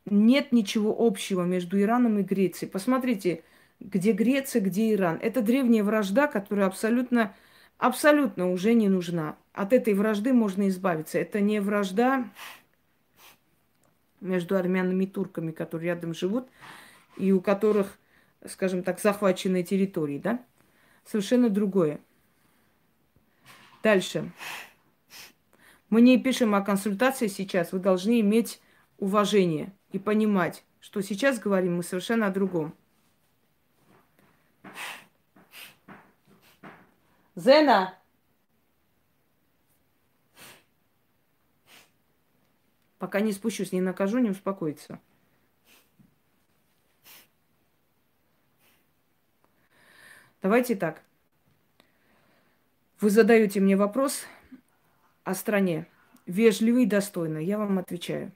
Нет 0.05 0.51
ничего 0.51 0.95
общего 0.97 1.43
между 1.43 1.79
Ираном 1.79 2.19
и 2.19 2.23
Грецией. 2.23 2.71
Посмотрите, 2.71 3.43
где 3.79 4.13
Греция, 4.13 4.61
где 4.61 4.93
Иран. 4.93 5.19
Это 5.21 5.41
древняя 5.41 5.83
вражда, 5.83 6.27
которая 6.27 6.67
абсолютно, 6.67 7.35
абсолютно 7.77 8.51
уже 8.51 8.73
не 8.73 8.89
нужна. 8.89 9.37
От 9.57 9.73
этой 9.73 9.95
вражды 9.95 10.33
можно 10.33 10.69
избавиться. 10.69 11.17
Это 11.17 11.41
не 11.41 11.59
вражда 11.59 12.29
между 14.21 14.55
армянами 14.55 15.05
и 15.05 15.07
турками, 15.07 15.49
которые 15.49 15.87
рядом 15.95 16.13
живут, 16.13 16.47
и 17.17 17.31
у 17.31 17.41
которых, 17.41 17.97
скажем 18.45 18.83
так, 18.83 18.99
захваченные 18.99 19.63
территории, 19.63 20.19
да? 20.19 20.45
Совершенно 21.05 21.49
другое. 21.49 21.99
Дальше. 23.81 24.31
Мы 25.89 26.01
не 26.01 26.19
пишем 26.19 26.53
о 26.53 26.61
консультации 26.61 27.25
сейчас. 27.25 27.71
Вы 27.71 27.79
должны 27.79 28.19
иметь 28.19 28.61
уважение 28.99 29.73
и 29.91 29.97
понимать, 29.97 30.63
что 30.79 31.01
сейчас 31.01 31.39
говорим 31.39 31.77
мы 31.77 31.83
совершенно 31.83 32.27
о 32.27 32.31
другом. 32.31 32.75
Зена! 37.33 37.96
Пока 42.99 43.19
не 43.21 43.31
спущусь, 43.31 43.71
не 43.71 43.81
накажу, 43.81 44.17
не 44.17 44.29
успокоится. 44.29 44.99
Давайте 50.41 50.75
так. 50.75 51.03
Вы 52.99 53.09
задаете 53.09 53.59
мне 53.59 53.75
вопрос 53.75 54.25
о 55.23 55.35
стране. 55.35 55.87
Вежливо 56.25 56.79
и 56.79 56.85
достойно. 56.85 57.37
Я 57.37 57.57
вам 57.57 57.79
отвечаю. 57.79 58.31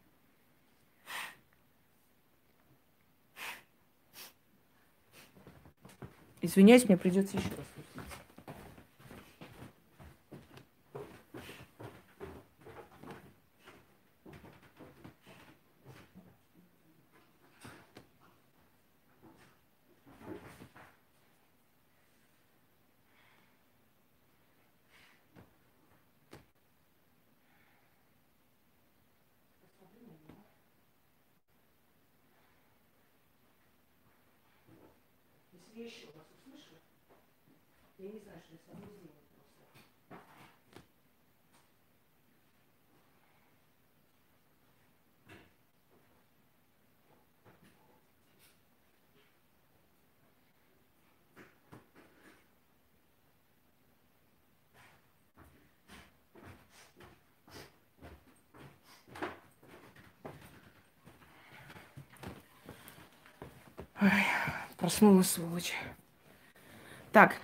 Извиняюсь, 6.42 6.86
мне 6.86 6.98
придется 6.98 7.38
еще 7.38 7.50
раз. 7.50 7.71
Если 35.74 35.84
я 35.84 35.88
еще 35.88 36.08
вас 36.18 36.26
услышу, 36.38 36.76
я 37.98 38.10
не 38.10 38.20
знаю, 38.20 38.42
что 38.42 38.54
я 38.54 38.60
с 38.60 38.68
вами 38.68 38.92
сделаю 38.92 39.22
просто. 39.32 39.72
Ой. 64.02 64.71
Проснулась, 64.82 65.30
сволочь. 65.30 65.74
Так. 67.12 67.36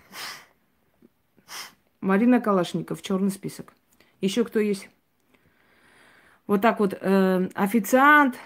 Марина 2.02 2.42
Калашников, 2.42 3.04
черный 3.04 3.30
список. 3.30 3.76
Еще 4.22 4.44
кто 4.44 4.60
есть? 4.60 4.90
Вот 6.48 6.64
так 6.64 6.80
вот, 6.80 6.98
э, 7.00 7.50
официант. 7.54 8.40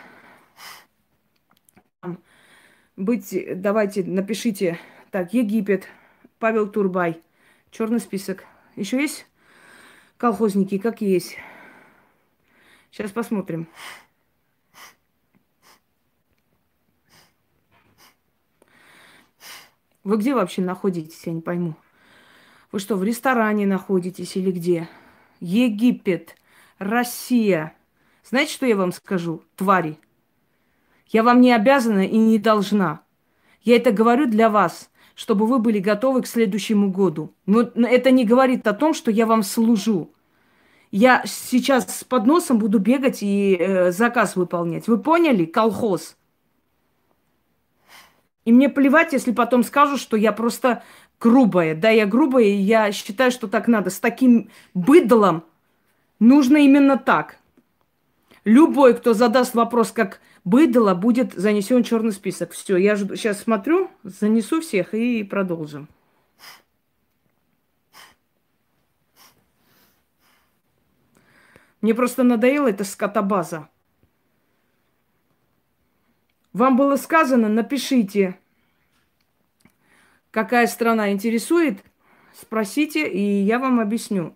Быть, 2.98 3.34
давайте, 3.62 4.04
напишите. 4.04 4.78
Так, 5.10 5.34
Египет, 5.34 5.88
Павел 6.38 6.68
Турбай, 6.68 7.22
черный 7.70 8.02
список. 8.02 8.44
Еще 8.76 9.02
есть 9.02 9.26
колхозники, 10.18 10.78
как 10.78 11.00
есть. 11.00 11.38
Сейчас 12.92 13.12
посмотрим. 13.12 13.70
Вы 20.04 20.18
где 20.18 20.34
вообще 20.34 20.62
находитесь, 20.62 21.22
я 21.26 21.34
не 21.34 21.42
пойму. 21.42 21.76
Вы 22.72 22.80
что, 22.80 22.96
в 22.96 23.04
ресторане 23.04 23.68
находитесь 23.68 24.36
или 24.36 24.52
где? 24.52 24.90
Египет, 25.40 26.36
Россия. 26.80 27.76
Знаете, 28.24 28.54
что 28.54 28.66
я 28.66 28.76
вам 28.76 28.92
скажу, 28.92 29.44
твари? 29.56 30.00
Я 31.08 31.24
вам 31.24 31.42
не 31.42 31.52
обязана 31.52 32.06
и 32.06 32.18
не 32.18 32.40
должна. 32.40 33.02
Я 33.62 33.76
это 33.76 33.92
говорю 33.92 34.28
для 34.28 34.50
вас, 34.50 34.90
чтобы 35.14 35.46
вы 35.46 35.60
были 35.60 35.80
готовы 35.80 36.22
к 36.22 36.28
следующему 36.28 36.90
году. 36.90 37.34
Но 37.46 37.70
это 37.76 38.12
не 38.12 38.26
говорит 38.26 38.66
о 38.68 38.74
том, 38.74 38.94
что 38.94 39.12
я 39.12 39.26
вам 39.26 39.44
служу. 39.44 40.14
Я 40.90 41.24
сейчас 41.26 42.00
с 42.00 42.04
подносом 42.04 42.58
буду 42.58 42.80
бегать 42.80 43.20
и 43.22 43.56
э, 43.58 43.92
заказ 43.92 44.36
выполнять. 44.36 44.88
Вы 44.88 44.98
поняли? 44.98 45.46
Колхоз. 45.46 46.18
И 48.46 48.52
мне 48.52 48.70
плевать, 48.70 49.14
если 49.14 49.32
потом 49.32 49.64
скажут, 49.64 50.00
что 50.00 50.18
я 50.18 50.32
просто 50.32 50.84
грубая. 51.20 51.76
Да, 51.76 51.90
я 51.90 52.06
грубая, 52.06 52.46
и 52.46 52.56
я 52.56 52.92
считаю, 52.92 53.32
что 53.32 53.48
так 53.48 53.68
надо. 53.68 53.90
С 53.90 54.00
таким 54.00 54.50
быдлом 54.74 55.44
нужно 56.20 56.58
именно 56.58 56.98
так. 56.98 57.38
Любой, 58.44 58.96
кто 58.96 59.14
задаст 59.14 59.54
вопрос, 59.54 59.92
как 59.92 60.20
быдло, 60.44 60.96
будет 60.96 61.34
занесен 61.34 61.84
черный 61.84 62.12
список. 62.12 62.52
Все, 62.52 62.78
я 62.78 62.96
жду, 62.96 63.16
сейчас 63.16 63.42
смотрю, 63.42 63.92
занесу 64.04 64.62
всех 64.62 64.96
и 64.96 65.24
продолжим. 65.24 65.88
Мне 71.82 71.94
просто 71.96 72.24
надоело 72.24 72.68
эта 72.68 72.84
скотобаза. 72.84 73.68
Вам 76.54 76.76
было 76.76 76.98
сказано, 76.98 77.48
напишите, 77.48 78.38
какая 80.32 80.68
страна 80.68 81.12
интересует, 81.12 81.80
спросите, 82.34 83.08
и 83.08 83.22
я 83.44 83.58
вам 83.58 83.80
объясню. 83.80 84.36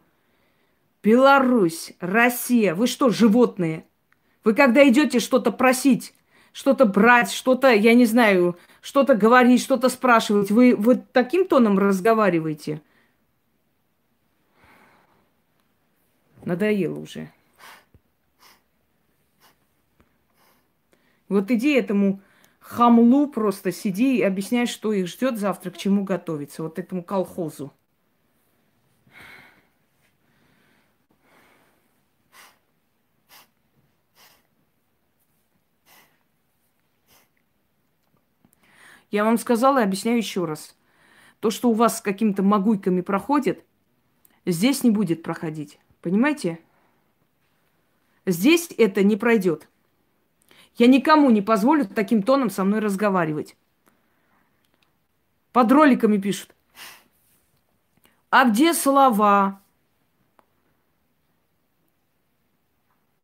Беларусь, 1.03 1.93
Россия, 1.99 2.74
вы 2.74 2.88
что, 2.88 3.09
животные? 3.09 3.86
Вы 4.43 4.53
когда 4.53 4.88
идете 4.88 5.20
что-то 5.20 5.51
просить, 5.51 6.13
что-то 6.53 6.86
брать, 6.86 7.32
что-то, 7.32 7.72
я 7.72 7.93
не 7.93 8.05
знаю, 8.05 8.57
что-то 8.82 9.16
говорить, 9.16 9.61
что-то 9.61 9.89
спрашивать, 9.89 10.51
вы 10.51 10.74
вот 10.76 11.11
таким 11.11 11.45
тоном 11.45 11.78
разговариваете? 11.78 12.82
Надоело 16.45 16.99
уже. 16.99 17.30
Вот 21.28 21.50
иди 21.52 21.74
этому 21.74 22.22
хамлу 22.60 23.28
просто 23.28 23.72
сиди 23.72 24.18
и 24.18 24.22
объясняй, 24.22 24.68
что 24.68 24.94
их 24.94 25.08
ждет 25.08 25.38
завтра, 25.38 25.72
к 25.72 25.78
чему 25.78 26.04
готовиться. 26.04 26.64
Вот 26.64 26.80
этому 26.80 27.04
колхозу. 27.04 27.72
Я 39.12 39.24
вам 39.24 39.38
сказала 39.38 39.80
и 39.80 39.84
объясняю 39.84 40.18
еще 40.18 40.46
раз. 40.46 40.76
То, 41.40 41.50
что 41.50 41.70
у 41.70 41.74
вас 41.74 42.00
с 42.00 42.02
какими-то 42.02 42.44
могуйками 42.44 43.02
проходит, 43.02 43.64
здесь 44.46 44.84
не 44.84 44.92
будет 44.92 45.24
проходить. 45.24 45.80
Понимаете? 46.02 46.60
Здесь 48.26 48.70
это 48.78 49.04
не 49.04 49.16
пройдет. 49.16 49.70
Я 50.76 50.88
никому 50.88 51.30
не 51.30 51.42
позволю 51.42 51.86
таким 51.86 52.22
тоном 52.22 52.50
со 52.50 52.64
мной 52.64 52.80
разговаривать. 52.80 53.56
Под 55.54 55.72
роликами 55.72 56.18
пишут. 56.18 56.54
А 58.30 58.50
где 58.50 58.74
слова? 58.74 59.62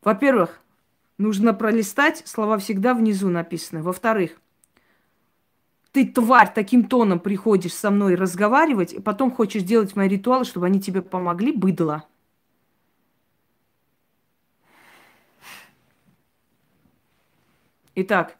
Во-первых, 0.01 0.61
нужно 1.17 1.53
пролистать, 1.53 2.25
слова 2.25 2.57
всегда 2.57 2.93
внизу 2.93 3.27
написаны. 3.27 3.83
Во-вторых, 3.83 4.39
ты, 5.91 6.07
тварь, 6.07 6.53
таким 6.55 6.85
тоном 6.85 7.19
приходишь 7.19 7.73
со 7.73 7.91
мной 7.91 8.15
разговаривать, 8.15 8.93
и 8.93 9.01
потом 9.01 9.29
хочешь 9.29 9.63
делать 9.63 9.97
мои 9.97 10.07
ритуалы, 10.07 10.45
чтобы 10.45 10.67
они 10.67 10.79
тебе 10.79 11.01
помогли, 11.01 11.51
быдло. 11.51 12.05
Итак, 17.93 18.37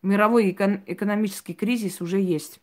мировой 0.00 0.50
эко- 0.50 0.82
экономический 0.86 1.52
кризис 1.52 2.00
уже 2.00 2.20
есть. 2.20 2.60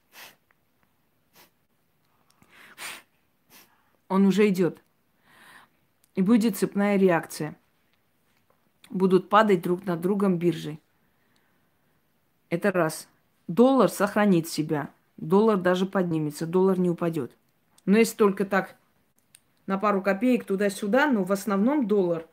Он 4.08 4.26
уже 4.26 4.50
идет. 4.50 4.82
И 6.16 6.22
будет 6.22 6.58
цепная 6.58 6.98
реакция. 6.98 7.58
Будут 8.90 9.30
падать 9.30 9.62
друг 9.62 9.86
над 9.86 10.02
другом 10.02 10.38
биржи. 10.38 10.80
Это 12.50 12.72
раз. 12.72 13.08
Доллар 13.48 13.90
сохранит 13.90 14.50
себя. 14.50 14.92
Доллар 15.22 15.58
даже 15.58 15.86
поднимется, 15.86 16.48
доллар 16.48 16.80
не 16.80 16.90
упадет. 16.90 17.38
Но 17.86 18.00
если 18.00 18.16
только 18.18 18.44
так 18.44 18.76
на 19.68 19.78
пару 19.78 20.02
копеек 20.02 20.46
туда-сюда, 20.46 21.06
но 21.06 21.24
в 21.24 21.32
основном 21.32 21.88
доллар 21.88 22.28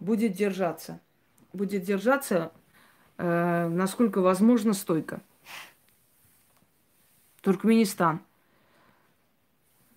будет 0.00 0.32
держаться. 0.32 1.00
Будет 1.52 1.84
держаться, 1.84 2.52
э, 3.16 3.68
насколько 3.68 4.20
возможно, 4.20 4.72
стойко. 4.72 5.22
Туркменистан. 7.42 8.20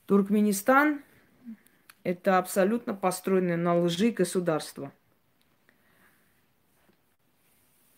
Туркменистан 0.06 1.02
это 2.04 2.38
абсолютно 2.38 2.94
построенное 2.94 3.58
на 3.58 3.76
лжи 3.76 4.12
государство. 4.12 4.92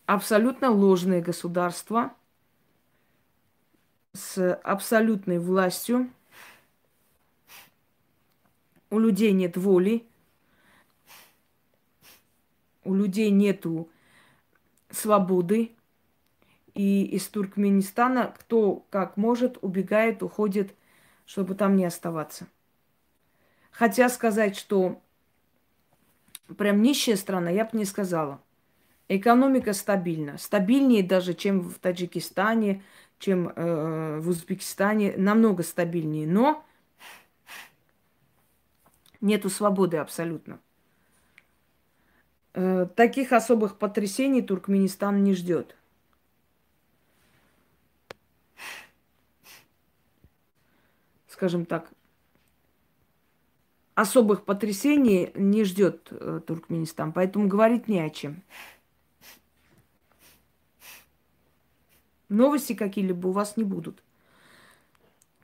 Абсолютно 0.05 0.69
ложное 0.69 1.21
государство 1.21 2.13
с 4.17 4.53
абсолютной 4.63 5.39
властью. 5.39 6.09
У 8.89 8.99
людей 8.99 9.31
нет 9.31 9.57
воли, 9.57 10.05
у 12.83 12.93
людей 12.95 13.29
нету 13.29 13.89
свободы. 14.89 15.71
И 16.73 17.03
из 17.05 17.27
Туркменистана 17.27 18.35
кто 18.37 18.85
как 18.91 19.17
может 19.17 19.57
убегает, 19.61 20.21
уходит, 20.21 20.75
чтобы 21.25 21.55
там 21.55 21.75
не 21.75 21.85
оставаться. 21.85 22.47
Хотя 23.71 24.09
сказать, 24.09 24.55
что 24.55 25.01
прям 26.55 26.81
нищая 26.83 27.15
страна, 27.15 27.49
я 27.49 27.65
бы 27.65 27.77
не 27.77 27.85
сказала. 27.85 28.39
Экономика 29.09 29.73
стабильна. 29.73 30.37
Стабильнее 30.37 31.01
даже, 31.01 31.33
чем 31.33 31.61
в 31.61 31.79
Таджикистане, 31.79 32.83
чем 33.19 33.49
э, 33.49 34.19
в 34.19 34.29
Узбекистане. 34.29 35.15
Намного 35.17 35.63
стабильнее. 35.63 36.27
Но 36.27 36.65
нету 39.21 39.49
свободы 39.49 39.97
абсолютно. 39.97 40.59
Э, 42.53 42.87
таких 42.95 43.33
особых 43.33 43.77
потрясений 43.77 44.41
Туркменистан 44.41 45.23
не 45.23 45.33
ждет. 45.33 45.75
Скажем 51.27 51.65
так, 51.67 51.91
особых 53.93 54.43
потрясений 54.43 55.31
не 55.35 55.63
ждет 55.63 56.07
э, 56.11 56.41
Туркменистан, 56.45 57.11
поэтому 57.11 57.47
говорить 57.47 57.87
не 57.87 57.99
о 57.99 58.09
чем. 58.09 58.41
Новости 62.29 62.73
какие-либо 62.73 63.27
у 63.27 63.31
вас 63.31 63.57
не 63.57 63.63
будут. 63.63 64.03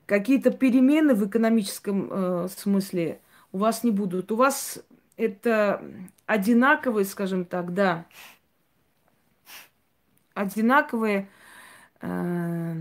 Какие-то 0.06 0.52
перемены 0.52 1.16
в 1.16 1.28
экономическом 1.28 2.10
э, 2.12 2.48
смысле 2.50 3.22
у 3.52 3.58
вас 3.60 3.84
не 3.84 3.92
будут. 3.92 4.32
У 4.32 4.36
вас 4.36 4.84
это 5.16 5.84
одинаковые, 6.26 7.06
скажем 7.06 7.46
так, 7.46 7.74
да, 7.74 8.06
одинаковые, 10.34 11.30
э, 12.02 12.74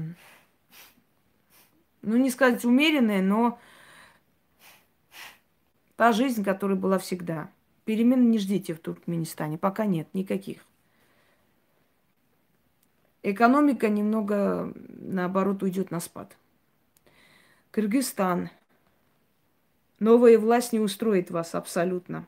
ну 2.03 2.17
не 2.17 2.31
сказать 2.31 2.65
умеренные, 2.65 3.23
но 3.23 3.61
Та 6.03 6.11
жизнь, 6.11 6.43
которая 6.43 6.77
была 6.77 6.99
всегда. 6.99 7.49
Перемен 7.85 8.29
не 8.29 8.39
ждите 8.39 8.75
в 8.75 8.81
Туркменистане. 8.81 9.57
Пока 9.57 9.87
нет 9.87 10.09
никаких. 10.15 10.65
Экономика 13.23 13.89
немного, 13.89 14.73
наоборот, 14.75 15.63
уйдет 15.63 15.91
на 15.91 16.01
спад. 16.01 16.37
Кыргызстан. 17.71 18.51
Новая 20.01 20.39
власть 20.39 20.73
не 20.73 20.81
устроит 20.81 21.31
вас 21.31 21.55
абсолютно. 21.55 22.27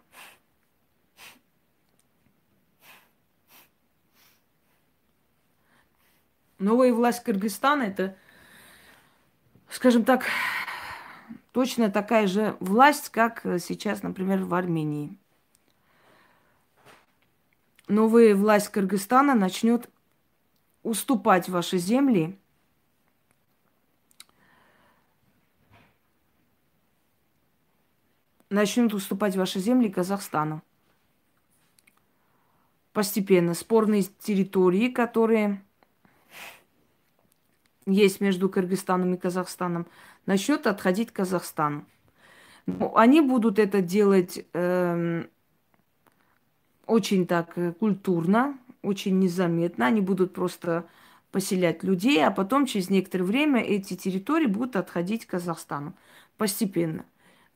Новая 6.60 6.92
власть 6.92 7.24
Кыргызстана 7.24 7.82
это, 7.82 8.16
скажем 9.68 10.04
так, 10.04 10.24
точно 11.50 11.90
такая 11.90 12.28
же 12.28 12.56
власть, 12.60 13.08
как 13.08 13.42
сейчас, 13.58 14.04
например, 14.04 14.44
в 14.44 14.54
Армении. 14.54 15.18
Новая 17.88 18.36
власть 18.36 18.68
Кыргызстана 18.68 19.34
начнет 19.34 19.90
уступать 20.84 21.48
ваши 21.48 21.78
земли 21.78 22.38
начнут 28.50 28.94
уступать 28.94 29.34
ваши 29.34 29.58
земли 29.58 29.88
Казахстану. 29.88 30.62
Постепенно. 32.92 33.54
Спорные 33.54 34.04
территории, 34.04 34.88
которые 34.88 35.60
есть 37.86 38.20
между 38.20 38.48
Кыргызстаном 38.48 39.14
и 39.14 39.18
Казахстаном, 39.18 39.86
начнет 40.26 40.66
отходить 40.68 41.10
Казахстан. 41.10 41.86
Но 42.66 42.96
они 42.96 43.20
будут 43.20 43.58
это 43.58 43.82
делать 43.82 44.46
э, 44.52 45.24
очень 46.86 47.26
так 47.26 47.58
э, 47.58 47.72
культурно, 47.72 48.56
очень 48.84 49.18
незаметно. 49.18 49.86
Они 49.86 50.00
будут 50.00 50.32
просто 50.32 50.86
поселять 51.30 51.82
людей, 51.82 52.24
а 52.24 52.30
потом 52.30 52.66
через 52.66 52.90
некоторое 52.90 53.24
время 53.24 53.60
эти 53.60 53.96
территории 53.96 54.46
будут 54.46 54.76
отходить 54.76 55.26
к 55.26 55.30
Казахстану 55.30 55.94
постепенно. 56.36 57.04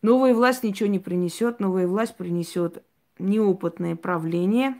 Новая 0.03 0.35
власть 0.35 0.62
ничего 0.62 0.89
не 0.89 0.99
принесет, 0.99 1.61
новая 1.61 1.87
власть 1.87 2.16
принесет 2.16 2.83
неопытное 3.18 3.97
правление, 3.97 4.74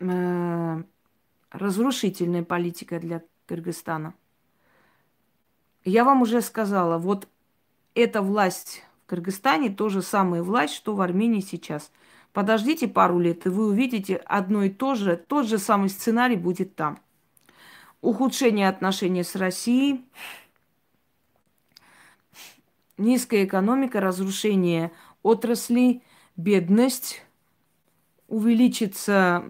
э, 0.00 0.82
разрушительная 1.50 2.42
политика 2.42 2.98
для 2.98 3.22
Кыргызстана. 3.46 4.14
Я 5.84 6.04
вам 6.04 6.22
уже 6.22 6.40
сказала, 6.40 6.98
вот 6.98 7.28
эта 7.94 8.22
власть 8.22 8.82
в 9.02 9.10
Кыргызстане 9.10 9.70
то 9.70 9.88
же 9.88 10.00
самая 10.00 10.42
власть, 10.42 10.74
что 10.74 10.94
в 10.94 11.00
Армении 11.00 11.40
сейчас. 11.40 11.90
Подождите 12.32 12.88
пару 12.88 13.18
лет, 13.18 13.46
и 13.46 13.50
вы 13.50 13.66
увидите 13.66 14.16
одно 14.16 14.62
и 14.62 14.70
то 14.70 14.94
же, 14.94 15.16
тот 15.16 15.46
же 15.46 15.58
самый 15.58 15.90
сценарий 15.90 16.36
будет 16.36 16.74
там. 16.74 16.98
Ухудшение 18.00 18.68
отношений 18.68 19.22
с 19.22 19.36
Россией, 19.36 20.04
низкая 22.96 23.44
экономика, 23.44 24.00
разрушение 24.00 24.92
отраслей, 25.22 26.02
бедность, 26.36 27.22
увеличится 28.28 29.44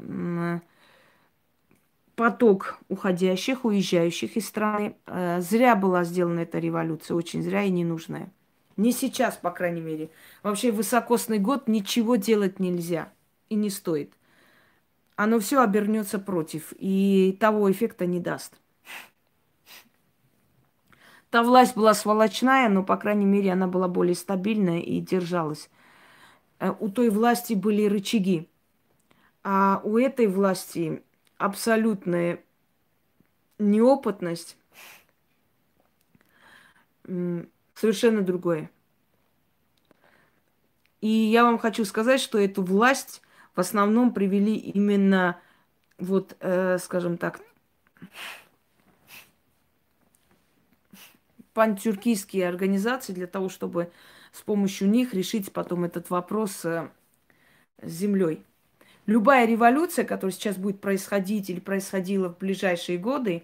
поток 2.16 2.78
уходящих, 2.88 3.64
уезжающих 3.64 4.36
из 4.36 4.46
страны. 4.46 4.96
Э, 5.06 5.40
зря 5.40 5.74
была 5.74 6.04
сделана 6.04 6.40
эта 6.40 6.58
революция, 6.58 7.14
очень 7.16 7.42
зря 7.42 7.62
и 7.62 7.70
ненужная. 7.70 8.30
Не 8.76 8.92
сейчас, 8.92 9.36
по 9.36 9.50
крайней 9.50 9.80
мере. 9.80 10.10
Вообще, 10.42 10.72
высокосный 10.72 11.38
год 11.38 11.68
ничего 11.68 12.16
делать 12.16 12.58
нельзя 12.58 13.12
и 13.48 13.54
не 13.54 13.70
стоит. 13.70 14.12
Оно 15.16 15.38
все 15.40 15.60
обернется 15.60 16.18
против 16.18 16.72
и 16.78 17.36
того 17.38 17.70
эффекта 17.70 18.06
не 18.06 18.18
даст. 18.18 18.54
Та 21.30 21.42
власть 21.42 21.76
была 21.76 21.94
сволочная, 21.94 22.68
но, 22.68 22.82
по 22.82 22.96
крайней 22.96 23.24
мере, 23.24 23.52
она 23.52 23.66
была 23.66 23.88
более 23.88 24.14
стабильная 24.14 24.80
и 24.80 25.00
держалась. 25.00 25.70
Э, 26.58 26.74
у 26.78 26.90
той 26.90 27.08
власти 27.08 27.54
были 27.54 27.86
рычаги. 27.86 28.48
А 29.42 29.80
у 29.82 29.96
этой 29.96 30.26
власти 30.26 31.02
абсолютная 31.38 32.44
неопытность 33.58 34.56
совершенно 37.82 38.22
другое. 38.22 38.70
И 41.00 41.08
я 41.08 41.42
вам 41.42 41.58
хочу 41.58 41.84
сказать, 41.84 42.20
что 42.20 42.38
эту 42.38 42.62
власть 42.62 43.22
в 43.56 43.60
основном 43.60 44.14
привели 44.14 44.54
именно, 44.54 45.40
вот, 45.98 46.36
э, 46.38 46.78
скажем 46.78 47.18
так, 47.18 47.40
пантюркийские 51.54 52.48
организации 52.48 53.12
для 53.12 53.26
того, 53.26 53.48
чтобы 53.48 53.90
с 54.30 54.42
помощью 54.42 54.88
них 54.88 55.12
решить 55.12 55.52
потом 55.52 55.82
этот 55.82 56.08
вопрос 56.08 56.64
э, 56.64 56.88
с 57.82 57.90
землей. 57.90 58.44
Любая 59.06 59.44
революция, 59.44 60.04
которая 60.04 60.32
сейчас 60.32 60.56
будет 60.56 60.80
происходить 60.80 61.50
или 61.50 61.58
происходила 61.58 62.28
в 62.28 62.38
ближайшие 62.38 62.96
годы, 62.96 63.42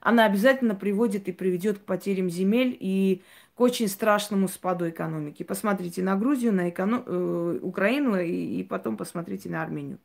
она 0.00 0.24
обязательно 0.24 0.74
приводит 0.74 1.28
и 1.28 1.32
приведет 1.32 1.80
к 1.80 1.82
потерям 1.82 2.30
земель 2.30 2.74
и 2.80 3.22
к 3.58 3.60
очень 3.60 3.88
страшному 3.88 4.46
спаду 4.46 4.88
экономики. 4.88 5.42
Посмотрите 5.42 6.00
на 6.00 6.14
Грузию, 6.14 6.52
на 6.52 6.70
эконом... 6.70 7.02
э, 7.04 7.58
Украину 7.60 8.16
и, 8.16 8.60
и 8.60 8.62
потом 8.62 8.96
посмотрите 8.96 9.48
на 9.48 9.64
Армению. 9.64 9.98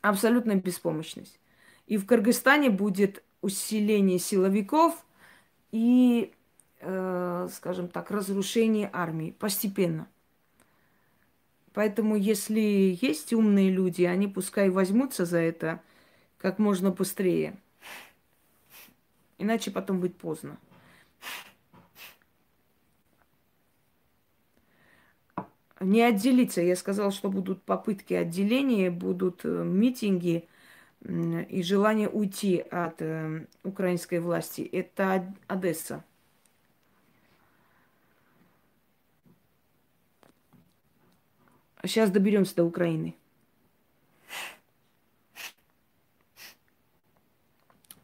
Абсолютная 0.00 0.56
беспомощность. 0.56 1.38
И 1.86 1.98
в 1.98 2.06
Кыргызстане 2.06 2.68
будет 2.70 3.22
усиление 3.42 4.18
силовиков 4.18 5.06
и, 5.70 6.32
э, 6.80 7.48
скажем 7.52 7.86
так, 7.86 8.10
разрушение 8.10 8.90
армии 8.92 9.30
постепенно. 9.30 10.08
Поэтому, 11.74 12.16
если 12.16 12.98
есть 13.00 13.32
умные 13.32 13.70
люди, 13.70 14.02
они 14.02 14.26
пускай 14.26 14.68
возьмутся 14.68 15.26
за 15.26 15.38
это 15.38 15.80
как 16.38 16.58
можно 16.58 16.90
быстрее. 16.90 17.56
Иначе 19.42 19.72
потом 19.72 19.98
будет 19.98 20.16
поздно. 20.16 20.56
Не 25.80 26.02
отделиться. 26.02 26.60
Я 26.60 26.76
сказала, 26.76 27.10
что 27.10 27.28
будут 27.28 27.64
попытки 27.64 28.14
отделения, 28.14 28.88
будут 28.88 29.44
э, 29.44 29.48
митинги 29.48 30.48
и 31.00 31.62
желание 31.64 32.08
уйти 32.08 32.60
от 32.60 33.02
э, 33.02 33.46
украинской 33.64 34.20
власти. 34.20 34.60
Это 34.60 35.34
Одесса. 35.48 36.04
Сейчас 41.82 42.12
доберемся 42.12 42.54
до 42.54 42.64
Украины. 42.64 43.16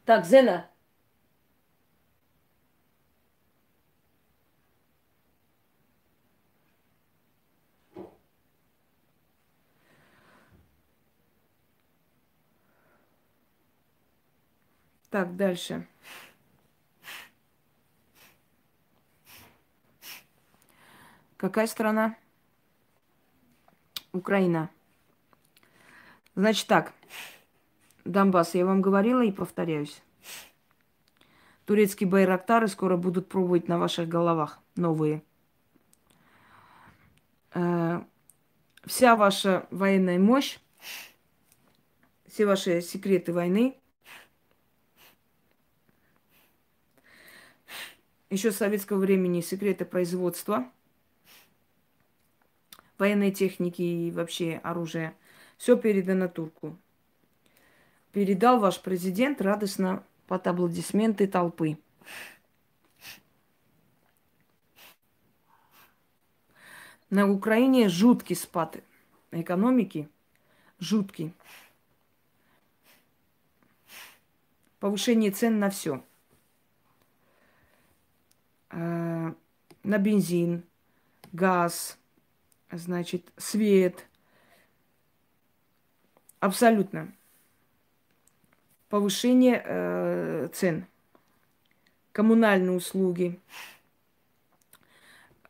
Так, 0.03 0.25
Зена. 0.25 0.69
Так, 15.09 15.35
дальше. 15.35 15.87
Какая 21.37 21.67
страна? 21.67 22.15
Украина. 24.11 24.69
Значит 26.35 26.67
так, 26.67 26.93
Донбасс, 28.05 28.55
я 28.55 28.65
вам 28.65 28.81
говорила 28.81 29.23
и 29.23 29.31
повторяюсь. 29.31 30.01
Турецкие 31.65 32.09
байрактары 32.09 32.67
скоро 32.67 32.97
будут 32.97 33.29
пробовать 33.29 33.67
на 33.67 33.77
ваших 33.77 34.07
головах 34.07 34.59
новые. 34.75 35.23
Э, 37.53 38.01
вся 38.85 39.15
ваша 39.15 39.67
военная 39.71 40.19
мощь, 40.19 40.59
все 42.27 42.45
ваши 42.45 42.81
секреты 42.81 43.33
войны, 43.33 43.78
еще 48.29 48.51
с 48.51 48.57
советского 48.57 48.99
времени 48.99 49.41
секреты 49.41 49.85
производства– 49.85 50.71
военной 52.99 53.31
техники 53.31 53.81
и 53.81 54.11
вообще 54.11 54.59
оружия. 54.63 55.15
Все 55.57 55.75
передано 55.75 56.27
турку. 56.27 56.77
Передал 58.11 58.59
ваш 58.59 58.81
президент 58.81 59.41
радостно 59.41 60.03
под 60.27 60.45
аплодисменты 60.45 61.27
толпы. 61.27 61.77
На 67.09 67.29
Украине 67.31 67.89
жуткий 67.89 68.35
спад 68.35 68.83
экономики, 69.31 70.07
жуткий. 70.79 71.33
Повышение 74.79 75.31
цен 75.31 75.59
на 75.59 75.69
все. 75.71 76.03
Э, 78.71 79.33
на 79.83 79.97
бензин, 79.97 80.63
газ, 81.31 81.97
значит, 82.71 83.31
свет. 83.37 84.05
Абсолютно. 86.39 87.11
Повышение 88.89 89.61
э, 89.63 90.49
цен. 90.53 90.85
Коммунальные 92.11 92.71
услуги. 92.71 93.39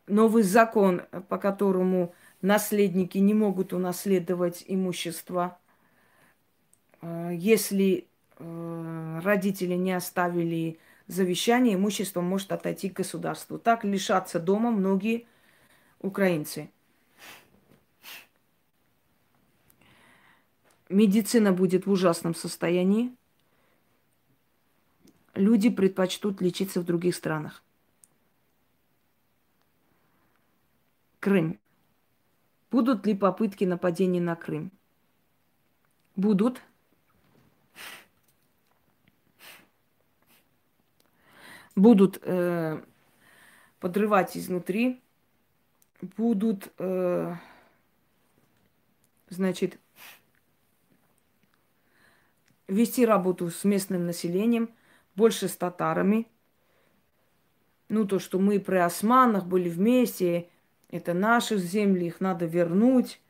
Новый 0.06 0.42
закон, 0.42 1.02
по 1.28 1.38
которому 1.38 2.14
наследники 2.42 3.18
не 3.18 3.34
могут 3.34 3.72
унаследовать 3.72 4.64
имущество, 4.66 5.58
э, 7.00 7.30
если 7.34 8.06
э, 8.38 9.20
родители 9.22 9.74
не 9.74 9.92
оставили 9.92 10.78
завещание, 11.10 11.74
имущество 11.74 12.20
может 12.20 12.52
отойти 12.52 12.88
к 12.88 12.96
государству. 12.96 13.58
Так 13.58 13.84
лишатся 13.84 14.40
дома 14.40 14.70
многие 14.70 15.26
украинцы. 16.00 16.70
медицина 20.90 21.52
будет 21.52 21.86
в 21.86 21.90
ужасном 21.90 22.34
состоянии, 22.34 23.14
люди 25.34 25.70
предпочтут 25.70 26.42
лечиться 26.42 26.80
в 26.80 26.84
других 26.84 27.14
странах. 27.14 27.62
Крым. 31.20 31.58
Будут 32.70 33.06
ли 33.06 33.14
попытки 33.14 33.64
нападения 33.64 34.20
на 34.20 34.36
Крым? 34.36 34.72
Будут. 36.16 36.60
Будут 41.76 42.18
э, 42.22 42.82
подрывать 43.78 44.36
изнутри, 44.36 45.00
будут, 46.16 46.72
э, 46.78 47.34
значит, 49.28 49.78
вести 52.68 53.04
работу 53.04 53.50
с 53.50 53.64
местным 53.64 54.06
населением, 54.06 54.70
больше 55.16 55.48
с 55.48 55.56
татарами. 55.56 56.26
Ну, 57.88 58.06
то, 58.06 58.18
что 58.18 58.38
мы 58.38 58.60
при 58.60 58.76
османах 58.76 59.46
были 59.46 59.68
вместе, 59.68 60.48
это 60.90 61.12
наши 61.12 61.58
земли, 61.58 62.06
их 62.06 62.20
надо 62.20 62.46
вернуть. 62.46 63.20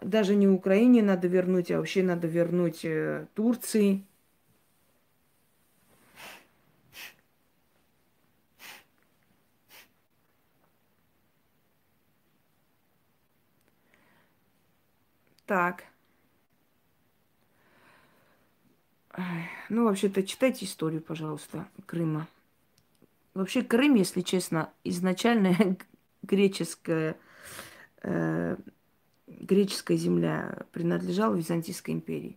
Даже 0.00 0.36
не 0.36 0.46
Украине 0.46 1.02
надо 1.02 1.26
вернуть, 1.26 1.70
а 1.70 1.78
вообще 1.78 2.02
надо 2.02 2.28
вернуть 2.28 2.84
э, 2.84 3.26
Турции. 3.34 4.05
Так. 15.46 15.84
Ну, 19.68 19.84
вообще-то, 19.84 20.22
читайте 20.22 20.66
историю, 20.66 21.00
пожалуйста, 21.00 21.66
Крыма. 21.86 22.28
Вообще, 23.32 23.62
Крым, 23.62 23.94
если 23.94 24.20
честно, 24.20 24.70
изначально 24.84 25.76
греческая, 26.22 27.16
э, 28.02 28.56
греческая 29.26 29.96
земля 29.96 30.66
принадлежала 30.72 31.34
Византийской 31.34 31.94
империи. 31.94 32.36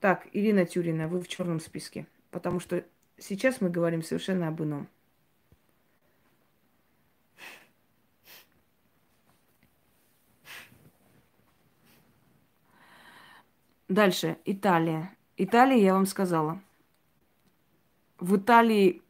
Так, 0.00 0.28
Ирина 0.32 0.64
Тюрина, 0.64 1.08
вы 1.08 1.20
в 1.20 1.28
черном 1.28 1.60
списке. 1.60 2.06
Потому 2.30 2.60
что 2.60 2.84
сейчас 3.18 3.60
мы 3.60 3.70
говорим 3.70 4.02
совершенно 4.02 4.48
об 4.48 4.62
ином. 4.62 4.88
Дальше. 13.88 14.36
Италия. 14.44 15.16
Италия, 15.38 15.82
я 15.82 15.94
вам 15.94 16.04
сказала. 16.04 16.60
В 18.18 18.36
Италии 18.36 19.02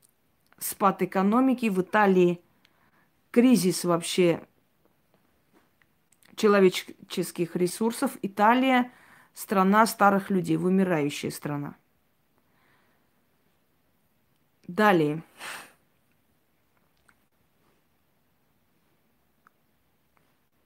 спад 0.58 1.02
экономики, 1.02 1.66
в 1.66 1.80
Италии 1.80 2.40
кризис 3.32 3.84
вообще 3.84 4.46
человеческих 6.36 7.56
ресурсов. 7.56 8.16
Италия– 8.22 8.92
страна 9.34 9.84
старых 9.86 10.30
людей, 10.30 10.56
вымирающая 10.56 11.30
страна. 11.30 11.76
Далее. 14.68 15.24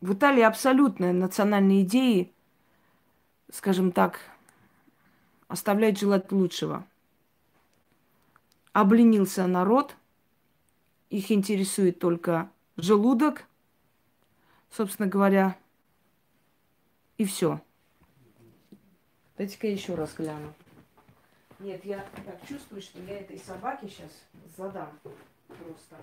В 0.00 0.12
Италии 0.12 0.42
абсолютно 0.42 1.12
национальные 1.14 1.82
идеи– 1.82 2.34
скажем 3.52 3.92
так, 3.92 4.18
оставляет 5.46 5.98
желать 5.98 6.32
лучшего. 6.32 6.84
Обленился 8.72 9.46
народ, 9.46 9.94
их 11.10 11.30
интересует 11.30 11.98
только 11.98 12.50
желудок, 12.76 13.44
собственно 14.70 15.06
говоря, 15.06 15.56
и 17.18 17.26
все. 17.26 17.60
Дайте-ка 19.36 19.66
еще 19.66 19.94
раз 19.94 20.14
гляну. 20.16 20.54
Нет, 21.58 21.84
я 21.84 22.04
так 22.24 22.48
чувствую, 22.48 22.80
что 22.80 23.00
я 23.02 23.20
этой 23.20 23.38
собаке 23.38 23.88
сейчас 23.88 24.10
задам 24.56 24.88
просто. 25.46 25.96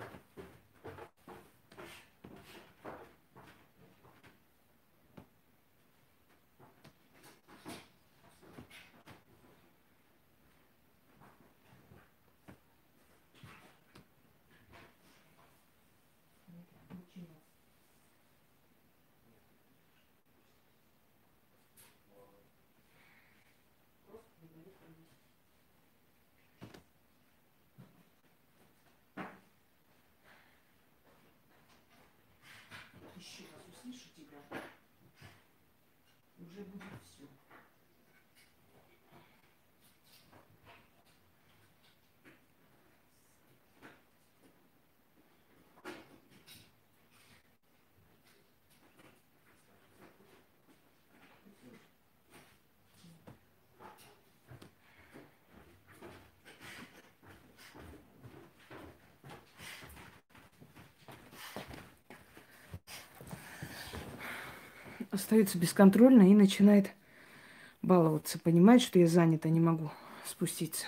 Остается 65.20 65.58
бесконтрольно 65.58 66.30
и 66.30 66.34
начинает 66.34 66.90
баловаться. 67.82 68.38
Понимает, 68.38 68.82
что 68.82 68.98
я 68.98 69.06
занята, 69.06 69.48
не 69.48 69.60
могу 69.60 69.90
спуститься. 70.26 70.86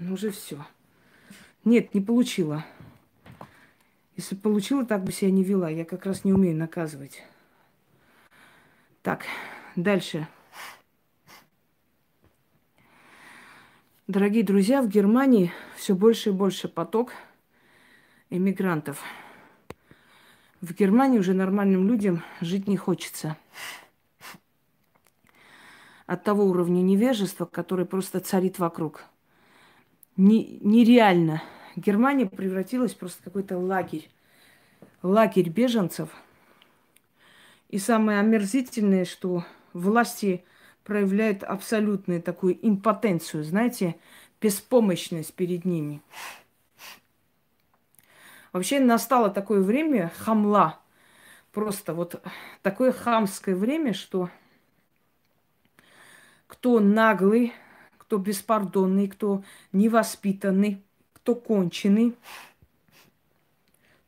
Ну 0.00 0.14
уже 0.14 0.30
все. 0.30 0.66
Нет, 1.64 1.94
не 1.94 2.00
получила. 2.00 2.64
Если 4.16 4.34
бы 4.34 4.40
получила, 4.40 4.84
так 4.84 5.04
бы 5.04 5.12
себя 5.12 5.30
не 5.30 5.44
вела. 5.44 5.68
Я 5.68 5.84
как 5.84 6.06
раз 6.06 6.24
не 6.24 6.32
умею 6.32 6.56
наказывать. 6.56 7.22
Так, 9.02 9.24
дальше. 9.76 10.26
Дорогие 14.06 14.42
друзья, 14.42 14.82
в 14.82 14.88
Германии 14.88 15.52
все 15.76 15.94
больше 15.94 16.30
и 16.30 16.32
больше 16.32 16.68
поток 16.68 17.12
иммигрантов. 18.30 19.02
В 20.60 20.74
Германии 20.74 21.20
уже 21.20 21.34
нормальным 21.34 21.86
людям 21.86 22.24
жить 22.40 22.66
не 22.66 22.76
хочется. 22.76 23.36
От 26.06 26.24
того 26.24 26.46
уровня 26.46 26.80
невежества, 26.80 27.44
который 27.44 27.86
просто 27.86 28.18
царит 28.18 28.58
вокруг. 28.58 29.04
Не, 30.16 30.58
нереально. 30.60 31.42
Германия 31.76 32.26
превратилась 32.26 32.92
просто 32.92 33.20
в 33.20 33.24
какой-то 33.24 33.56
лагерь. 33.56 34.10
Лагерь 35.02 35.48
беженцев. 35.48 36.08
И 37.68 37.78
самое 37.78 38.18
омерзительное, 38.18 39.04
что 39.04 39.44
власти 39.72 40.44
проявляют 40.82 41.44
абсолютную 41.44 42.20
такую 42.20 42.58
импотенцию, 42.66 43.44
знаете, 43.44 43.94
беспомощность 44.40 45.34
перед 45.34 45.64
ними. 45.64 46.02
Вообще 48.58 48.80
настало 48.80 49.30
такое 49.30 49.60
время 49.60 50.10
хамла. 50.18 50.80
Просто 51.52 51.94
вот 51.94 52.20
такое 52.60 52.90
хамское 52.90 53.54
время, 53.54 53.94
что 53.94 54.30
кто 56.48 56.80
наглый, 56.80 57.52
кто 57.98 58.18
беспардонный, 58.18 59.06
кто 59.06 59.44
невоспитанный, 59.70 60.82
кто 61.12 61.36
конченый, 61.36 62.16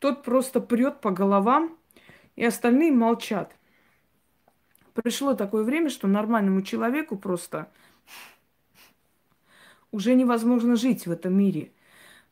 тот 0.01 0.25
просто 0.25 0.61
прет 0.61 1.01
по 1.01 1.13
головам, 1.13 1.79
и 2.35 2.45
остальные 2.45 2.91
молчат. 2.91 3.55
Пришло 4.95 5.35
такое 5.35 5.63
время, 5.63 5.91
что 5.91 6.09
нормальному 6.09 6.63
человеку 6.63 7.17
просто 7.17 7.71
уже 9.93 10.17
невозможно 10.17 10.75
жить 10.75 11.07
в 11.07 11.13
этом 11.13 11.39
мире– 11.39 11.71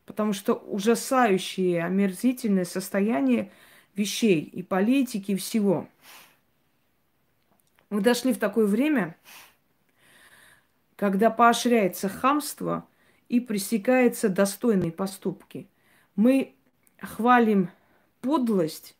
потому 0.09 0.33
что 0.33 0.55
ужасающее, 0.55 1.85
омерзительное 1.85 2.65
состояние 2.65 3.51
вещей 3.93 4.41
и 4.41 4.63
политики, 4.63 5.33
и 5.33 5.35
всего. 5.35 5.87
Мы 7.91 8.01
дошли 8.01 8.33
в 8.33 8.39
такое 8.39 8.65
время, 8.65 9.15
когда 10.95 11.29
поощряется 11.29 12.09
хамство 12.09 12.87
и 13.27 13.39
пресекаются 13.39 14.29
достойные 14.29 14.91
поступки. 14.91 15.67
Мы 16.15 16.55
хвалим 16.97 17.69
подлость 18.21 18.97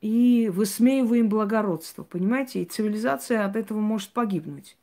и 0.00 0.50
высмеиваем 0.52 1.28
благородство, 1.28 2.02
понимаете? 2.02 2.62
И 2.62 2.64
цивилизация 2.64 3.44
от 3.44 3.54
этого 3.54 3.78
может 3.78 4.10
погибнуть. 4.10 4.76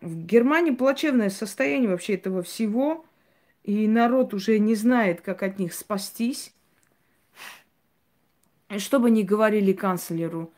В 0.00 0.14
Германии 0.26 0.70
плачевное 0.70 1.28
состояние 1.28 1.90
вообще 1.90 2.14
этого 2.14 2.44
всего– 2.44 3.04
и 3.64 3.86
народ 3.88 4.34
уже 4.34 4.58
не 4.58 4.74
знает, 4.74 5.20
как 5.20 5.42
от 5.42 5.58
них 5.58 5.74
спастись. 5.74 6.54
И 8.70 8.78
что 8.78 9.00
бы 9.00 9.10
ни 9.10 9.22
говорили 9.22 9.72
канцлеру, 9.72 10.52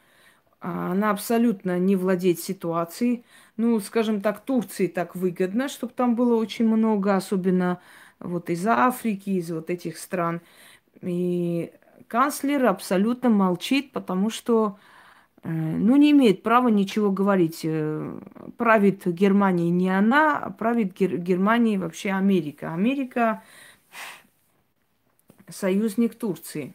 а, 0.60 0.92
она 0.92 1.10
абсолютно 1.10 1.78
не 1.78 1.96
владеет 1.96 2.38
ситуацией. 2.40 3.24
Ну, 3.56 3.80
скажем 3.80 4.20
так, 4.20 4.44
Турции 4.44 4.86
так 4.86 5.16
выгодно, 5.16 5.68
чтобы 5.68 5.92
там 5.94 6.14
было 6.14 6.36
очень 6.36 6.66
много, 6.66 7.16
особенно 7.16 7.80
вот 8.20 8.50
из 8.50 8.66
Африки, 8.66 9.30
из 9.30 9.50
вот 9.50 9.70
этих 9.70 9.98
стран. 9.98 10.40
И 11.00 11.72
канцлер 12.08 12.66
абсолютно 12.66 13.30
молчит, 13.30 13.92
потому 13.92 14.30
что, 14.30 14.78
ну, 15.44 15.96
не 15.96 16.12
имеет 16.12 16.42
права 16.42 16.68
ничего 16.68 17.10
говорить. 17.10 17.60
Э, 17.64 18.20
правит 18.56 19.06
Германией 19.06 19.70
не 19.70 19.90
она, 19.90 20.38
а 20.38 20.50
правит 20.50 20.94
Гер- 20.94 21.18
Германией 21.18 21.78
вообще 21.78 22.10
Америка. 22.10 22.72
Америка 22.72 23.42
союзник 25.48 26.14
Турции. 26.14 26.74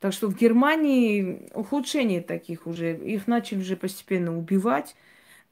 Так 0.00 0.12
что 0.12 0.28
в 0.28 0.36
Германии 0.36 1.48
ухудшение 1.54 2.20
таких 2.20 2.66
уже, 2.66 2.96
их 2.96 3.26
начали 3.26 3.60
уже 3.60 3.76
постепенно 3.76 4.36
убивать. 4.36 4.94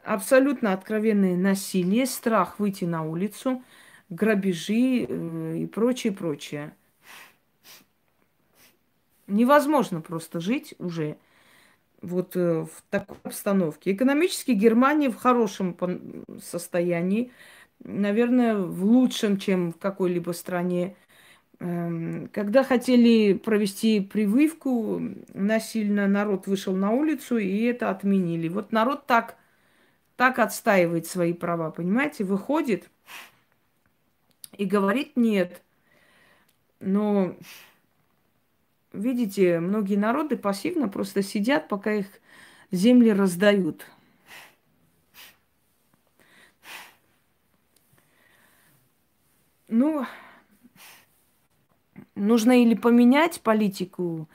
Абсолютно 0.04 0.72
откровенное 0.72 1.36
насилие, 1.36 2.06
страх 2.06 2.58
выйти 2.58 2.84
на 2.84 3.02
улицу, 3.02 3.62
грабежи 4.10 5.06
э, 5.08 5.56
и 5.58 5.66
прочее, 5.66 6.12
прочее. 6.12 6.74
Невозможно 9.26 10.00
просто 10.00 10.40
жить 10.40 10.74
уже 10.78 11.16
вот 12.02 12.36
э, 12.36 12.66
в 12.66 12.82
такой 12.90 13.16
обстановке. 13.22 13.92
Экономически 13.92 14.52
Германия 14.52 15.10
в 15.10 15.16
хорошем 15.16 15.76
состоянии, 16.42 17.32
наверное, 17.82 18.56
в 18.56 18.84
лучшем, 18.84 19.38
чем 19.38 19.72
в 19.72 19.78
какой-либо 19.78 20.32
стране 20.32 20.96
Эм, 21.60 22.28
когда 22.32 22.64
хотели 22.64 23.34
провести 23.34 24.00
прививку, 24.00 25.00
насильно 25.32 26.06
народ 26.08 26.46
вышел 26.46 26.74
на 26.74 26.90
улицу, 26.90 27.38
и 27.38 27.62
это 27.62 27.90
отменили. 27.90 28.48
Вот 28.48 28.72
народ 28.72 29.06
так, 29.06 29.36
так 30.16 30.38
отстаивает 30.38 31.06
свои 31.06 31.32
права, 31.32 31.70
понимаете, 31.70 32.24
выходит 32.24 32.90
и 34.56 34.64
говорит 34.64 35.16
нет. 35.16 35.62
Но, 36.80 37.36
видите, 38.94 39.60
многие 39.60 39.96
народы 39.96 40.36
пассивно 40.36 40.88
просто 40.88 41.22
сидят, 41.22 41.68
пока 41.68 41.92
их 41.92 42.06
земли 42.70 43.12
раздают. 43.12 43.84
Ну, 49.68 50.06
нужно 52.14 52.62
или 52.62 52.74
поменять 52.74 53.40
политику 53.40 54.28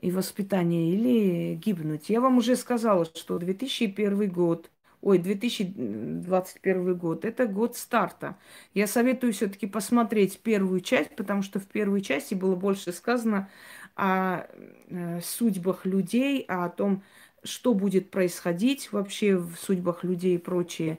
и 0.00 0.10
воспитание, 0.10 0.94
или 0.94 1.54
гибнуть. 1.54 2.08
Я 2.08 2.20
вам 2.20 2.38
уже 2.38 2.56
сказала, 2.56 3.04
что 3.04 3.38
2001 3.38 4.30
год, 4.30 4.70
ой, 5.02 5.18
2021 5.18 6.96
год, 6.96 7.24
это 7.24 7.46
год 7.46 7.76
старта. 7.76 8.38
Я 8.72 8.86
советую 8.86 9.32
все-таки 9.32 9.66
посмотреть 9.66 10.40
первую 10.40 10.80
часть, 10.80 11.14
потому 11.16 11.42
что 11.42 11.60
в 11.60 11.66
первой 11.66 12.00
части 12.00 12.34
было 12.34 12.56
больше 12.56 12.92
сказано 12.92 13.50
о 13.96 14.46
э, 14.88 15.20
судьбах 15.22 15.86
людей, 15.86 16.44
о 16.48 16.68
том, 16.68 17.02
что 17.42 17.74
будет 17.74 18.10
происходить 18.10 18.92
вообще 18.92 19.36
в 19.36 19.56
судьбах 19.56 20.04
людей 20.04 20.36
и 20.36 20.38
прочее. 20.38 20.98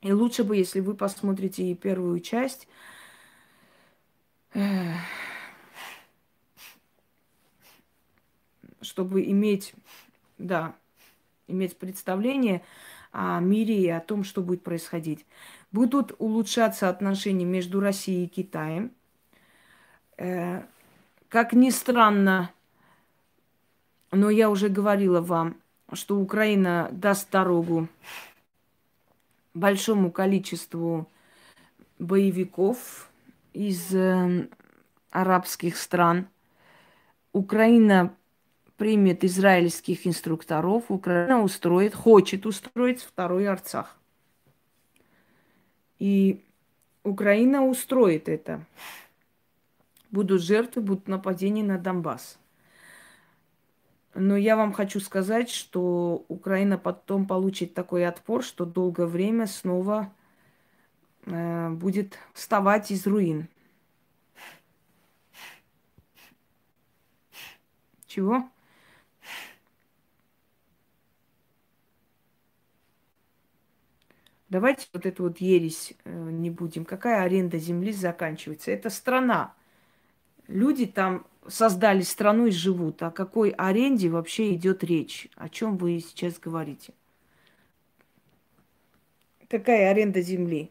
И 0.00 0.12
лучше 0.12 0.42
бы, 0.42 0.56
если 0.56 0.80
вы 0.80 0.94
посмотрите 0.94 1.62
и 1.62 1.74
первую 1.74 2.20
часть, 2.20 2.66
чтобы 8.80 9.24
иметь, 9.24 9.74
да, 10.38 10.74
иметь 11.46 11.76
представление 11.76 12.62
о 13.12 13.38
мире 13.40 13.80
и 13.80 13.88
о 13.88 14.00
том, 14.00 14.24
что 14.24 14.42
будет 14.42 14.62
происходить. 14.62 15.24
Будут 15.70 16.14
улучшаться 16.18 16.88
отношения 16.88 17.44
между 17.44 17.78
Россией 17.80 18.24
и 18.24 18.28
Китаем. 18.28 18.90
Э, 20.16 20.62
как 21.32 21.54
ни 21.54 21.70
странно, 21.70 22.52
но 24.10 24.28
я 24.28 24.50
уже 24.50 24.68
говорила 24.68 25.22
вам, 25.22 25.56
что 25.94 26.18
Украина 26.18 26.90
даст 26.92 27.30
дорогу 27.30 27.88
большому 29.54 30.12
количеству 30.12 31.08
боевиков, 31.98 33.08
из 33.54 33.94
э, 33.94 34.46
арабских 35.10 35.78
стран. 35.78 36.26
Украина 37.32 38.14
примет 38.76 39.24
израильских 39.24 40.06
инструкторов, 40.06 40.84
Украина 40.90 41.42
устроит, 41.42 41.94
хочет 41.94 42.44
устроить 42.44 43.00
второй 43.00 43.46
Арцах. 43.46 43.96
И 45.98 46.44
Украина 47.04 47.64
устроит 47.64 48.28
это. 48.28 48.66
Будут 50.12 50.42
жертвы, 50.42 50.82
будут 50.82 51.08
нападения 51.08 51.64
на 51.64 51.78
Донбасс. 51.78 52.38
Но 54.14 54.36
я 54.36 54.56
вам 54.56 54.72
хочу 54.72 55.00
сказать, 55.00 55.50
что 55.50 56.24
Украина 56.28 56.78
потом 56.78 57.26
получит 57.26 57.74
такой 57.74 58.06
отпор, 58.06 58.44
что 58.44 58.64
долгое 58.64 59.06
время 59.06 59.46
снова 59.48 60.12
Э, 61.26 61.70
будет 61.70 62.18
вставать 62.34 62.90
из 62.90 63.06
руин. 63.06 63.48
Чего? 68.06 68.48
Давайте 74.48 74.86
вот 74.92 75.06
эту 75.06 75.22
вот 75.24 75.38
ересь 75.38 75.94
э, 76.04 76.10
не 76.10 76.50
будем. 76.50 76.84
Какая 76.84 77.22
аренда 77.22 77.58
земли 77.58 77.92
заканчивается? 77.92 78.70
Это 78.70 78.90
страна. 78.90 79.54
Люди 80.52 80.84
там 80.84 81.26
создали 81.48 82.02
страну 82.02 82.46
и 82.46 82.50
живут. 82.50 83.02
О 83.02 83.10
какой 83.10 83.52
аренде 83.52 84.10
вообще 84.10 84.52
идет 84.52 84.84
речь? 84.84 85.30
О 85.34 85.48
чем 85.48 85.78
вы 85.78 85.98
сейчас 86.00 86.38
говорите? 86.38 86.92
Какая 89.48 89.90
аренда 89.90 90.20
земли? 90.20 90.70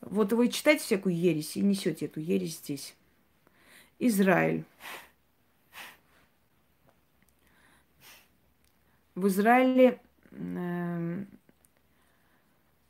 Вот 0.00 0.32
вы 0.32 0.48
читаете 0.48 0.82
всякую 0.82 1.14
ересь 1.14 1.56
и 1.56 1.60
несете 1.60 2.06
эту 2.06 2.18
ересь 2.18 2.56
здесь. 2.56 2.96
Израиль. 4.00 4.64
В 9.14 9.28
Израиле 9.28 10.00
э, 10.32 11.24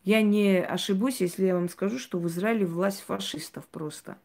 я 0.05 0.23
не 0.23 0.65
ошибусь, 0.65 1.21
если 1.21 1.45
я 1.45 1.55
вам 1.55 1.69
скажу, 1.69 1.99
что 1.99 2.19
в 2.19 2.27
Израиле 2.27 2.65
власть 2.65 3.03
фашистов 3.03 3.67
просто. 3.67 4.17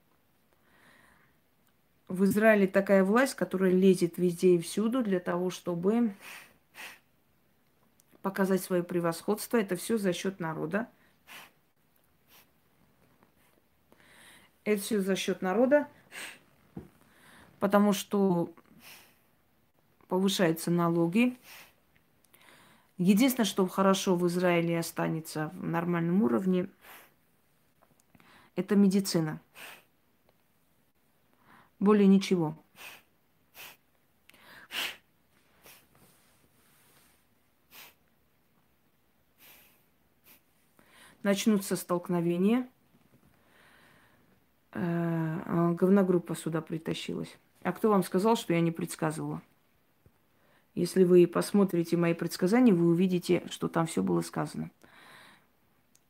В 2.11 2.25
Израиле 2.25 2.67
такая 2.67 3.05
власть, 3.05 3.35
которая 3.35 3.71
лезет 3.71 4.17
везде 4.17 4.55
и 4.55 4.59
всюду 4.59 5.01
для 5.01 5.21
того, 5.21 5.49
чтобы 5.49 6.13
показать 8.21 8.61
свое 8.61 8.83
превосходство. 8.83 9.55
Это 9.55 9.77
все 9.77 9.97
за 9.97 10.11
счет 10.11 10.41
народа. 10.41 10.89
Это 14.65 14.81
все 14.81 14.99
за 14.99 15.15
счет 15.15 15.41
народа, 15.41 15.88
потому 17.61 17.93
что 17.93 18.53
повышаются 20.09 20.69
налоги. 20.69 21.38
Единственное, 22.97 23.45
что 23.45 23.65
хорошо 23.69 24.17
в 24.17 24.27
Израиле 24.27 24.77
останется 24.77 25.49
в 25.53 25.65
нормальном 25.65 26.21
уровне, 26.23 26.67
это 28.57 28.75
медицина. 28.75 29.39
Более 31.82 32.08
ничего. 32.08 32.56
Начнутся 41.24 41.76
столкновения– 41.76 42.70
э, 44.74 45.74
говногруппа 45.74 46.36
сюда 46.36 46.62
притащилась. 46.62 47.38
А 47.64 47.72
кто 47.72 47.90
вам 47.90 48.03
сказал, 48.03 48.36
что 48.36 48.53
я 48.53 48.62
не 48.62 48.72
предсказывала? 48.72 49.41
Если 50.74 51.03
вы 51.03 51.28
посмотрите 51.28 51.98
мои 51.98 52.14
предсказания, 52.14 52.74
вы 52.74 52.88
увидите, 52.88 53.44
что 53.49 53.68
там 53.68 53.88
все 53.88 54.02
было 54.02 54.22
сказано. 54.22 54.72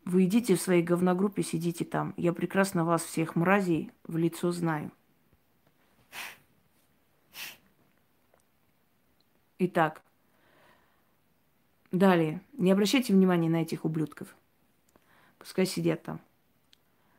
Вы 0.06 0.26
идите 0.26 0.56
в 0.56 0.62
своей 0.62 0.84
говногруппе, 0.84 1.44
сидите 1.44 1.86
там. 1.86 2.14
Я 2.18 2.34
прекрасно 2.34 2.86
вас 2.86 3.04
всех 3.04 3.36
мразей 3.36 3.92
в 4.04 4.18
лицо 4.18 4.52
знаю. 4.52 4.92
Итак, 9.60 10.02
далее. 11.92 12.42
Не 12.54 12.72
обращайте 12.72 13.14
внимания 13.14 13.50
на 13.50 13.62
этих 13.62 13.86
ублюдков. 13.86 14.36
Пускай 15.38 15.66
сидят 15.66 16.04
там. 16.04 16.20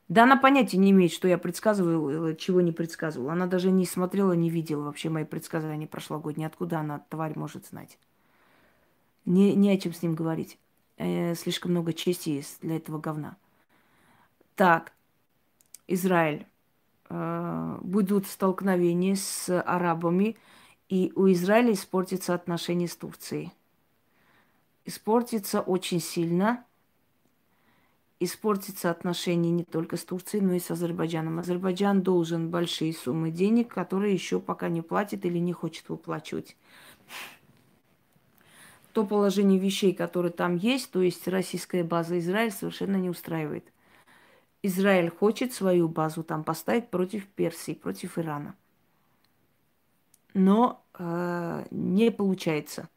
Да 0.09 0.23
она 0.23 0.35
понятия 0.35 0.77
не 0.77 0.91
имеет, 0.91 1.11
что 1.11 1.27
я 1.27 1.37
предсказывал, 1.37 2.27
э, 2.27 2.35
чего 2.35 2.61
не 2.61 2.71
предсказывал. 2.71 3.29
Она 3.29 3.47
даже 3.47 3.71
не 3.71 3.85
смотрела, 3.85 4.33
не 4.33 4.49
видела 4.49 4.83
вообще 4.83 5.09
мои 5.09 5.23
предсказания 5.23 5.87
прошлогодние. 5.87 6.47
Откуда 6.47 6.79
она, 6.79 6.99
тварь, 7.09 7.37
может 7.37 7.65
знать? 7.65 7.97
Не, 9.25 9.55
не 9.55 9.71
о 9.71 9.77
чем 9.79 9.93
с 9.93 10.01
ним 10.01 10.13
говорить. 10.13 10.59
Э, 10.97 11.35
слишком 11.35 11.71
много 11.71 11.93
чести 11.93 12.29
есть 12.29 12.59
для 12.61 12.77
этого 12.77 12.99
говна. 12.99 13.37
Так, 14.55 14.91
Израиль. 15.87 16.45
Э, 17.15 17.77
будут 17.81 18.25
столкновения 18.25 19.15
с 19.15 19.61
арабами, 19.61 20.35
и 20.89 21.11
у 21.15 21.31
Израиля 21.31 21.73
испортятся 21.73 22.33
отношения 22.33 22.87
с 22.87 22.95
Турцией. 22.95 23.51
Испортится 24.85 25.61
очень 25.61 25.99
сильно– 25.99 26.65
испортится 28.23 28.89
отношения 28.89 29.51
не 29.51 29.63
только 29.63 29.97
с 29.97 30.03
Турцией, 30.03 30.41
но 30.41 30.53
и 30.53 30.59
с 30.59 30.71
Азербайджаном. 30.71 31.39
Азербайджан 31.39 32.01
должен 32.01 32.49
большие 32.49 32.93
суммы 32.93 33.31
денег, 33.31 33.73
которые 33.73 34.13
еще 34.13 34.39
пока 34.39 34.69
не 34.69 34.81
платит 34.81 35.25
или 35.25 35.37
не 35.39 35.53
хочет 35.53 35.89
выплачивать. 35.89 36.55
То 38.93 39.05
положение 39.05 39.59
вещей, 39.59 39.93
которое 39.93 40.29
там 40.29 40.55
есть, 40.55 40.91
то 40.91 41.01
есть 41.01 41.27
российская 41.27 41.83
база 41.83 42.19
Израиль 42.19 42.51
совершенно 42.51 42.97
не 42.97 43.09
устраивает. 43.09 43.72
Израиль 44.63 45.09
хочет 45.09 45.53
свою 45.53 45.87
базу 45.87 46.23
там 46.23 46.43
поставить 46.43 46.89
против 46.89 47.27
Персии, 47.27 47.73
против 47.73 48.17
Ирана. 48.17 48.55
Но 50.33 50.83
э, 50.97 51.65
не 51.69 52.11
получается. 52.11 52.89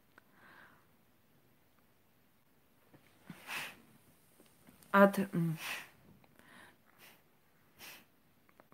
от 5.03 5.19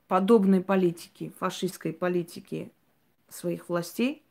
подобной 0.08 0.62
политики, 0.62 1.34
фашистской 1.38 1.92
политики 1.92 2.72
своих 3.28 3.68
властей 3.68 4.24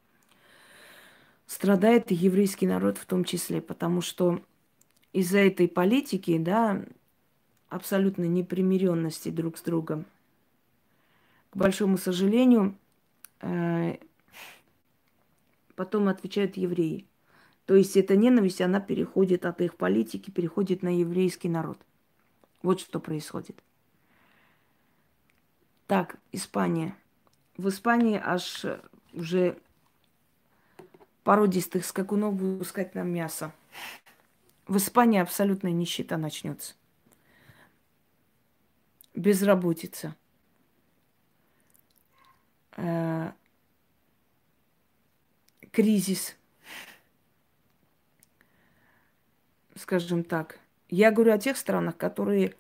страдает 1.47 2.11
и 2.11 2.15
еврейский 2.15 2.67
народ 2.67 2.97
в 2.97 3.05
том 3.05 3.25
числе, 3.25 3.61
потому 3.61 4.01
что 4.01 4.41
из-за 5.13 5.41
этой 5.41 5.69
политики, 5.69 6.39
да, 6.39 6.83
абсолютной 7.73 8.29
непримиренности 8.29 9.31
друг 9.31 9.57
с 9.57 9.63
другом, 9.63 10.05
к 11.51 11.57
большому 11.57 11.97
сожалению, 11.97 12.77
э, 13.41 13.97
потом 15.75 16.09
отвечают 16.09 16.57
евреи. 16.59 17.07
То 17.65 17.75
есть 17.75 17.97
эта 17.97 18.15
ненависть, 18.15 18.61
она 18.61 18.81
переходит 18.81 19.47
от 19.47 19.61
их 19.63 19.77
политики, 19.77 20.31
переходит 20.31 20.83
на 20.83 20.99
еврейский 20.99 21.49
народ. 21.49 21.79
Вот 22.63 22.81
что 22.81 23.01
происходит. 23.01 23.63
Так, 25.87 26.17
Испания. 26.31 26.97
В 27.57 27.69
Испании 27.69 28.21
аж 28.23 28.67
уже 29.15 29.59
породистых 31.25 31.87
скакунов 31.87 32.35
будут 32.35 32.67
искать 32.67 32.95
нам 32.95 33.09
мясо. 33.09 33.53
В 34.67 34.77
Испании 34.77 35.21
абсолютная 35.21 35.73
нищета 35.73 36.19
начнется. 36.19 36.75
Безработица. 39.15 40.17
Э, 42.77 43.33
кризис– 45.71 46.37
скажем 49.83 50.25
так. 50.25 50.59
Я 50.89 51.11
говорю 51.11 51.33
о 51.33 51.39
тех 51.39 51.57
странах, 51.57 51.97
которые 51.97 52.55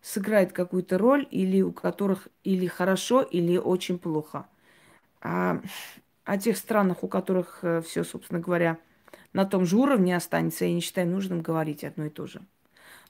сыграют 0.00 0.52
какую-то 0.52 0.98
роль, 0.98 1.26
или 1.30 1.60
у 1.60 1.72
которых 1.72 2.28
или 2.44 2.66
хорошо, 2.66 3.22
или 3.22 3.56
очень 3.56 3.98
плохо. 3.98 4.46
А 5.20 5.60
о 6.24 6.38
тех 6.38 6.56
странах, 6.56 7.02
у 7.02 7.08
которых 7.08 7.60
э, 7.62 7.82
все, 7.82 8.04
собственно 8.04 8.40
говоря, 8.40 8.78
на 9.32 9.44
том 9.44 9.64
же 9.64 9.76
уровне 9.76 10.14
останется, 10.14 10.64
я 10.64 10.72
не 10.72 10.80
считаю 10.80 11.08
нужным 11.08 11.40
говорить 11.40 11.84
одно 11.84 12.06
и 12.06 12.10
то 12.10 12.26
же. 12.26 12.42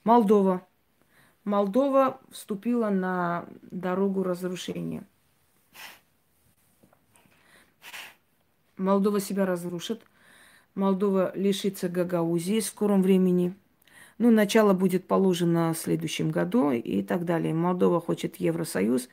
Молдова. 0.03 0.65
Молдова 1.43 2.19
вступила 2.31 2.89
на 2.89 3.45
дорогу 3.71 4.23
разрушения. 4.23 5.03
Молдова 8.77 9.19
себя 9.19 9.45
разрушит. 9.45 10.03
Молдова 10.75 11.31
лишится 11.35 11.89
Гагаузии 11.89 12.59
в 12.59 12.65
скором 12.65 13.01
времени. 13.01 13.53
Ну, 14.17 14.31
начало 14.31 14.73
будет 14.73 15.07
положено 15.07 15.73
в 15.73 15.77
следующем 15.77 16.29
году 16.29 16.71
и 16.71 17.01
так 17.03 17.23
далее. 17.23 17.53
Молдова 17.53 18.01
хочет 18.01 18.35
Евросоюз. 18.35 19.07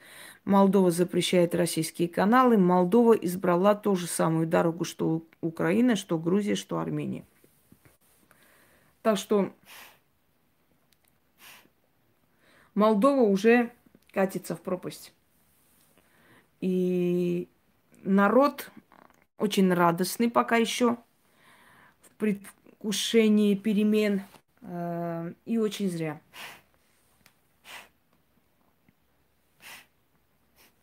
Молдова 0.45 0.91
запрещает 0.91 1.55
российские 1.55 2.09
каналы. 2.09 2.59
Молдова 2.59 3.13
избрала 3.13 3.77
ту 3.77 3.95
же 3.95 4.09
самую 4.09 4.49
дорогу, 4.49 4.85
что 4.85 5.23
Украина, 5.41 5.95
что 5.95 6.19
Грузия, 6.19 6.57
что 6.57 6.79
Армения. 6.81 7.25
Так 9.03 9.17
что 9.17 9.53
Молдова 12.77 13.23
уже 13.23 13.73
катится 14.13 14.55
в 14.55 14.61
пропасть. 14.61 15.13
И 16.61 17.49
народ 18.05 18.71
очень 19.39 19.73
радостный 19.75 20.31
пока 20.31 20.57
еще 20.57 20.97
предвкушении 22.17 23.55
перемен. 23.55 24.23
Э, 24.63 25.33
и 25.45 25.59
очень 25.59 25.91
зря. 25.91 26.21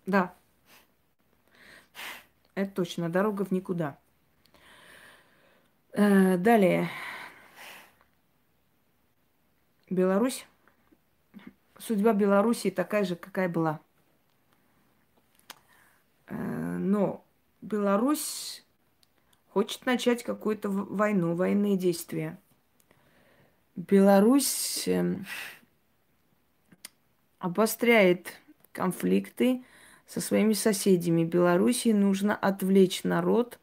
Да. 0.05 0.33
Это 2.55 2.71
точно. 2.71 3.09
Дорога 3.09 3.45
в 3.45 3.51
никуда. 3.51 3.97
Э, 5.93 6.37
далее. 6.37 6.89
Беларусь. 9.89 10.45
Судьба 11.85 12.13
Беларуси 12.13 12.69
такая 12.69 13.03
же, 13.03 13.17
какая 13.17 13.49
была. 13.49 13.81
Э, 16.27 16.77
но 16.77 17.25
Беларусь 17.61 18.63
хочет 19.49 19.85
начать 19.85 20.23
какую-то 20.23 20.69
войну, 20.69 21.35
военные 21.35 21.75
действия. 21.75 22.39
Беларусь 23.75 24.87
эм, 24.87 25.25
обостряет 27.39 28.31
конфликты 28.71 29.65
со 30.07 30.21
своими 30.21 30.53
соседями. 30.53 31.25
Беларуси 31.25 31.89
нужно 31.89 32.33
отвлечь 32.33 33.03
народ, 33.03 33.59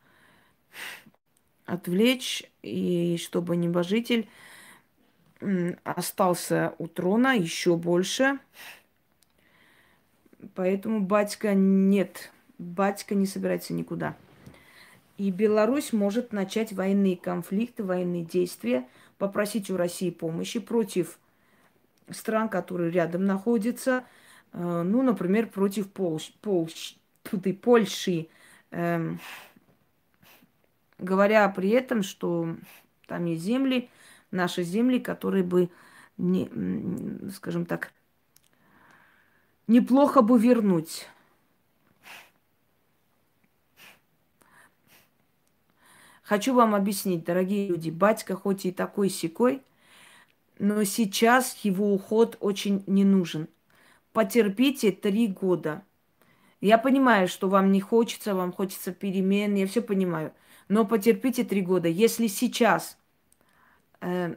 отвлечь, 1.64 2.44
и 2.60 3.16
чтобы 3.16 3.56
небожитель 3.56 4.28
остался 5.84 6.74
у 6.78 6.86
трона 6.86 7.36
еще 7.36 7.76
больше. 7.76 8.38
Поэтому 10.54 11.00
батька 11.00 11.54
нет, 11.54 12.30
батька 12.58 13.14
не 13.14 13.26
собирается 13.26 13.74
никуда. 13.74 14.16
И 15.18 15.30
Беларусь 15.30 15.92
может 15.92 16.32
начать 16.32 16.72
военные 16.72 17.16
конфликты, 17.16 17.84
военные 17.84 18.24
действия, 18.24 18.86
попросить 19.18 19.70
у 19.70 19.76
России 19.76 20.10
помощи 20.10 20.60
против 20.60 21.18
стран, 22.10 22.48
которые 22.48 22.90
рядом 22.90 23.26
находятся, 23.26 24.04
э, 24.52 24.82
ну, 24.82 25.02
например, 25.02 25.48
против 25.48 25.92
Полш, 25.92 26.32
Полш, 26.40 26.96
Польши, 27.62 28.28
эм, 28.70 29.20
говоря 30.98 31.48
при 31.50 31.70
этом, 31.70 32.02
что 32.02 32.56
там 33.06 33.26
есть 33.26 33.42
земли, 33.42 33.90
наши 34.30 34.62
земли, 34.62 34.98
которые 34.98 35.44
бы, 35.44 35.70
не, 36.16 36.50
скажем 37.30 37.66
так, 37.66 37.92
неплохо 39.66 40.22
бы 40.22 40.38
вернуть 40.38 41.06
Хочу 46.30 46.54
вам 46.54 46.76
объяснить, 46.76 47.24
дорогие 47.24 47.66
люди, 47.66 47.90
батька 47.90 48.36
хоть 48.36 48.64
и 48.64 48.70
такой 48.70 49.08
секой, 49.08 49.64
но 50.60 50.84
сейчас 50.84 51.56
его 51.64 51.92
уход 51.92 52.36
очень 52.38 52.84
не 52.86 53.02
нужен. 53.02 53.48
Потерпите 54.12 54.92
три 54.92 55.26
года. 55.26 55.82
Я 56.60 56.78
понимаю, 56.78 57.26
что 57.26 57.48
вам 57.48 57.72
не 57.72 57.80
хочется, 57.80 58.36
вам 58.36 58.52
хочется 58.52 58.92
перемен, 58.92 59.56
я 59.56 59.66
все 59.66 59.82
понимаю. 59.82 60.32
Но 60.68 60.84
потерпите 60.84 61.42
три 61.42 61.62
года. 61.62 61.88
Если 61.88 62.28
сейчас 62.28 62.96
э, 64.00 64.34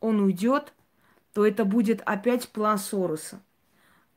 он 0.00 0.20
уйдет, 0.20 0.72
то 1.32 1.46
это 1.46 1.64
будет 1.64 2.02
опять 2.04 2.48
план 2.48 2.78
Сороса. 2.78 3.40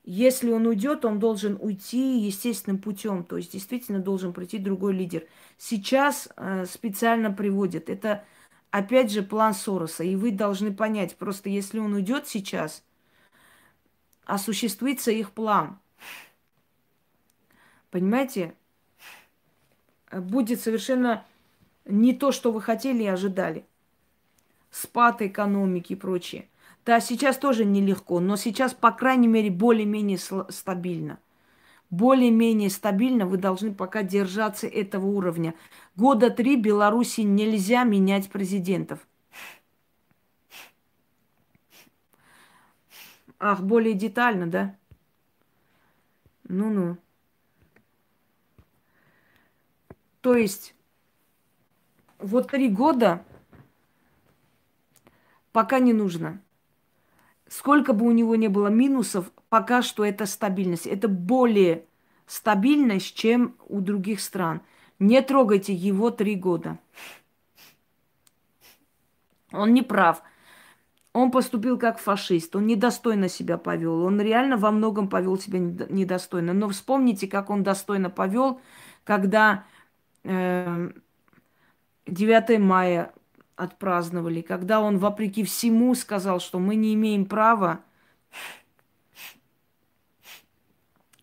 Если 0.04 0.52
он 0.52 0.68
уйдет, 0.68 1.04
он 1.04 1.20
должен 1.20 1.58
уйти 1.60 2.20
естественным 2.20 2.80
путем, 2.80 3.24
то 3.24 3.38
есть 3.38 3.54
действительно 3.54 4.00
должен 4.00 4.34
прийти 4.34 4.60
другой 4.60 4.94
лидер. 4.94 5.26
Сейчас 5.58 6.30
э, 6.38 6.66
специально 6.66 7.32
приводят. 7.32 7.90
Это 7.90 8.24
опять 8.70 9.12
же 9.12 9.24
план 9.24 9.54
Сороса. 9.54 10.04
И 10.04 10.16
вы 10.16 10.32
должны 10.32 10.74
понять, 10.74 11.16
просто 11.16 11.50
если 11.50 11.80
он 11.80 11.94
уйдет 11.94 12.28
сейчас, 12.28 12.84
осуществится 14.26 15.12
их 15.12 15.32
план. 15.32 15.80
Понимаете? 17.90 18.54
Будет 20.12 20.62
совершенно 20.62 21.26
не 21.86 22.14
то, 22.14 22.32
что 22.32 22.52
вы 22.52 22.62
хотели 22.62 23.04
и 23.04 23.08
ожидали. 23.08 23.66
Спад 24.76 25.22
экономики 25.22 25.94
и 25.94 25.96
прочее. 25.96 26.50
Да, 26.86 27.00
сейчас 27.00 27.38
тоже 27.38 27.64
нелегко, 27.64 28.20
но 28.20 28.36
сейчас, 28.36 28.74
по 28.74 28.92
крайней 28.92 29.30
мере, 29.30 29.50
более-менее 29.50 30.18
стабильно. 30.50 31.18
Более-менее 31.90 32.70
стабильно 32.70 33.26
вы 33.26 33.38
должны 33.38 33.74
пока 33.74 34.04
держаться 34.04 34.68
этого 34.68 35.06
уровня. 35.06 35.56
Года 35.96 36.30
три 36.30 36.58
Беларуси 36.58 37.22
нельзя 37.22 37.86
менять 37.86 38.30
президентов. 38.30 39.00
Ах, 43.40 43.62
более 43.62 43.94
детально, 43.94 44.48
да? 44.48 44.76
Ну-ну. 46.50 46.98
То 50.20 50.36
есть 50.36 50.76
вот 52.20 52.52
три 52.52 52.68
года 52.68 53.24
пока 55.56 55.80
не 55.80 55.94
нужно. 55.94 56.42
Сколько 57.48 57.94
бы 57.94 58.06
у 58.06 58.12
него 58.12 58.36
не 58.36 58.50
было 58.50 58.68
минусов, 58.68 59.32
пока 59.48 59.82
что 59.82 60.04
это 60.04 60.26
стабильность. 60.26 60.86
Это 60.86 61.08
более 61.08 61.86
стабильность, 62.28 63.16
чем 63.16 63.56
у 63.70 63.80
других 63.80 64.20
стран. 64.20 64.60
Не 65.00 65.22
трогайте 65.22 65.74
его 65.74 66.12
три 66.12 66.36
года. 66.36 66.78
Он 69.54 69.74
не 69.74 69.82
прав. 69.82 70.24
Он 71.14 71.32
поступил 71.32 71.80
как 71.80 72.00
фашист, 72.00 72.54
он 72.58 72.68
недостойно 72.68 73.30
себя 73.30 73.58
повел. 73.58 74.04
Он 74.04 74.20
реально 74.20 74.58
во 74.58 74.72
многом 74.72 75.08
повел 75.08 75.40
себя 75.40 75.60
недостойно. 75.60 76.52
Но 76.52 76.68
вспомните, 76.68 77.28
как 77.28 77.50
он 77.50 77.64
достойно 77.64 78.10
повел, 78.10 78.60
когда 79.06 79.64
э, 80.26 80.92
9 82.08 82.60
мая 82.60 83.15
отпраздновали, 83.56 84.42
когда 84.42 84.82
он, 84.82 84.98
вопреки 84.98 85.44
всему, 85.44 85.96
сказал, 85.96 86.40
что 86.40 86.60
мы 86.60 86.76
не 86.76 86.94
имеем 86.94 87.26
права, 87.26 87.82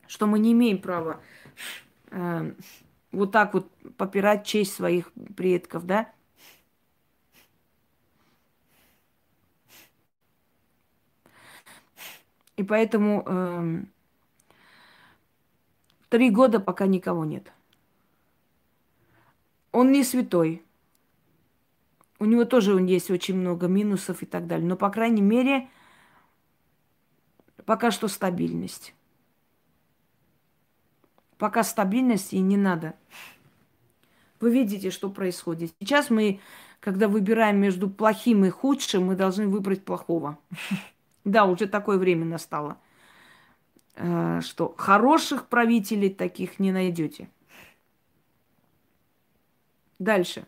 что 0.06 0.26
мы 0.26 0.38
не 0.38 0.52
имеем 0.52 0.80
права 0.80 1.20
э, 2.10 2.52
вот 3.12 3.32
так 3.32 3.54
вот 3.54 3.70
попирать 3.96 4.46
честь 4.46 4.74
своих 4.74 5.12
предков, 5.36 5.84
да? 5.84 6.12
И 12.56 12.62
поэтому 12.62 13.24
э, 13.26 13.82
три 16.08 16.30
года 16.30 16.60
пока 16.60 16.86
никого 16.86 17.24
нет. 17.24 17.52
Он 19.72 19.90
не 19.90 20.04
святой. 20.04 20.62
У 22.22 22.24
него 22.24 22.44
тоже 22.44 22.80
есть 22.80 23.10
очень 23.10 23.36
много 23.36 23.66
минусов 23.66 24.22
и 24.22 24.26
так 24.26 24.46
далее. 24.46 24.64
Но, 24.64 24.76
по 24.76 24.90
крайней 24.90 25.20
мере, 25.20 25.68
пока 27.64 27.90
что 27.90 28.06
стабильность. 28.06 28.94
Пока 31.36 31.64
стабильность 31.64 32.32
и 32.32 32.38
не 32.38 32.56
надо. 32.56 32.94
Вы 34.38 34.52
видите, 34.52 34.92
что 34.92 35.10
происходит. 35.10 35.74
Сейчас 35.80 36.10
мы, 36.10 36.38
когда 36.78 37.08
выбираем 37.08 37.60
между 37.60 37.90
плохим 37.90 38.44
и 38.44 38.50
худшим, 38.50 39.06
мы 39.06 39.16
должны 39.16 39.48
выбрать 39.48 39.84
плохого. 39.84 40.38
Да, 41.24 41.46
уже 41.46 41.66
такое 41.66 41.98
время 41.98 42.24
настало, 42.24 42.78
э, 43.96 44.40
что 44.42 44.76
хороших 44.78 45.48
правителей 45.48 46.14
таких 46.14 46.60
не 46.60 46.70
найдете. 46.70 47.28
Дальше. 49.98 50.46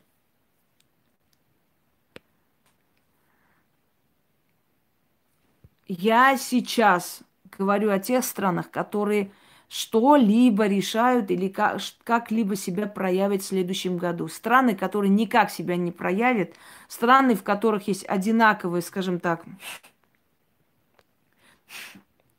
Я 5.87 6.37
сейчас 6.39 7.21
говорю 7.59 7.91
о 7.91 7.99
тех 7.99 8.25
странах, 8.25 8.71
которые 8.71 9.31
что-либо 9.69 10.67
решают 10.67 11.31
или 11.31 11.49
как-либо 11.49 12.57
себя 12.57 12.87
проявят 12.87 13.43
в 13.43 13.47
следующем 13.47 13.99
году. 13.99 14.29
Страны, 14.29 14.75
которые 14.77 15.11
никак 15.11 15.51
себя 15.51 15.77
не 15.77 15.91
проявят, 15.91 16.55
страны, 16.89 17.35
в 17.35 17.43
которых 17.43 17.89
есть 17.89 18.07
одинаковые, 18.07 18.83
скажем 18.83 19.21
так, 19.21 19.45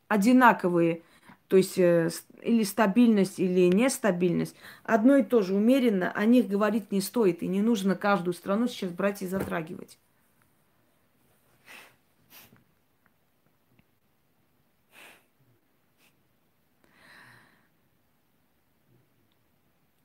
одинаковые, 0.08 1.02
то 1.48 1.56
есть 1.56 1.78
э, 1.78 2.10
или 2.42 2.64
стабильность, 2.64 3.38
или 3.38 3.68
нестабильность, 3.68 4.56
одно 4.82 5.16
и 5.16 5.22
то 5.22 5.42
же 5.42 5.54
умеренно, 5.54 6.10
о 6.12 6.24
них 6.24 6.48
говорить 6.48 6.90
не 6.90 7.00
стоит, 7.00 7.42
и 7.42 7.48
не 7.48 7.60
нужно 7.60 7.94
каждую 7.94 8.34
страну 8.34 8.66
сейчас 8.66 8.90
брать 8.90 9.22
и 9.22 9.26
затрагивать. 9.26 9.98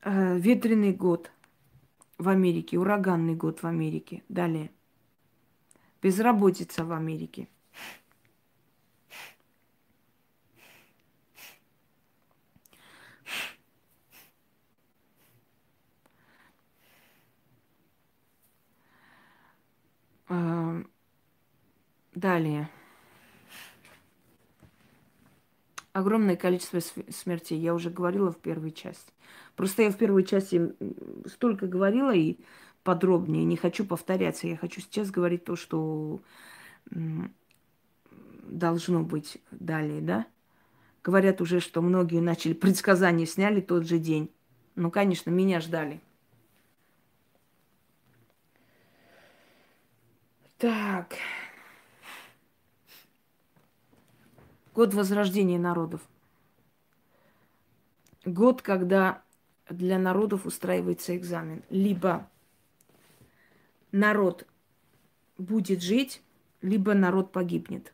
Ветреный 0.04 0.92
год 0.92 1.30
в 2.18 2.28
Америке, 2.28 2.78
ураганный 2.78 3.34
год 3.34 3.62
в 3.62 3.66
Америке. 3.66 4.22
Далее. 4.28 4.70
Безработица 6.00 6.84
в 6.84 6.92
Америке. 6.92 7.48
Э, 20.28 20.82
далее. 22.14 22.70
Огромное 25.92 26.36
количество 26.36 26.80
смертей. 26.80 27.58
Я 27.58 27.74
уже 27.74 27.90
говорила 27.90 28.32
в 28.32 28.38
первой 28.38 28.72
части. 28.72 29.12
Просто 29.56 29.82
я 29.82 29.90
в 29.90 29.96
первой 29.96 30.24
части 30.24 30.74
столько 31.26 31.66
говорила 31.66 32.14
и 32.14 32.38
подробнее, 32.82 33.44
не 33.44 33.56
хочу 33.56 33.84
повторяться. 33.84 34.46
Я 34.46 34.56
хочу 34.56 34.80
сейчас 34.80 35.10
говорить 35.10 35.44
то, 35.44 35.56
что 35.56 36.20
должно 38.42 39.02
быть 39.02 39.38
далее, 39.50 40.00
да? 40.00 40.26
Говорят 41.04 41.40
уже, 41.40 41.60
что 41.60 41.82
многие 41.82 42.20
начали 42.20 42.52
предсказания 42.52 43.26
сняли 43.26 43.60
тот 43.60 43.86
же 43.86 43.98
день. 43.98 44.30
Ну, 44.74 44.90
конечно, 44.90 45.30
меня 45.30 45.60
ждали. 45.60 46.00
Так. 50.58 51.16
Год 54.74 54.94
возрождения 54.94 55.58
народов. 55.58 56.00
Год, 58.24 58.62
когда 58.62 59.22
для 59.72 59.98
народов 59.98 60.46
устраивается 60.46 61.16
экзамен. 61.16 61.62
Либо 61.70 62.30
народ 63.90 64.46
будет 65.38 65.82
жить, 65.82 66.22
либо 66.60 66.94
народ 66.94 67.32
погибнет. 67.32 67.92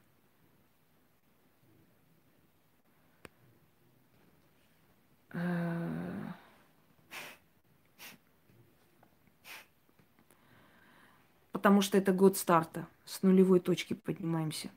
Потому 11.53 11.83
что 11.83 11.99
это 11.99 12.13
год 12.13 12.37
старта. 12.37 12.87
С 13.05 13.23
нулевой 13.23 13.61
точки 13.61 13.95
поднимаемся. 13.95 14.71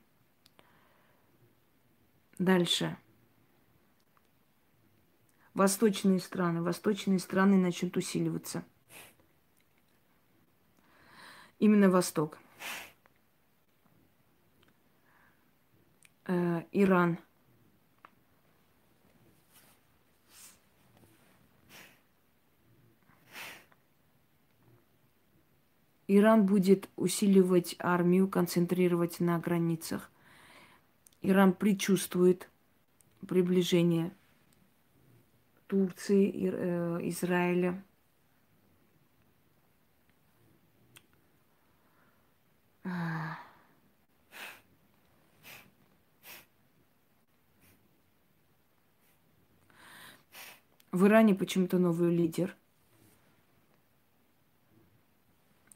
Дальше 2.38 2.96
восточные 5.54 6.20
страны. 6.20 6.62
Восточные 6.62 7.18
страны 7.18 7.56
начнут 7.56 7.96
усиливаться. 7.96 8.64
Именно 11.58 11.90
Восток. 11.90 12.38
Э, 16.26 16.62
Иран. 16.72 17.18
Иран 26.08 26.44
будет 26.44 26.90
усиливать 26.96 27.74
армию, 27.78 28.28
концентрировать 28.28 29.20
на 29.20 29.38
границах. 29.38 30.10
Иран 31.22 31.54
предчувствует 31.54 32.50
приближение 33.26 34.12
Турции, 35.72 36.30
э, 36.52 36.98
Израиля. 37.08 37.82
В 50.90 51.06
Иране 51.06 51.34
почему-то 51.34 51.78
новый 51.78 52.14
лидер. 52.14 52.54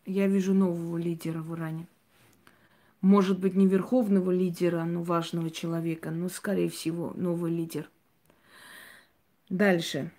Я 0.04 0.26
вижу 0.26 0.52
нового 0.52 0.98
лидера 0.98 1.40
в 1.40 1.54
Иране. 1.54 1.88
Может 3.00 3.40
быть, 3.40 3.54
не 3.54 3.66
верховного 3.66 4.30
лидера, 4.30 4.84
но 4.84 5.02
важного 5.02 5.50
человека, 5.50 6.10
но, 6.10 6.28
скорее 6.28 6.68
всего, 6.68 7.14
новый 7.14 7.50
лидер. 7.50 7.88
Дальше. 9.48 10.10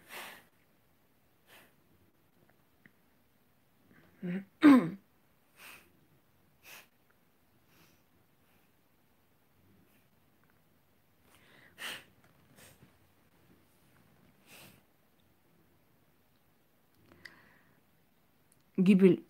Гибель 18.78 19.24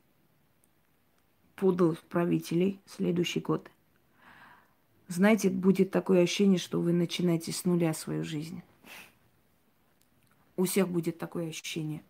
подлых 1.56 2.04
правителей 2.04 2.80
следующий 2.86 3.40
год. 3.40 3.72
Знаете, 5.08 5.50
будет 5.50 5.90
такое 5.90 6.24
ощущение, 6.24 6.60
что 6.60 6.80
вы 6.80 6.94
начинаете 6.94 7.52
с 7.52 7.66
нуля 7.66 7.94
свою 7.94 8.24
жизнь. 8.24 8.62
У 10.58 10.66
всех 10.66 10.90
будет 10.90 11.18
такое 11.18 11.50
ощущение. 11.50 12.04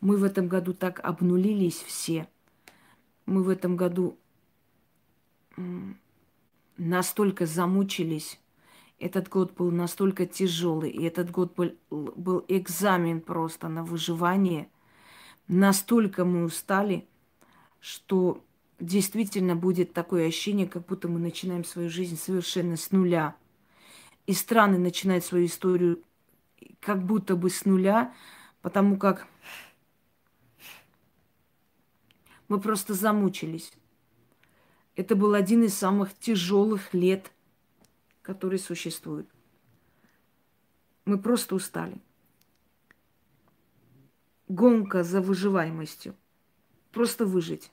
Мы 0.00 0.18
в 0.18 0.24
этом 0.24 0.48
году 0.48 0.74
так 0.74 1.00
обнулились 1.02 1.76
все. 1.76 2.28
Мы 3.24 3.42
в 3.42 3.48
этом 3.48 3.76
году 3.76 4.18
настолько 6.76 7.46
замучились. 7.46 8.38
Этот 8.98 9.28
год 9.28 9.54
был 9.54 9.70
настолько 9.70 10.26
тяжелый, 10.26 10.90
и 10.90 11.02
этот 11.04 11.30
год 11.30 11.54
был, 11.54 11.72
был 11.90 12.44
экзамен 12.48 13.20
просто 13.20 13.68
на 13.68 13.84
выживание. 13.84 14.68
Настолько 15.48 16.24
мы 16.24 16.44
устали, 16.44 17.06
что 17.78 18.42
действительно 18.80 19.54
будет 19.54 19.92
такое 19.92 20.26
ощущение, 20.28 20.66
как 20.66 20.86
будто 20.86 21.08
мы 21.08 21.18
начинаем 21.18 21.64
свою 21.64 21.90
жизнь 21.90 22.16
совершенно 22.16 22.76
с 22.76 22.90
нуля. 22.90 23.36
И 24.26 24.32
страны 24.32 24.78
начинают 24.78 25.24
свою 25.24 25.46
историю 25.46 26.02
как 26.80 27.04
будто 27.04 27.36
бы 27.36 27.50
с 27.50 27.64
нуля, 27.64 28.14
потому 28.62 28.96
как 28.98 29.26
мы 32.48 32.60
просто 32.60 32.94
замучились. 32.94 33.72
Это 34.94 35.14
был 35.14 35.34
один 35.34 35.64
из 35.64 35.74
самых 35.74 36.16
тяжелых 36.18 36.94
лет, 36.94 37.30
которые 38.22 38.58
существуют. 38.58 39.28
Мы 41.04 41.18
просто 41.18 41.54
устали. 41.54 42.00
Гонка 44.48 45.04
за 45.04 45.20
выживаемостью. 45.20 46.14
Просто 46.92 47.26
выжить. 47.26 47.70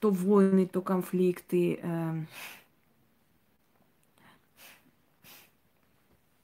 То 0.00 0.10
войны, 0.10 0.66
то 0.66 0.82
конфликты, 0.82 1.80
э, 1.82 2.26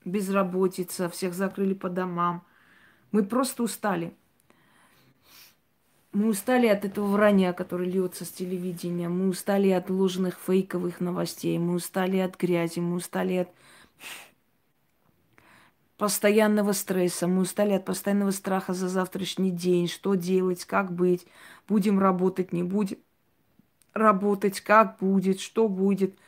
безработица, 0.05 1.09
всех 1.09 1.35
закрыли 1.35 1.75
по 1.75 1.89
домам. 1.89 2.45
Мы 3.13 3.25
просто 3.25 3.63
устали. 3.63 4.15
Мы 6.13 6.29
устали 6.29 6.67
от 6.67 6.85
этого 6.85 7.07
вранья, 7.07 7.53
которое 7.53 7.89
льется 7.89 8.25
с 8.25 8.31
телевидения. 8.31 9.09
Мы 9.09 9.29
устали 9.29 9.71
от 9.71 9.91
ложных 9.91 10.39
фейковых 10.45 11.01
новостей. 11.01 11.57
Мы 11.59 11.75
устали 11.75 12.19
от 12.19 12.37
грязи. 12.37 12.81
Мы 12.81 12.97
устали 12.97 13.35
от 13.35 13.49
постоянного 15.97 16.73
стресса. 16.73 17.29
Мы 17.29 17.43
устали 17.43 17.75
от 17.75 17.85
постоянного 17.85 18.33
страха 18.33 18.75
за 18.75 18.89
завтрашний 18.89 19.53
день. 19.53 19.87
Что 19.87 20.15
делать, 20.15 20.65
как 20.65 20.93
быть. 20.93 21.27
Будем 21.69 22.01
работать, 22.01 22.53
не 22.53 22.65
будем 22.65 22.99
работать, 23.93 24.61
как 24.61 24.99
будет, 24.99 25.41
что 25.41 25.69
будет. 25.69 26.19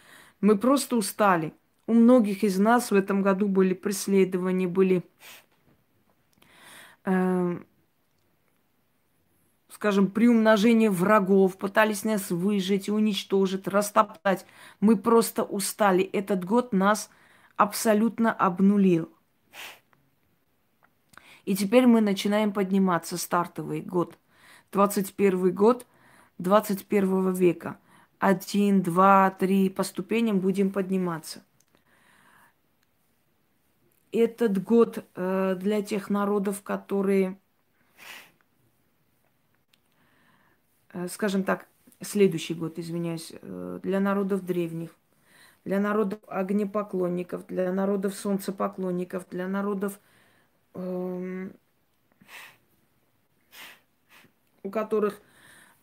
Мы 0.41 0.57
просто 0.57 0.97
устали. 0.97 1.55
У 1.87 1.95
многих 1.95 2.45
из 2.45 2.59
нас 2.59 2.91
в 2.91 2.95
этом 2.95 3.23
году 3.23 3.49
были 3.49 3.75
преследования, 3.75 4.69
были, 4.69 5.03
э, 7.05 7.59
скажем, 9.69 10.11
приумножение 10.11 10.91
врагов, 10.91 11.59
пытались 11.59 12.05
нас 12.05 12.31
выжить, 12.31 12.89
уничтожить, 12.89 13.67
растоптать. 13.67 14.47
Мы 14.79 14.97
просто 14.97 15.43
устали. 15.43 16.05
Этот 16.05 16.45
год 16.45 16.73
нас 16.73 17.11
абсолютно 17.57 18.33
обнулил. 18.33 19.11
И 21.45 21.57
теперь 21.57 21.89
мы 21.89 22.01
начинаем 22.01 22.53
подниматься, 22.53 23.17
стартовый 23.17 23.81
год. 23.81 24.17
21 24.71 25.53
год 25.53 25.85
21 26.39 27.33
века. 27.33 27.79
Один, 28.21 28.83
два, 28.83 29.31
три, 29.31 29.69
по 29.69 29.83
ступеням 29.83 30.39
будем 30.39 30.71
подниматься 30.71 31.43
этот 34.13 34.63
год 34.63 35.05
э, 35.15 35.57
для 35.59 35.83
тех 35.83 36.11
народов, 36.11 36.63
которые, 36.63 37.39
э, 40.93 41.09
скажем 41.09 41.45
так, 41.45 41.67
следующий 42.03 42.55
год, 42.55 42.79
извиняюсь, 42.79 43.33
э, 43.33 43.81
для 43.83 44.01
народов 44.01 44.45
древних, 44.45 44.91
для 45.65 45.81
народов 45.81 46.21
огнепоклонников, 46.27 47.47
для 47.47 47.73
народов 47.73 48.15
солнцепоклонников, 48.15 49.27
для 49.31 49.49
народов, 49.49 49.99
э, 50.75 51.49
у 54.63 54.71
которых 54.71 55.21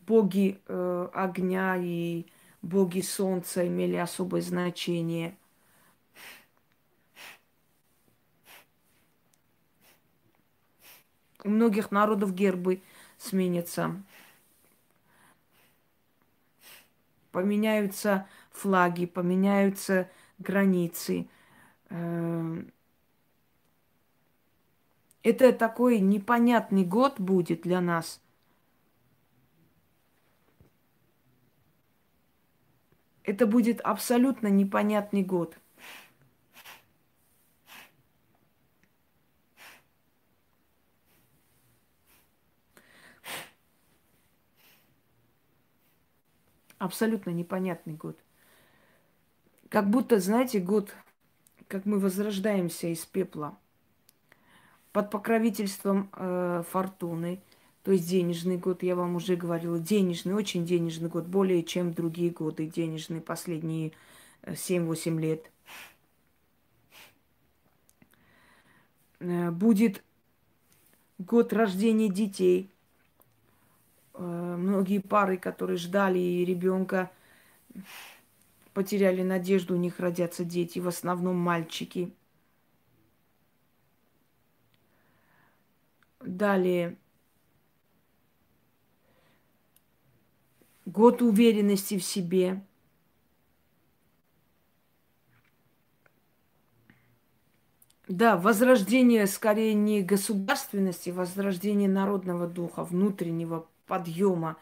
боги 0.08 0.60
огня 0.68 1.76
и 1.78 2.26
боги 2.62 3.02
солнца 3.02 3.68
имели 3.68 3.96
особое 3.98 4.42
значение– 4.42 5.36
У 11.44 11.50
многих 11.50 11.92
народов 11.92 12.34
гербы 12.34 12.82
сменятся. 13.18 14.02
Поменяются 17.32 18.28
флаги, 18.52 19.06
поменяются 19.06 20.10
границы. 20.38 21.28
Эм, 21.90 22.72
это 25.24 25.54
такой 25.54 26.00
непонятный 26.00 26.84
год 26.84 27.20
будет 27.20 27.62
для 27.62 27.82
нас. 27.82 28.22
Это 33.24 33.46
будет 33.46 33.80
абсолютно 33.82 34.48
непонятный 34.48 35.24
год. 35.24 35.58
Абсолютно 46.80 47.32
непонятный 47.32 47.94
год. 47.94 48.18
Как 49.68 49.90
будто, 49.90 50.20
знаете, 50.20 50.60
год, 50.60 50.96
как 51.68 51.86
мы 51.86 52.00
возрождаемся 52.00 52.88
из 52.88 53.06
пепла. 53.06 53.58
Под 54.94 55.12
покровительством 55.12 56.10
э, 56.16 56.64
фортуны, 56.68 57.42
то 57.84 57.92
есть 57.92 58.10
денежный 58.10 58.58
год, 58.58 58.82
я 58.82 58.96
вам 58.96 59.18
уже 59.18 59.36
говорила, 59.36 59.78
денежный, 59.78 60.34
очень 60.34 60.66
денежный 60.66 61.10
год, 61.10 61.28
более 61.28 61.64
чем 61.64 61.94
другие 61.94 62.32
годы 62.32 62.66
денежные, 62.66 63.22
последние 63.22 63.92
7-8 64.44 65.18
э, 65.18 65.22
лет. 65.22 65.52
Э, 69.20 69.52
будет 69.52 70.02
год 71.18 71.52
рождения 71.52 72.08
детей– 72.08 72.72
многие 74.20 75.00
пары, 75.00 75.38
которые 75.38 75.78
ждали 75.78 76.20
ребенка, 76.44 77.12
потеряли 78.74 79.24
надежду, 79.24 79.76
у 79.76 79.78
них 79.78 80.00
родятся 80.00 80.44
дети, 80.44 80.80
в 80.80 80.88
основном 80.88 81.38
мальчики. 81.38 82.14
Далее. 86.20 86.98
Год 90.86 91.22
уверенности 91.22 91.98
в 91.98 92.04
себе. 92.04 92.62
Да, 98.08 98.38
возрождение 98.38 99.28
скорее 99.28 99.76
не 99.76 100.02
государственности, 100.02 101.12
возрождение 101.12 101.88
народного 101.88 102.48
духа, 102.48 102.84
внутреннего 102.84 103.68
подъема, 103.90 104.56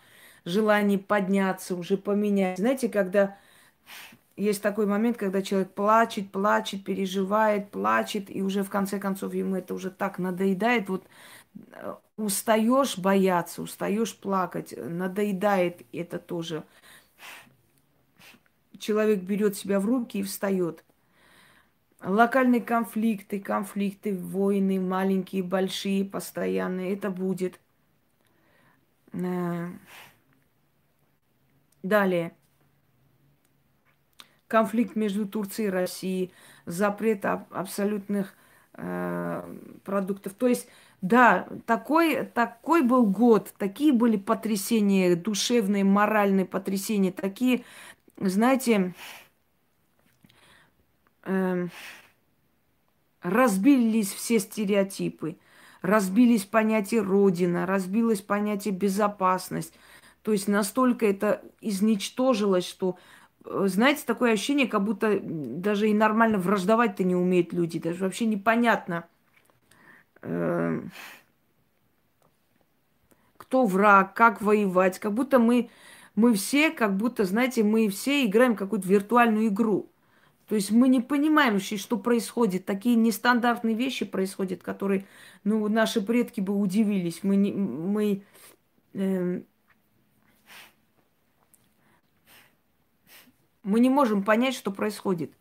желание 0.45 0.97
подняться, 0.97 1.75
уже 1.75 1.97
поменять. 1.97 2.57
Знаете, 2.57 2.89
когда 2.89 3.37
есть 4.37 4.61
такой 4.61 4.85
момент, 4.85 5.17
когда 5.17 5.41
человек 5.41 5.73
плачет, 5.73 6.31
плачет, 6.31 6.83
переживает, 6.83 7.71
плачет, 7.71 8.29
и 8.29 8.41
уже 8.41 8.63
в 8.63 8.69
конце 8.69 8.99
концов 8.99 9.33
ему 9.33 9.55
это 9.55 9.73
уже 9.73 9.89
так 9.91 10.19
надоедает. 10.19 10.89
Вот 10.89 11.05
э, 11.73 11.95
устаешь 12.17 12.97
бояться, 12.97 13.63
устаешь 13.63 14.15
плакать, 14.15 14.73
надоедает 14.77 15.81
это 15.91 16.19
тоже. 16.19 16.63
Человек 18.79 19.23
берет 19.23 19.57
себя 19.57 19.79
в 19.79 19.85
руки 19.85 20.19
и 20.19 20.23
встает. 20.23 20.83
Локальные 22.03 22.61
конфликты, 22.61 23.39
конфликты, 23.39 24.15
войны, 24.15 24.79
маленькие, 24.79 25.41
большие, 25.41 26.05
постоянные, 26.05 26.93
это 26.93 27.09
будет. 27.09 27.59
Э, 29.23 29.69
далее 31.83 32.33
конфликт 34.47 34.95
между 34.95 35.27
Турцией 35.27 35.67
и 35.67 35.71
Россией, 35.71 36.31
запрет 36.65 37.25
абсолютных 37.25 38.33
э, 38.73 39.57
продуктов. 39.83 40.33
То 40.33 40.47
есть, 40.47 40.67
да, 41.01 41.47
такой, 41.65 42.25
такой 42.25 42.81
был 42.81 43.05
год, 43.05 43.53
такие 43.57 43.91
были 43.91 44.17
потрясения, 44.17 45.15
душевные, 45.15 45.83
моральные 45.83 46.45
потрясения, 46.45 47.11
такие, 47.11 47.63
знаете, 48.17 48.93
э, 51.23 51.67
разбились 53.21 54.13
все 54.13 54.39
стереотипы, 54.39 55.37
разбились 55.81 56.45
понятие 56.45 57.01
Родина, 57.01 57.65
разбилось 57.65 58.21
понятие 58.21 58.73
безопасность. 58.73 59.73
То 60.21 60.31
есть 60.31 60.47
настолько 60.47 61.05
это 61.05 61.41
изничтожилось, 61.61 62.67
что 62.67 62.97
Э, 63.47 63.65
знаете, 63.67 64.03
такое 64.05 64.33
ощущение, 64.33 64.67
как 64.67 64.83
будто 64.83 65.19
даже 65.21 65.89
и 65.89 65.93
нормально 65.93 66.37
враждовать-то 66.37 67.03
не 67.03 67.15
умеют 67.15 67.53
люди. 67.53 67.79
Даже 67.79 68.03
вообще 68.03 68.25
непонятно, 68.25 69.07
э, 70.21 70.81
кто 73.37 73.65
враг, 73.65 74.13
как 74.13 74.41
воевать. 74.41 74.99
Как 74.99 75.13
будто 75.13 75.39
мы, 75.39 75.69
мы 76.15 76.33
все, 76.33 76.71
как 76.71 76.97
будто, 76.97 77.23
знаете, 77.23 77.63
мы 77.63 77.87
все 77.89 78.25
играем 78.25 78.55
какую-то 78.55 78.87
виртуальную 78.87 79.47
игру. 79.47 79.89
То 80.47 80.55
есть 80.55 80.71
мы 80.71 80.87
не 80.87 81.01
понимаем 81.01 81.59
что 81.59 81.97
происходит. 81.97 82.65
Такие 82.65 82.95
нестандартные 82.95 83.75
вещи 83.75 84.05
происходят, 84.05 84.63
которые, 84.63 85.05
ну, 85.43 85.67
наши 85.67 86.01
предки 86.01 86.39
бы 86.39 86.55
удивились. 86.57 87.19
Мы, 87.23 87.35
не, 87.35 87.51
мы 87.51 88.23
э, 88.93 89.41
Мы 93.67 93.81
не 93.81 93.89
можем 93.89 94.23
понять, 94.23 94.55
что 94.55 94.71
происходит. 94.71 95.33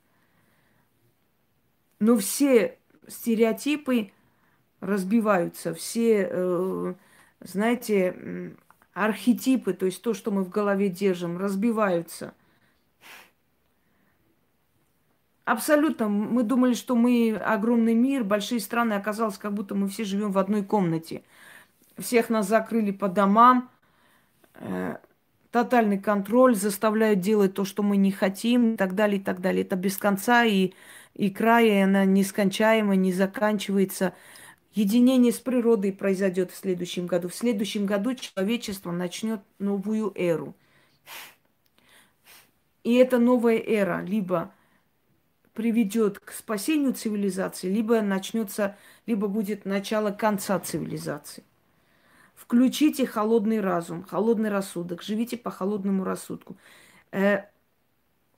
Но 2.01 2.17
все 2.17 2.77
стереотипы 3.07 4.11
разбиваются, 4.81 5.73
все, 5.75 6.29
э, 6.29 6.95
знаете, 7.39 8.57
архетипы, 8.95 9.75
то 9.75 9.87
есть 9.87 10.03
то, 10.03 10.13
что 10.13 10.33
мы 10.33 10.43
в 10.43 10.49
голове 10.49 10.89
держим, 10.89 11.39
разбиваются. 11.39 12.35
Абсолютно. 15.47 16.09
Мы 16.09 16.43
думали, 16.43 16.75
что 16.75 16.97
мы 16.97 17.37
огромный 17.37 17.95
мир, 17.95 18.25
большие 18.25 18.59
страны. 18.59 18.95
Оказалось, 18.95 19.39
как 19.39 19.55
будто 19.55 19.77
мы 19.77 19.89
все 19.89 20.03
живем 20.03 20.33
в 20.33 20.39
одной 20.39 20.65
комнате. 20.65 21.23
Всех 21.97 22.31
нас 22.31 22.49
закрыли 22.49 22.91
по 22.91 23.09
домам. 23.09 23.71
Э, 24.55 24.97
тотальный 25.53 26.01
контроль, 26.01 26.57
заставляют 26.57 27.21
делать 27.21 27.55
то, 27.55 27.65
что 27.65 27.85
мы 27.85 27.97
не 27.97 28.11
хотим, 28.11 28.75
и 28.75 28.77
так 28.77 28.97
далее, 28.97 29.21
и 29.21 29.23
так 29.23 29.41
далее. 29.41 29.63
Это 29.63 29.77
без 29.77 29.97
конца 29.97 30.45
и, 30.45 30.73
и 31.15 31.31
края, 31.31 31.79
и 31.79 31.83
она 31.83 32.05
нескончаема, 32.05 32.97
не 32.97 33.13
заканчивается. 33.13 34.15
Единение 34.75 35.33
с 35.33 35.39
природой 35.39 35.93
произойдет 35.93 36.51
в 36.51 36.57
следующем 36.57 37.07
году. 37.07 37.29
В 37.29 37.35
следующем 37.37 37.87
году 37.87 38.15
человечество 38.17 38.91
начнет 38.91 39.41
новую 39.61 40.13
эру. 40.17 40.57
И 42.83 42.95
эта 42.95 43.19
новая 43.19 43.59
эра 43.59 44.03
либо 44.03 44.51
приведет 45.57 46.21
к 46.21 46.33
спасению 46.33 46.93
цивилизации, 46.93 47.69
либо 47.69 48.03
начнется, 48.03 48.77
либо 49.07 49.27
будет 49.27 49.65
начало 49.65 50.11
конца 50.11 50.61
цивилизации. 50.61 51.43
Включите 52.35 53.07
холодный 53.07 53.61
разум, 53.61 54.05
холодный 54.05 54.51
рассудок, 54.51 55.03
живите 55.03 55.39
по 55.39 55.51
холодному 55.51 56.05
рассудку. 56.05 56.59
Э, 57.11 57.45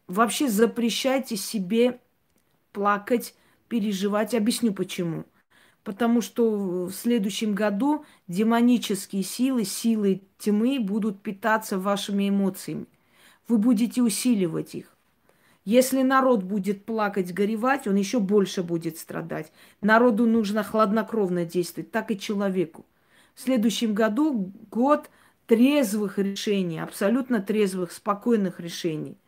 вообще 0.06 0.48
запрещайте 0.48 1.36
себе 1.36 2.00
плакать, 2.72 3.34
переживать. 3.66 4.34
Объясню 4.34 4.72
почему. 4.72 5.24
Потому 5.82 6.20
что 6.20 6.86
в 6.86 6.92
следующем 6.92 7.54
году 7.54 8.04
демонические 8.28 9.24
силы, 9.24 9.64
силы 9.64 10.22
тьмы 10.38 10.78
будут 10.78 11.20
питаться 11.20 11.78
вашими 11.78 12.28
эмоциями. 12.28 12.86
Вы 13.48 13.58
будете 13.58 14.02
усиливать 14.02 14.76
их. 14.76 14.97
Если 15.68 16.00
народ 16.00 16.44
будет 16.44 16.86
плакать, 16.86 17.34
горевать, 17.34 17.86
он 17.86 17.96
еще 17.96 18.20
больше 18.20 18.62
будет 18.62 18.96
страдать. 18.96 19.52
Народу 19.82 20.24
нужно 20.24 20.64
хладнокровно 20.64 21.44
действовать, 21.44 21.90
так 21.90 22.10
и 22.10 22.18
человеку 22.18 22.86
в 23.34 23.40
следующем 23.42 23.92
году 23.92 24.50
год 24.70 25.10
трезвых 25.44 26.18
решений, 26.18 26.78
абсолютно 26.78 27.42
трезвых, 27.42 27.92
спокойных 27.92 28.60
решений. 28.60 29.18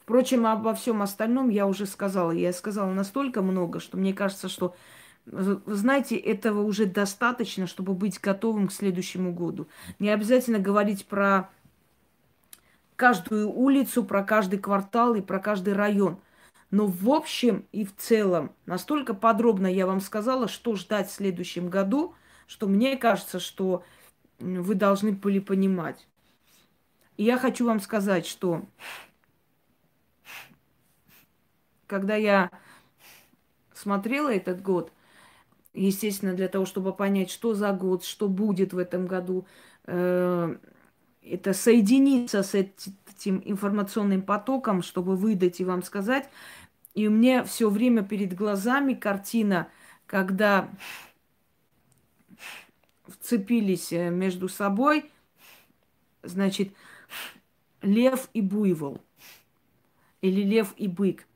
Впрочем, 0.00 0.44
обо 0.44 0.74
всем 0.74 1.00
остальном 1.00 1.48
я 1.48 1.66
уже 1.66 1.86
сказала. 1.86 2.32
Я 2.32 2.52
сказала 2.52 2.92
настолько 2.92 3.40
много, 3.40 3.80
что 3.80 3.96
мне 3.96 4.12
кажется, 4.12 4.50
что, 4.50 4.76
знаете, 5.24 6.16
этого 6.16 6.60
уже 6.60 6.84
достаточно, 6.84 7.66
чтобы 7.66 7.94
быть 7.94 8.20
готовым 8.20 8.68
к 8.68 8.72
следующему 8.72 9.32
году. 9.32 9.66
Не 9.98 10.10
обязательно 10.10 10.58
говорить 10.58 11.06
про 11.06 11.48
каждую 12.96 13.50
улицу, 13.50 14.04
про 14.04 14.24
каждый 14.24 14.58
квартал 14.58 15.14
и 15.14 15.20
про 15.20 15.38
каждый 15.38 15.74
район. 15.74 16.18
Но 16.70 16.86
в 16.86 17.10
общем 17.10 17.64
и 17.72 17.84
в 17.84 17.94
целом 17.96 18.52
настолько 18.66 19.14
подробно 19.14 19.66
я 19.66 19.86
вам 19.86 20.00
сказала, 20.00 20.48
что 20.48 20.74
ждать 20.74 21.08
в 21.08 21.12
следующем 21.12 21.68
году– 21.68 22.14
что 22.46 22.66
мне 22.66 22.96
кажется, 22.96 23.38
что 23.38 23.84
вы 24.38 24.74
должны 24.74 25.12
были 25.12 25.38
понимать. 25.38 26.06
И 27.16 27.24
я 27.24 27.38
хочу 27.38 27.66
вам 27.66 27.80
сказать, 27.80 28.26
что 28.26 28.64
когда 31.86 32.16
я 32.16 32.50
смотрела 33.72 34.32
этот 34.32 34.62
год, 34.62 34.92
естественно, 35.72 36.34
для 36.34 36.48
того, 36.48 36.66
чтобы 36.66 36.94
понять, 36.94 37.30
что 37.30 37.54
за 37.54 37.72
год, 37.72 38.04
что 38.04 38.28
будет 38.28 38.72
в 38.72 38.78
этом 38.78 39.06
году, 39.06 39.46
э, 39.84 40.56
это 41.30 41.52
соединиться 41.52 42.42
с 42.42 42.54
этим 42.54 43.42
информационным 43.44 44.22
потоком, 44.22 44.82
чтобы 44.82 45.16
выдать 45.16 45.60
и 45.60 45.64
вам 45.64 45.82
сказать. 45.82 46.28
И 46.94 47.08
у 47.08 47.10
меня 47.10 47.44
все 47.44 47.68
время 47.68 48.02
перед 48.02 48.34
глазами 48.34 48.94
картина, 48.94 49.68
когда 50.06 50.70
вцепились 53.06 53.92
э, 53.92 54.10
между 54.10 54.48
собой, 54.48 55.10
значит, 56.22 56.72
лев 57.82 58.28
и 58.32 58.40
буйвол. 58.40 59.00
Или 60.22 60.42
лев 60.42 60.74
и 60.76 60.88
бык. 60.88 61.26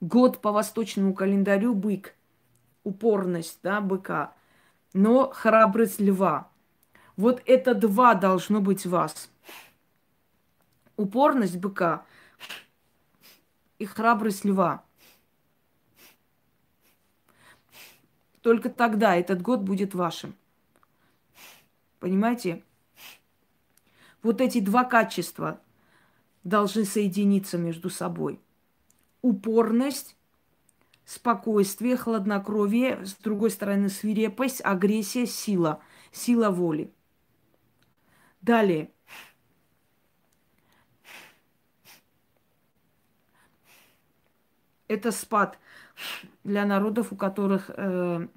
Год 0.00 0.40
по 0.40 0.50
восточному 0.50 1.12
календарю 1.12 1.74
бык. 1.74 2.14
Упорность, 2.84 3.58
да, 3.62 3.80
быка. 3.80 4.34
Но 4.92 5.30
храбрость 5.30 6.00
льва. 6.00 6.50
Вот 7.16 7.42
это 7.46 7.74
два 7.74 8.14
должно 8.14 8.60
быть 8.60 8.86
в 8.86 8.90
вас. 8.90 9.30
Упорность 10.96 11.56
быка 11.56 12.04
и 13.78 13.84
храбрость 13.84 14.44
льва. 14.44 14.84
Только 18.42 18.70
тогда 18.70 19.16
этот 19.16 19.42
год 19.42 19.60
будет 19.60 19.94
вашим. 19.94 20.34
Понимаете? 21.98 22.64
Вот 24.22 24.40
эти 24.40 24.60
два 24.60 24.84
качества 24.84 25.60
должны 26.42 26.84
соединиться 26.84 27.58
между 27.58 27.90
собой. 27.90 28.40
Упорность, 29.22 30.16
спокойствие, 31.10 31.96
хладнокровие, 31.96 33.04
с 33.04 33.16
другой 33.16 33.50
стороны 33.50 33.88
свирепость, 33.88 34.60
агрессия, 34.64 35.26
сила, 35.26 35.82
сила 36.12 36.50
воли. 36.50 36.94
Далее. 38.42 38.92
Это 44.86 45.10
спад 45.10 45.58
для 46.44 46.64
народов, 46.64 47.12
у 47.12 47.16
которых 47.16 47.70
э, 47.70 48.28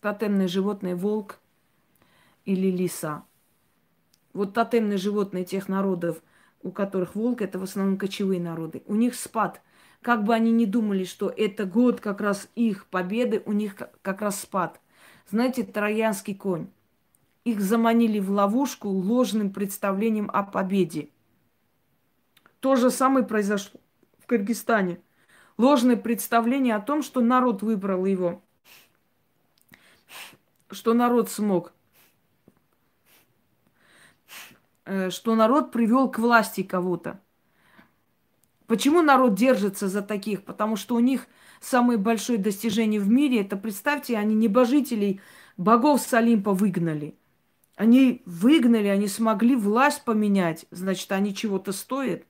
тотемное 0.00 0.48
животное 0.48 0.96
волк 0.96 1.38
или 2.44 2.72
лиса. 2.72 3.24
вот 4.32 4.52
тотемные 4.52 4.98
животные 4.98 5.44
тех 5.44 5.68
народов, 5.68 6.20
у 6.60 6.72
которых 6.72 7.14
волк, 7.14 7.40
это 7.40 7.60
в 7.60 7.62
основном 7.62 7.98
кочевые 7.98 8.40
народы, 8.40 8.82
у 8.86 8.96
них 8.96 9.14
спад. 9.14 9.62
Как 10.02 10.24
бы 10.24 10.34
они 10.34 10.50
ни 10.50 10.64
думали, 10.64 11.04
что 11.04 11.32
это 11.34 11.64
год 11.64 12.00
как 12.00 12.20
раз 12.20 12.48
их 12.56 12.86
победы, 12.86 13.42
у 13.46 13.52
них 13.52 13.76
как 14.02 14.20
раз 14.20 14.40
спад. 14.40 14.80
Знаете, 15.30 15.62
троянский 15.62 16.34
конь. 16.34 16.66
Их 17.44 17.60
заманили 17.60 18.18
в 18.18 18.30
ловушку 18.30 18.88
ложным 18.88 19.52
представлением 19.52 20.28
о 20.32 20.42
победе. 20.42 21.08
То 22.58 22.74
же 22.76 22.90
самое 22.90 23.24
произошло 23.24 23.80
в 24.18 24.26
Кыргызстане. 24.26 25.00
Ложное 25.56 25.96
представление 25.96 26.74
о 26.74 26.80
том, 26.80 27.02
что 27.02 27.20
народ 27.20 27.62
выбрал 27.62 28.04
его, 28.04 28.42
что 30.70 30.94
народ 30.94 31.30
смог, 31.30 31.72
э, 34.84 35.10
что 35.10 35.34
народ 35.36 35.70
привел 35.70 36.10
к 36.10 36.18
власти 36.18 36.62
кого-то. 36.62 37.20
Почему 38.72 39.02
народ 39.02 39.34
держится 39.34 39.86
за 39.86 40.00
таких? 40.00 40.44
Потому 40.44 40.76
что 40.76 40.94
у 40.94 40.98
них 40.98 41.26
самое 41.60 41.98
большое 41.98 42.38
достижение 42.38 43.00
в 43.00 43.10
мире, 43.10 43.42
это, 43.42 43.58
представьте, 43.58 44.16
они 44.16 44.34
небожителей, 44.34 45.20
богов 45.58 46.00
с 46.00 46.14
Олимпа 46.14 46.54
выгнали. 46.54 47.14
Они 47.76 48.22
выгнали, 48.24 48.86
они 48.86 49.08
смогли 49.08 49.56
власть 49.56 50.04
поменять, 50.06 50.64
значит, 50.70 51.12
они 51.12 51.34
чего-то 51.34 51.72
стоят. 51.72 52.22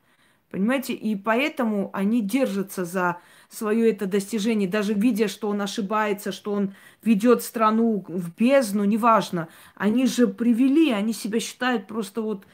Понимаете? 0.50 0.94
И 0.94 1.14
поэтому 1.14 1.90
они 1.92 2.20
держатся 2.20 2.84
за 2.84 3.18
свое 3.48 3.92
это 3.92 4.06
достижение, 4.06 4.68
даже 4.68 4.94
видя, 4.94 5.28
что 5.28 5.48
он 5.48 5.62
ошибается, 5.62 6.32
что 6.32 6.54
он 6.54 6.74
ведет 7.04 7.44
страну 7.44 8.04
в 8.08 8.34
бездну, 8.34 8.82
неважно. 8.82 9.46
Они 9.76 10.06
же 10.06 10.26
привели, 10.26 10.90
они 10.90 11.12
себя 11.12 11.38
считают 11.38 11.86
просто 11.86 12.20
вот 12.20 12.46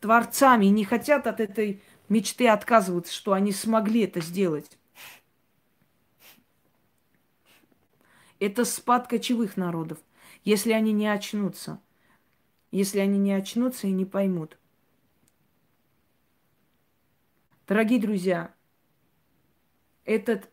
творцами 0.00 0.66
не 0.66 0.84
хотят 0.84 1.26
от 1.26 1.40
этой 1.40 1.82
мечты 2.08 2.48
отказываться, 2.48 3.12
что 3.12 3.32
они 3.32 3.52
смогли 3.52 4.02
это 4.02 4.20
сделать. 4.20 4.78
Это 8.38 8.64
спад 8.64 9.06
кочевых 9.08 9.56
народов, 9.56 9.98
если 10.44 10.72
они 10.72 10.92
не 10.92 11.06
очнутся. 11.08 11.80
Если 12.70 12.98
они 12.98 13.18
не 13.18 13.32
очнутся 13.32 13.86
и 13.86 13.92
не 13.92 14.04
поймут– 14.04 14.58
Дорогие 17.66 17.98
друзья, 17.98 18.54
этот 20.04 20.50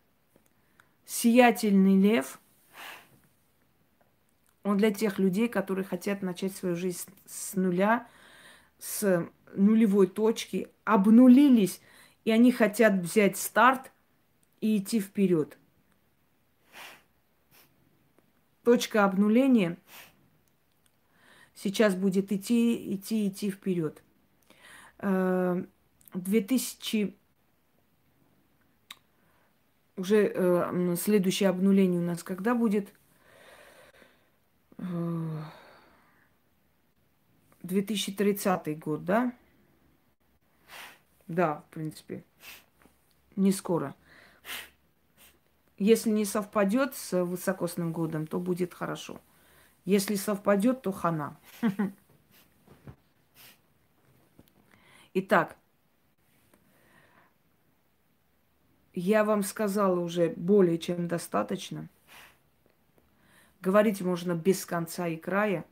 сиятельный 1.06 2.02
лев, 2.02 2.40
он 4.64 4.78
для 4.78 4.94
тех 4.94 5.20
людей, 5.20 5.50
которые 5.50 5.84
хотят 5.84 6.22
начать 6.22 6.56
свою 6.56 6.78
жизнь 6.78 7.10
с 7.26 7.56
нуля, 7.56 8.08
с 8.80 9.28
нулевой 9.56 10.08
точки, 10.08 10.68
обнулились, 10.84 11.82
и 12.26 12.32
они 12.32 12.52
хотят 12.52 12.94
взять 12.96 13.38
старт 13.38 13.92
и 14.60 14.78
идти 14.78 15.00
вперед. 15.00 15.58
Точка 18.64 19.06
обнуления 19.06 19.78
сейчас 21.56 21.96
будет 21.96 22.32
идти, 22.32 22.96
идти, 22.96 23.28
идти 23.28 23.50
вперед. 23.50 24.04
Э, 25.00 25.64
2000 26.14 27.16
уже 29.98 30.32
э, 30.34 30.96
следующее 31.00 31.50
обнуление 31.50 32.02
у 32.02 32.04
нас 32.04 32.24
когда 32.24 32.56
будет? 32.56 32.94
2030 37.64 38.68
э, 38.68 38.74
год, 38.76 39.06
да? 39.06 39.34
Да, 41.32 41.62
в 41.62 41.74
принципе. 41.74 42.26
Не 43.38 43.54
скоро. 43.54 43.96
Если 45.78 46.10
не 46.10 46.26
совпадет 46.26 46.94
с 46.94 47.24
высокосным 47.24 47.94
годом, 47.94 48.28
то 48.28 48.38
будет 48.38 48.74
хорошо. 48.74 49.22
Если 49.86 50.16
совпадет, 50.16 50.82
то 50.82 50.92
хана. 50.92 51.40
Итак, 55.14 55.56
Я 58.94 59.24
вам 59.24 59.42
сказала 59.44 60.02
уже 60.02 60.34
более 60.36 60.78
чем 60.78 61.08
достаточно. 61.08 61.88
Говорить 63.62 64.02
можно 64.02 64.36
без 64.36 64.66
конца 64.66 65.08
и 65.08 65.16
края. 65.16 65.64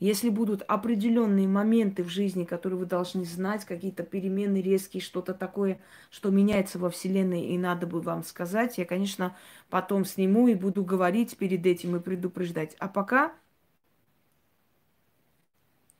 Если 0.00 0.28
будут 0.28 0.62
определенные 0.62 1.46
моменты 1.46 2.02
в 2.02 2.08
жизни, 2.08 2.44
которые 2.44 2.78
вы 2.78 2.86
должны 2.86 3.24
знать, 3.24 3.64
какие-то 3.64 4.02
перемены 4.02 4.60
резкие, 4.60 5.00
что-то 5.00 5.34
такое, 5.34 5.80
что 6.10 6.30
меняется 6.30 6.78
во 6.78 6.90
Вселенной, 6.90 7.46
и 7.46 7.58
надо 7.58 7.86
бы 7.86 8.00
вам 8.00 8.24
сказать, 8.24 8.76
я, 8.76 8.84
конечно, 8.84 9.36
потом 9.70 10.04
сниму 10.04 10.48
и 10.48 10.54
буду 10.54 10.84
говорить 10.84 11.36
перед 11.36 11.64
этим 11.64 11.96
и 11.96 12.00
предупреждать. 12.00 12.74
А 12.80 12.88
пока 12.88 13.32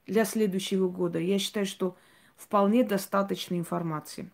для 0.06 0.24
следующего 0.24 0.88
года 0.88 1.18
я 1.18 1.38
считаю, 1.38 1.64
что 1.64 1.96
вполне 2.36 2.84
достаточно 2.84 3.54
информации. 3.54 4.30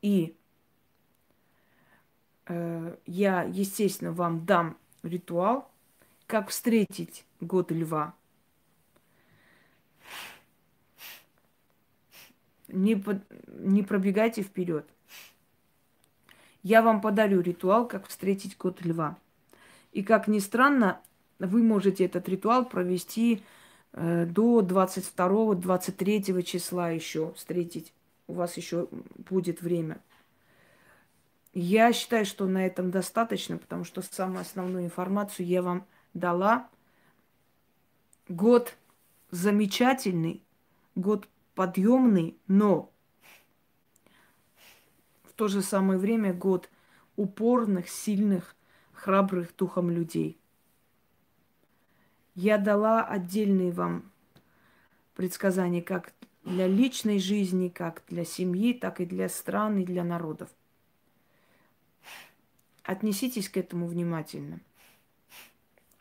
И 0.00 0.36
э, 2.46 2.96
я, 3.06 3.42
естественно, 3.42 4.12
вам 4.12 4.44
дам 4.46 4.78
ритуал, 5.02 5.70
как 6.34 6.48
встретить 6.48 7.24
год 7.40 7.70
льва. 7.70 8.12
Не, 12.66 12.96
под, 12.96 13.18
не 13.46 13.84
пробегайте 13.84 14.42
вперед. 14.42 14.84
Я 16.64 16.82
вам 16.82 17.00
подарю 17.00 17.40
ритуал, 17.40 17.86
как 17.86 18.08
встретить 18.08 18.56
год 18.56 18.84
льва. 18.84 19.16
И 19.92 20.02
как 20.02 20.26
ни 20.26 20.40
странно, 20.40 21.00
вы 21.38 21.62
можете 21.62 22.06
этот 22.06 22.28
ритуал 22.28 22.64
провести 22.64 23.44
э, 23.92 24.26
до 24.26 24.60
22-23 24.62 26.42
числа 26.42 26.90
еще 26.90 27.32
встретить 27.34 27.92
у 28.26 28.32
вас 28.32 28.56
еще 28.56 28.88
будет 28.90 29.62
время. 29.62 30.00
Я 31.52 31.92
считаю, 31.92 32.26
что 32.26 32.46
на 32.46 32.66
этом 32.66 32.90
достаточно, 32.90 33.56
потому 33.56 33.84
что 33.84 34.02
самую 34.02 34.40
основную 34.40 34.84
информацию 34.84 35.46
я 35.46 35.62
вам 35.62 35.86
дала. 36.14 36.68
Год 38.28 38.76
замечательный, 39.30 40.42
год 40.94 41.28
подъемный, 41.54 42.38
но 42.46 42.90
в 45.24 45.32
то 45.34 45.48
же 45.48 45.60
самое 45.60 45.98
время 45.98 46.32
год 46.32 46.70
упорных, 47.16 47.88
сильных, 47.88 48.56
храбрых 48.92 49.54
духом 49.56 49.90
людей. 49.90 50.38
Я 52.34 52.58
дала 52.58 53.04
отдельные 53.04 53.70
вам 53.70 54.10
предсказания, 55.14 55.82
как 55.82 56.12
для 56.44 56.66
личной 56.66 57.18
жизни, 57.18 57.68
как 57.68 58.02
для 58.08 58.24
семьи, 58.24 58.72
так 58.72 59.00
и 59.00 59.06
для 59.06 59.28
стран 59.28 59.78
и 59.78 59.84
для 59.84 60.04
народов. 60.04 60.48
Отнеситесь 62.82 63.48
к 63.48 63.56
этому 63.56 63.86
внимательно. 63.86 64.60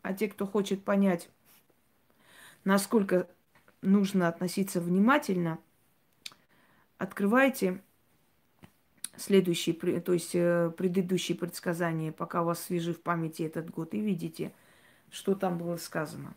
А 0.04 0.14
те, 0.14 0.28
кто 0.28 0.46
хочет 0.46 0.84
понять, 0.84 1.30
насколько 2.66 3.28
нужно 3.82 4.28
относиться 4.28 4.80
внимательно, 4.82 5.60
открывайте 6.98 7.82
следующие, 9.16 9.74
то 10.02 10.14
есть 10.14 10.36
э, 10.36 10.72
предыдущие 10.78 11.38
предсказания, 11.38 12.12
пока 12.12 12.42
у 12.42 12.46
вас 12.46 12.64
свежи 12.64 12.94
в 12.94 13.02
памяти 13.02 13.44
этот 13.44 13.70
год, 13.70 13.94
и 13.94 14.02
видите, 14.02 14.54
что 15.10 15.36
там 15.36 15.58
было 15.58 15.78
сказано. 15.78 16.36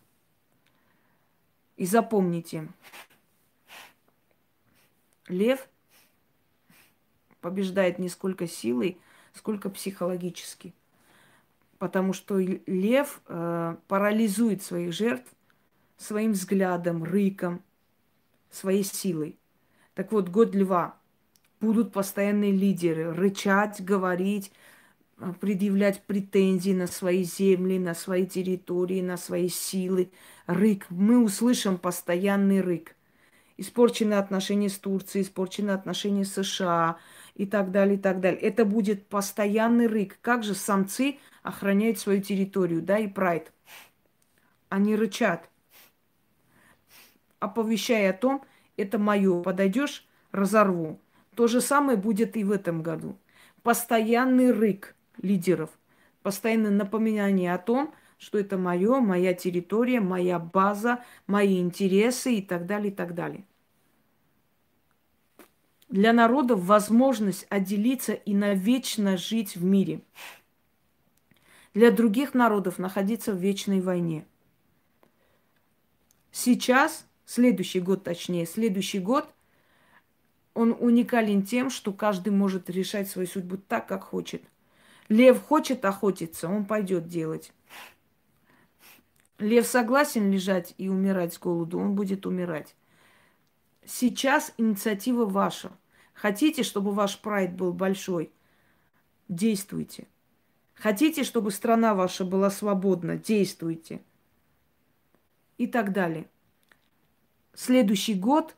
И 1.76 1.86
запомните, 1.86 2.68
лев 5.26 5.68
побеждает 7.40 7.98
не 7.98 8.08
сколько 8.08 8.46
силой, 8.46 8.98
сколько 9.32 9.70
психологически. 9.70 10.72
Потому 11.78 12.12
что 12.12 12.38
лев 12.38 13.20
э, 13.28 13.76
парализует 13.88 14.62
своих 14.62 14.92
жертв 14.92 15.30
своим 15.98 16.32
взглядом, 16.32 17.04
рыком, 17.04 17.62
своей 18.50 18.84
силой. 18.84 19.38
Так 19.94 20.12
вот, 20.12 20.28
год 20.28 20.54
льва 20.54 20.96
будут 21.60 21.92
постоянные 21.92 22.52
лидеры 22.52 23.12
рычать, 23.12 23.82
говорить, 23.84 24.52
э, 25.18 25.32
предъявлять 25.40 26.02
претензии 26.04 26.72
на 26.72 26.86
свои 26.86 27.24
земли, 27.24 27.78
на 27.78 27.94
свои 27.94 28.26
территории, 28.26 29.00
на 29.00 29.16
свои 29.16 29.48
силы. 29.48 30.10
Рык. 30.46 30.86
Мы 30.90 31.22
услышим 31.22 31.78
постоянный 31.78 32.60
рык 32.60 32.96
испорчены 33.56 34.14
отношения 34.14 34.68
с 34.68 34.78
Турцией, 34.78 35.24
испорчены 35.24 35.70
отношения 35.70 36.24
с 36.24 36.34
США 36.34 36.98
и 37.36 37.46
так 37.46 37.70
далее, 37.70 37.96
и 37.96 38.00
так 38.00 38.20
далее. 38.20 38.40
Это 38.40 38.64
будет 38.64 39.06
постоянный 39.08 39.86
рык. 39.86 40.18
Как 40.22 40.42
же 40.42 40.54
самцы 40.54 41.18
охраняют 41.42 41.98
свою 41.98 42.22
территорию, 42.22 42.82
да, 42.82 42.98
и 42.98 43.06
прайд. 43.08 43.52
Они 44.68 44.96
рычат. 44.96 45.50
оповещая 47.40 48.10
о 48.10 48.14
том, 48.14 48.44
это 48.76 48.98
мое, 48.98 49.42
подойдешь, 49.42 50.06
разорву. 50.32 51.00
То 51.34 51.46
же 51.48 51.60
самое 51.60 51.98
будет 51.98 52.36
и 52.36 52.44
в 52.44 52.52
этом 52.52 52.82
году. 52.82 53.18
Постоянный 53.62 54.52
рык 54.52 54.94
лидеров, 55.20 55.70
постоянное 56.22 56.70
напоминание 56.70 57.54
о 57.54 57.58
том, 57.58 57.94
что 58.18 58.38
это 58.38 58.56
мое, 58.58 59.00
моя 59.00 59.34
территория, 59.34 60.00
моя 60.00 60.38
база, 60.38 61.04
мои 61.26 61.60
интересы 61.60 62.34
и 62.36 62.42
так 62.42 62.66
далее, 62.66 62.90
и 62.92 62.94
так 62.94 63.14
далее. 63.14 63.44
Для 65.88 66.12
народов 66.12 66.60
возможность 66.60 67.46
отделиться 67.48 68.12
и 68.12 68.34
навечно 68.34 69.16
жить 69.16 69.56
в 69.56 69.64
мире. 69.64 70.00
Для 71.74 71.90
других 71.90 72.34
народов 72.34 72.78
находиться 72.78 73.32
в 73.32 73.36
вечной 73.36 73.80
войне. 73.80 74.26
Сейчас, 76.32 77.06
следующий 77.24 77.80
год 77.80 78.02
точнее, 78.02 78.46
следующий 78.46 78.98
год, 78.98 79.28
он 80.54 80.76
уникален 80.78 81.42
тем, 81.44 81.70
что 81.70 81.92
каждый 81.92 82.30
может 82.30 82.68
решать 82.68 83.08
свою 83.08 83.28
судьбу 83.28 83.56
так, 83.56 83.86
как 83.86 84.04
хочет. 84.04 84.42
Лев 85.08 85.40
хочет 85.42 85.84
охотиться, 85.84 86.48
он 86.48 86.64
пойдет 86.64 87.08
делать. 87.08 87.52
Лев 89.38 89.66
согласен 89.66 90.32
лежать 90.32 90.74
и 90.78 90.88
умирать 90.88 91.34
с 91.34 91.38
голоду, 91.38 91.78
он 91.78 91.94
будет 91.94 92.26
умирать. 92.26 92.74
Сейчас 93.86 94.52
инициатива 94.58 95.24
ваша. 95.24 95.70
Хотите, 96.12 96.64
чтобы 96.64 96.90
ваш 96.92 97.18
прайд 97.20 97.54
был 97.54 97.72
большой? 97.72 98.32
Действуйте. 99.28 100.08
Хотите, 100.74 101.22
чтобы 101.22 101.50
страна 101.52 101.94
ваша 101.94 102.24
была 102.24 102.50
свободна? 102.50 103.16
Действуйте. 103.16 104.02
И 105.56 105.66
так 105.66 105.92
далее. 105.92 106.28
Следующий 107.54 108.14
год 108.14 108.56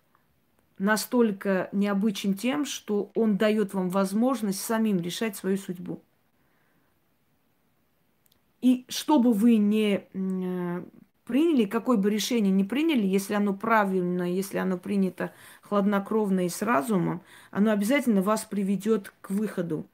настолько 0.78 1.68
необычен 1.72 2.34
тем, 2.34 2.64
что 2.64 3.10
он 3.14 3.36
дает 3.36 3.74
вам 3.74 3.90
возможность 3.90 4.60
самим 4.60 4.98
решать 4.98 5.36
свою 5.36 5.58
судьбу. 5.58 6.02
И 8.62 8.86
что 8.88 9.18
бы 9.18 9.32
вы 9.32 9.56
не 9.56 10.06
приняли, 11.28 11.66
какое 11.66 11.98
бы 11.98 12.10
решение 12.10 12.50
не 12.50 12.64
приняли, 12.64 13.06
если 13.06 13.34
оно 13.34 13.52
правильно, 13.54 14.22
если 14.22 14.56
оно 14.56 14.78
принято 14.78 15.32
хладнокровно 15.60 16.46
и 16.46 16.48
с 16.48 16.62
разумом, 16.62 17.22
оно 17.50 17.70
обязательно 17.70 18.22
вас 18.22 18.46
приведет 18.46 19.12
к 19.20 19.28
выходу, 19.30 19.86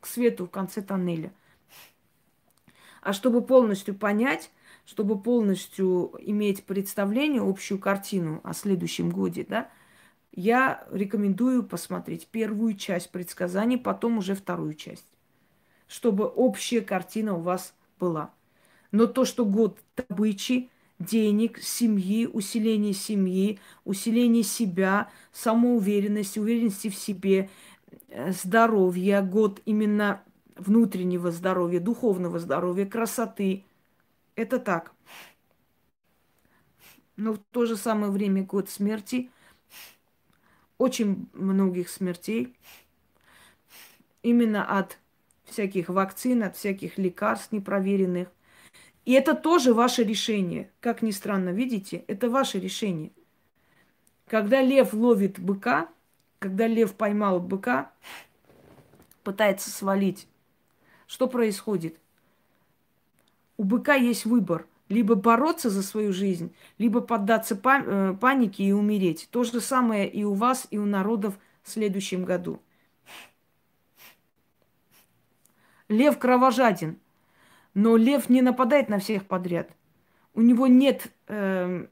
к 0.00 0.06
свету 0.06 0.46
в 0.46 0.50
конце 0.50 0.82
тоннеля. 0.82 1.32
А 3.02 3.12
чтобы 3.12 3.42
полностью 3.42 3.94
понять, 3.94 4.52
чтобы 4.86 5.20
полностью 5.20 6.14
иметь 6.20 6.64
представление, 6.64 7.42
общую 7.42 7.80
картину 7.80 8.40
о 8.44 8.54
следующем 8.54 9.10
годе, 9.10 9.44
да, 9.48 9.68
я 10.30 10.86
рекомендую 10.92 11.64
посмотреть 11.64 12.28
первую 12.28 12.76
часть 12.76 13.10
предсказаний, 13.10 13.78
потом 13.78 14.18
уже 14.18 14.36
вторую 14.36 14.74
часть 14.74 15.06
чтобы 15.88 16.26
общая 16.26 16.80
картина 16.80 17.36
у 17.36 17.40
вас 17.40 17.74
была. 17.98 18.30
Но 18.92 19.06
то, 19.06 19.24
что 19.24 19.44
год 19.44 19.78
добычи, 19.96 20.70
денег, 20.98 21.58
семьи, 21.58 22.26
усиление 22.26 22.92
семьи, 22.92 23.58
усиление 23.84 24.42
себя, 24.42 25.10
самоуверенности, 25.32 26.38
уверенности 26.38 26.88
в 26.88 26.94
себе, 26.96 27.50
э, 28.08 28.32
здоровья, 28.32 29.22
год 29.22 29.60
именно 29.64 30.22
внутреннего 30.56 31.30
здоровья, 31.30 31.80
духовного 31.80 32.38
здоровья, 32.38 32.86
красоты. 32.86 33.64
Это 34.36 34.58
так. 34.58 34.92
Но 37.16 37.32
в 37.34 37.38
то 37.50 37.64
же 37.66 37.76
самое 37.76 38.12
время 38.12 38.44
год 38.44 38.68
смерти, 38.68 39.30
очень 40.78 41.28
многих 41.32 41.88
смертей, 41.88 42.54
именно 44.22 44.64
от 44.64 44.98
всяких 45.48 45.88
вакцин, 45.88 46.42
от 46.42 46.56
всяких 46.56 46.98
лекарств 46.98 47.52
непроверенных. 47.52 48.28
И 49.04 49.12
это 49.12 49.34
тоже 49.34 49.72
ваше 49.72 50.02
решение. 50.02 50.70
Как 50.80 51.02
ни 51.02 51.12
странно, 51.12 51.50
видите, 51.50 52.04
это 52.08 52.28
ваше 52.28 52.58
решение. 52.58 53.12
Когда 54.26 54.60
лев 54.60 54.92
ловит 54.92 55.38
быка, 55.38 55.88
когда 56.40 56.66
лев 56.66 56.94
поймал 56.94 57.38
быка, 57.40 57.92
пытается 59.22 59.70
свалить, 59.70 60.26
что 61.06 61.28
происходит? 61.28 61.96
У 63.56 63.64
быка 63.64 63.94
есть 63.94 64.24
выбор. 64.24 64.66
Либо 64.88 65.16
бороться 65.16 65.68
за 65.68 65.82
свою 65.82 66.12
жизнь, 66.12 66.54
либо 66.78 67.00
поддаться 67.00 67.60
э, 67.60 68.14
панике 68.20 68.62
и 68.62 68.70
умереть. 68.70 69.28
То 69.32 69.42
же 69.42 69.60
самое 69.60 70.08
и 70.08 70.22
у 70.22 70.34
вас, 70.34 70.68
и 70.70 70.78
у 70.78 70.84
народов 70.84 71.36
в 71.64 71.70
следующем 71.70 72.24
году. 72.24 72.60
Лев 75.88 76.18
кровожаден, 76.18 76.98
но 77.74 77.96
лев 77.96 78.28
не 78.28 78.42
нападает 78.42 78.88
на 78.88 78.98
всех 78.98 79.26
подряд. 79.26 79.70
У 80.34 80.40
него 80.40 80.66
нет 80.66 81.12
э, 81.28 81.86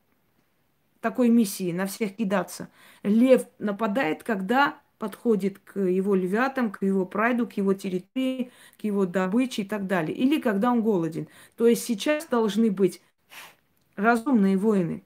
такой 1.00 1.28
миссии 1.28 1.72
на 1.72 1.86
всех 1.86 2.16
кидаться. 2.16 2.68
Лев 3.02 3.46
нападает, 3.58 4.22
когда 4.22 4.78
подходит 4.98 5.58
к 5.60 5.78
его 5.78 6.14
львятам, 6.14 6.70
к 6.70 6.82
его 6.82 7.06
прайду, 7.06 7.46
к 7.46 7.52
его 7.52 7.74
территории, 7.74 8.50
к 8.78 8.84
его 8.84 9.06
добыче 9.06 9.62
и 9.62 9.64
так 9.64 9.86
далее. 9.86 10.16
Или 10.16 10.40
когда 10.40 10.72
он 10.72 10.82
голоден. 10.82 11.28
То 11.56 11.66
есть 11.66 11.84
сейчас 11.84 12.26
должны 12.26 12.70
быть 12.70 13.00
разумные 13.96 14.56
воины. 14.56 15.04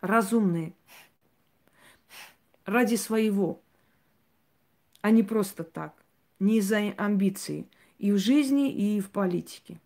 Разумные. 0.00 0.74
Ради 2.64 2.96
своего. 2.96 3.60
А 5.00 5.10
не 5.10 5.22
просто 5.22 5.64
так 5.64 6.03
не 6.40 6.58
из-за 6.58 6.92
амбиций 6.96 7.66
и 7.98 8.12
в 8.12 8.18
жизни, 8.18 8.72
и 8.72 9.00
в 9.00 9.10
политике. 9.10 9.80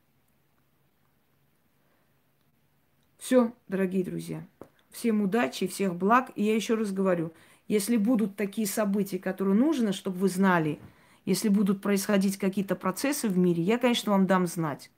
Все, 3.18 3.52
дорогие 3.68 4.04
друзья. 4.04 4.46
Всем 4.90 5.22
удачи, 5.22 5.66
всех 5.66 5.94
благ. 5.94 6.30
И 6.34 6.42
я 6.44 6.54
еще 6.54 6.74
раз 6.74 6.92
говорю, 6.92 7.32
если 7.66 7.96
будут 7.96 8.36
такие 8.36 8.66
события, 8.66 9.18
которые 9.18 9.54
нужно, 9.54 9.92
чтобы 9.92 10.18
вы 10.18 10.28
знали, 10.28 10.78
если 11.24 11.48
будут 11.48 11.82
происходить 11.82 12.38
какие-то 12.38 12.74
процессы 12.74 13.28
в 13.28 13.36
мире, 13.36 13.62
я, 13.62 13.76
конечно, 13.78 14.12
вам 14.12 14.26
дам 14.26 14.46
знать. 14.46 14.90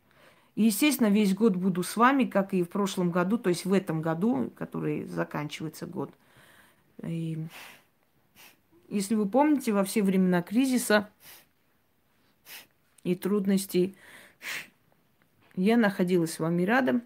И, 0.55 0.65
естественно, 0.65 1.09
весь 1.09 1.35
год 1.35 1.57
буду 1.57 1.83
с 1.83 1.97
вами, 1.97 2.25
как 2.25 2.55
и 2.55 2.63
в 2.63 2.69
прошлом 2.69 3.11
году, 3.11 3.39
то 3.39 3.49
есть 3.49 3.65
в 3.65 3.73
этом 3.73 4.03
году, 4.03 4.53
который 4.57 5.05
заканчивается 5.05 5.87
год. 5.87 6.13
И 7.03 7.39
если 8.89 9.15
вы 9.15 9.27
помните, 9.27 9.73
во 9.73 9.85
все 9.85 10.03
времена 10.03 10.43
кризиса 10.43 11.09
и 13.05 13.15
трудностей. 13.15 13.97
Я 15.57 15.77
находилась 15.77 16.35
с 16.35 16.39
вами 16.39 16.63
рядом, 16.63 17.03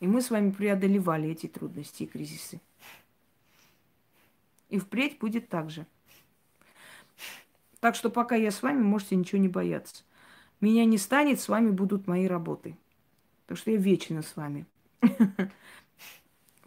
и 0.00 0.06
мы 0.06 0.22
с 0.22 0.30
вами 0.30 0.50
преодолевали 0.50 1.30
эти 1.30 1.46
трудности 1.46 2.04
и 2.04 2.06
кризисы. 2.06 2.60
И 4.68 4.78
впредь 4.78 5.18
будет 5.18 5.48
так 5.48 5.70
же. 5.70 5.86
Так 7.80 7.94
что 7.94 8.10
пока 8.10 8.34
я 8.34 8.50
с 8.50 8.62
вами, 8.62 8.82
можете 8.82 9.16
ничего 9.16 9.40
не 9.40 9.48
бояться. 9.48 10.04
Меня 10.60 10.84
не 10.84 10.98
станет, 10.98 11.40
с 11.40 11.48
вами 11.48 11.70
будут 11.70 12.06
мои 12.06 12.26
работы. 12.26 12.76
Так 13.46 13.56
что 13.56 13.70
я 13.70 13.76
вечно 13.76 14.22
с 14.22 14.36
вами. 14.36 14.66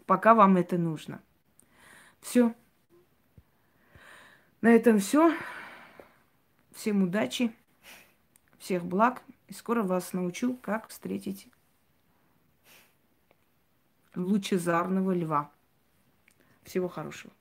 Пока 0.06 0.34
вам 0.34 0.56
это 0.56 0.78
нужно. 0.78 1.20
Все. 2.20 2.54
На 4.62 4.68
этом 4.68 4.98
все. 4.98 5.34
Всем 6.74 7.02
удачи, 7.02 7.54
всех 8.58 8.84
благ. 8.84 9.22
И 9.48 9.52
скоро 9.52 9.82
вас 9.82 10.12
научу, 10.12 10.56
как 10.56 10.88
встретить 10.88 11.46
лучезарного 14.14 15.12
льва. 15.12 15.50
Всего 16.64 16.88
хорошего. 16.88 17.32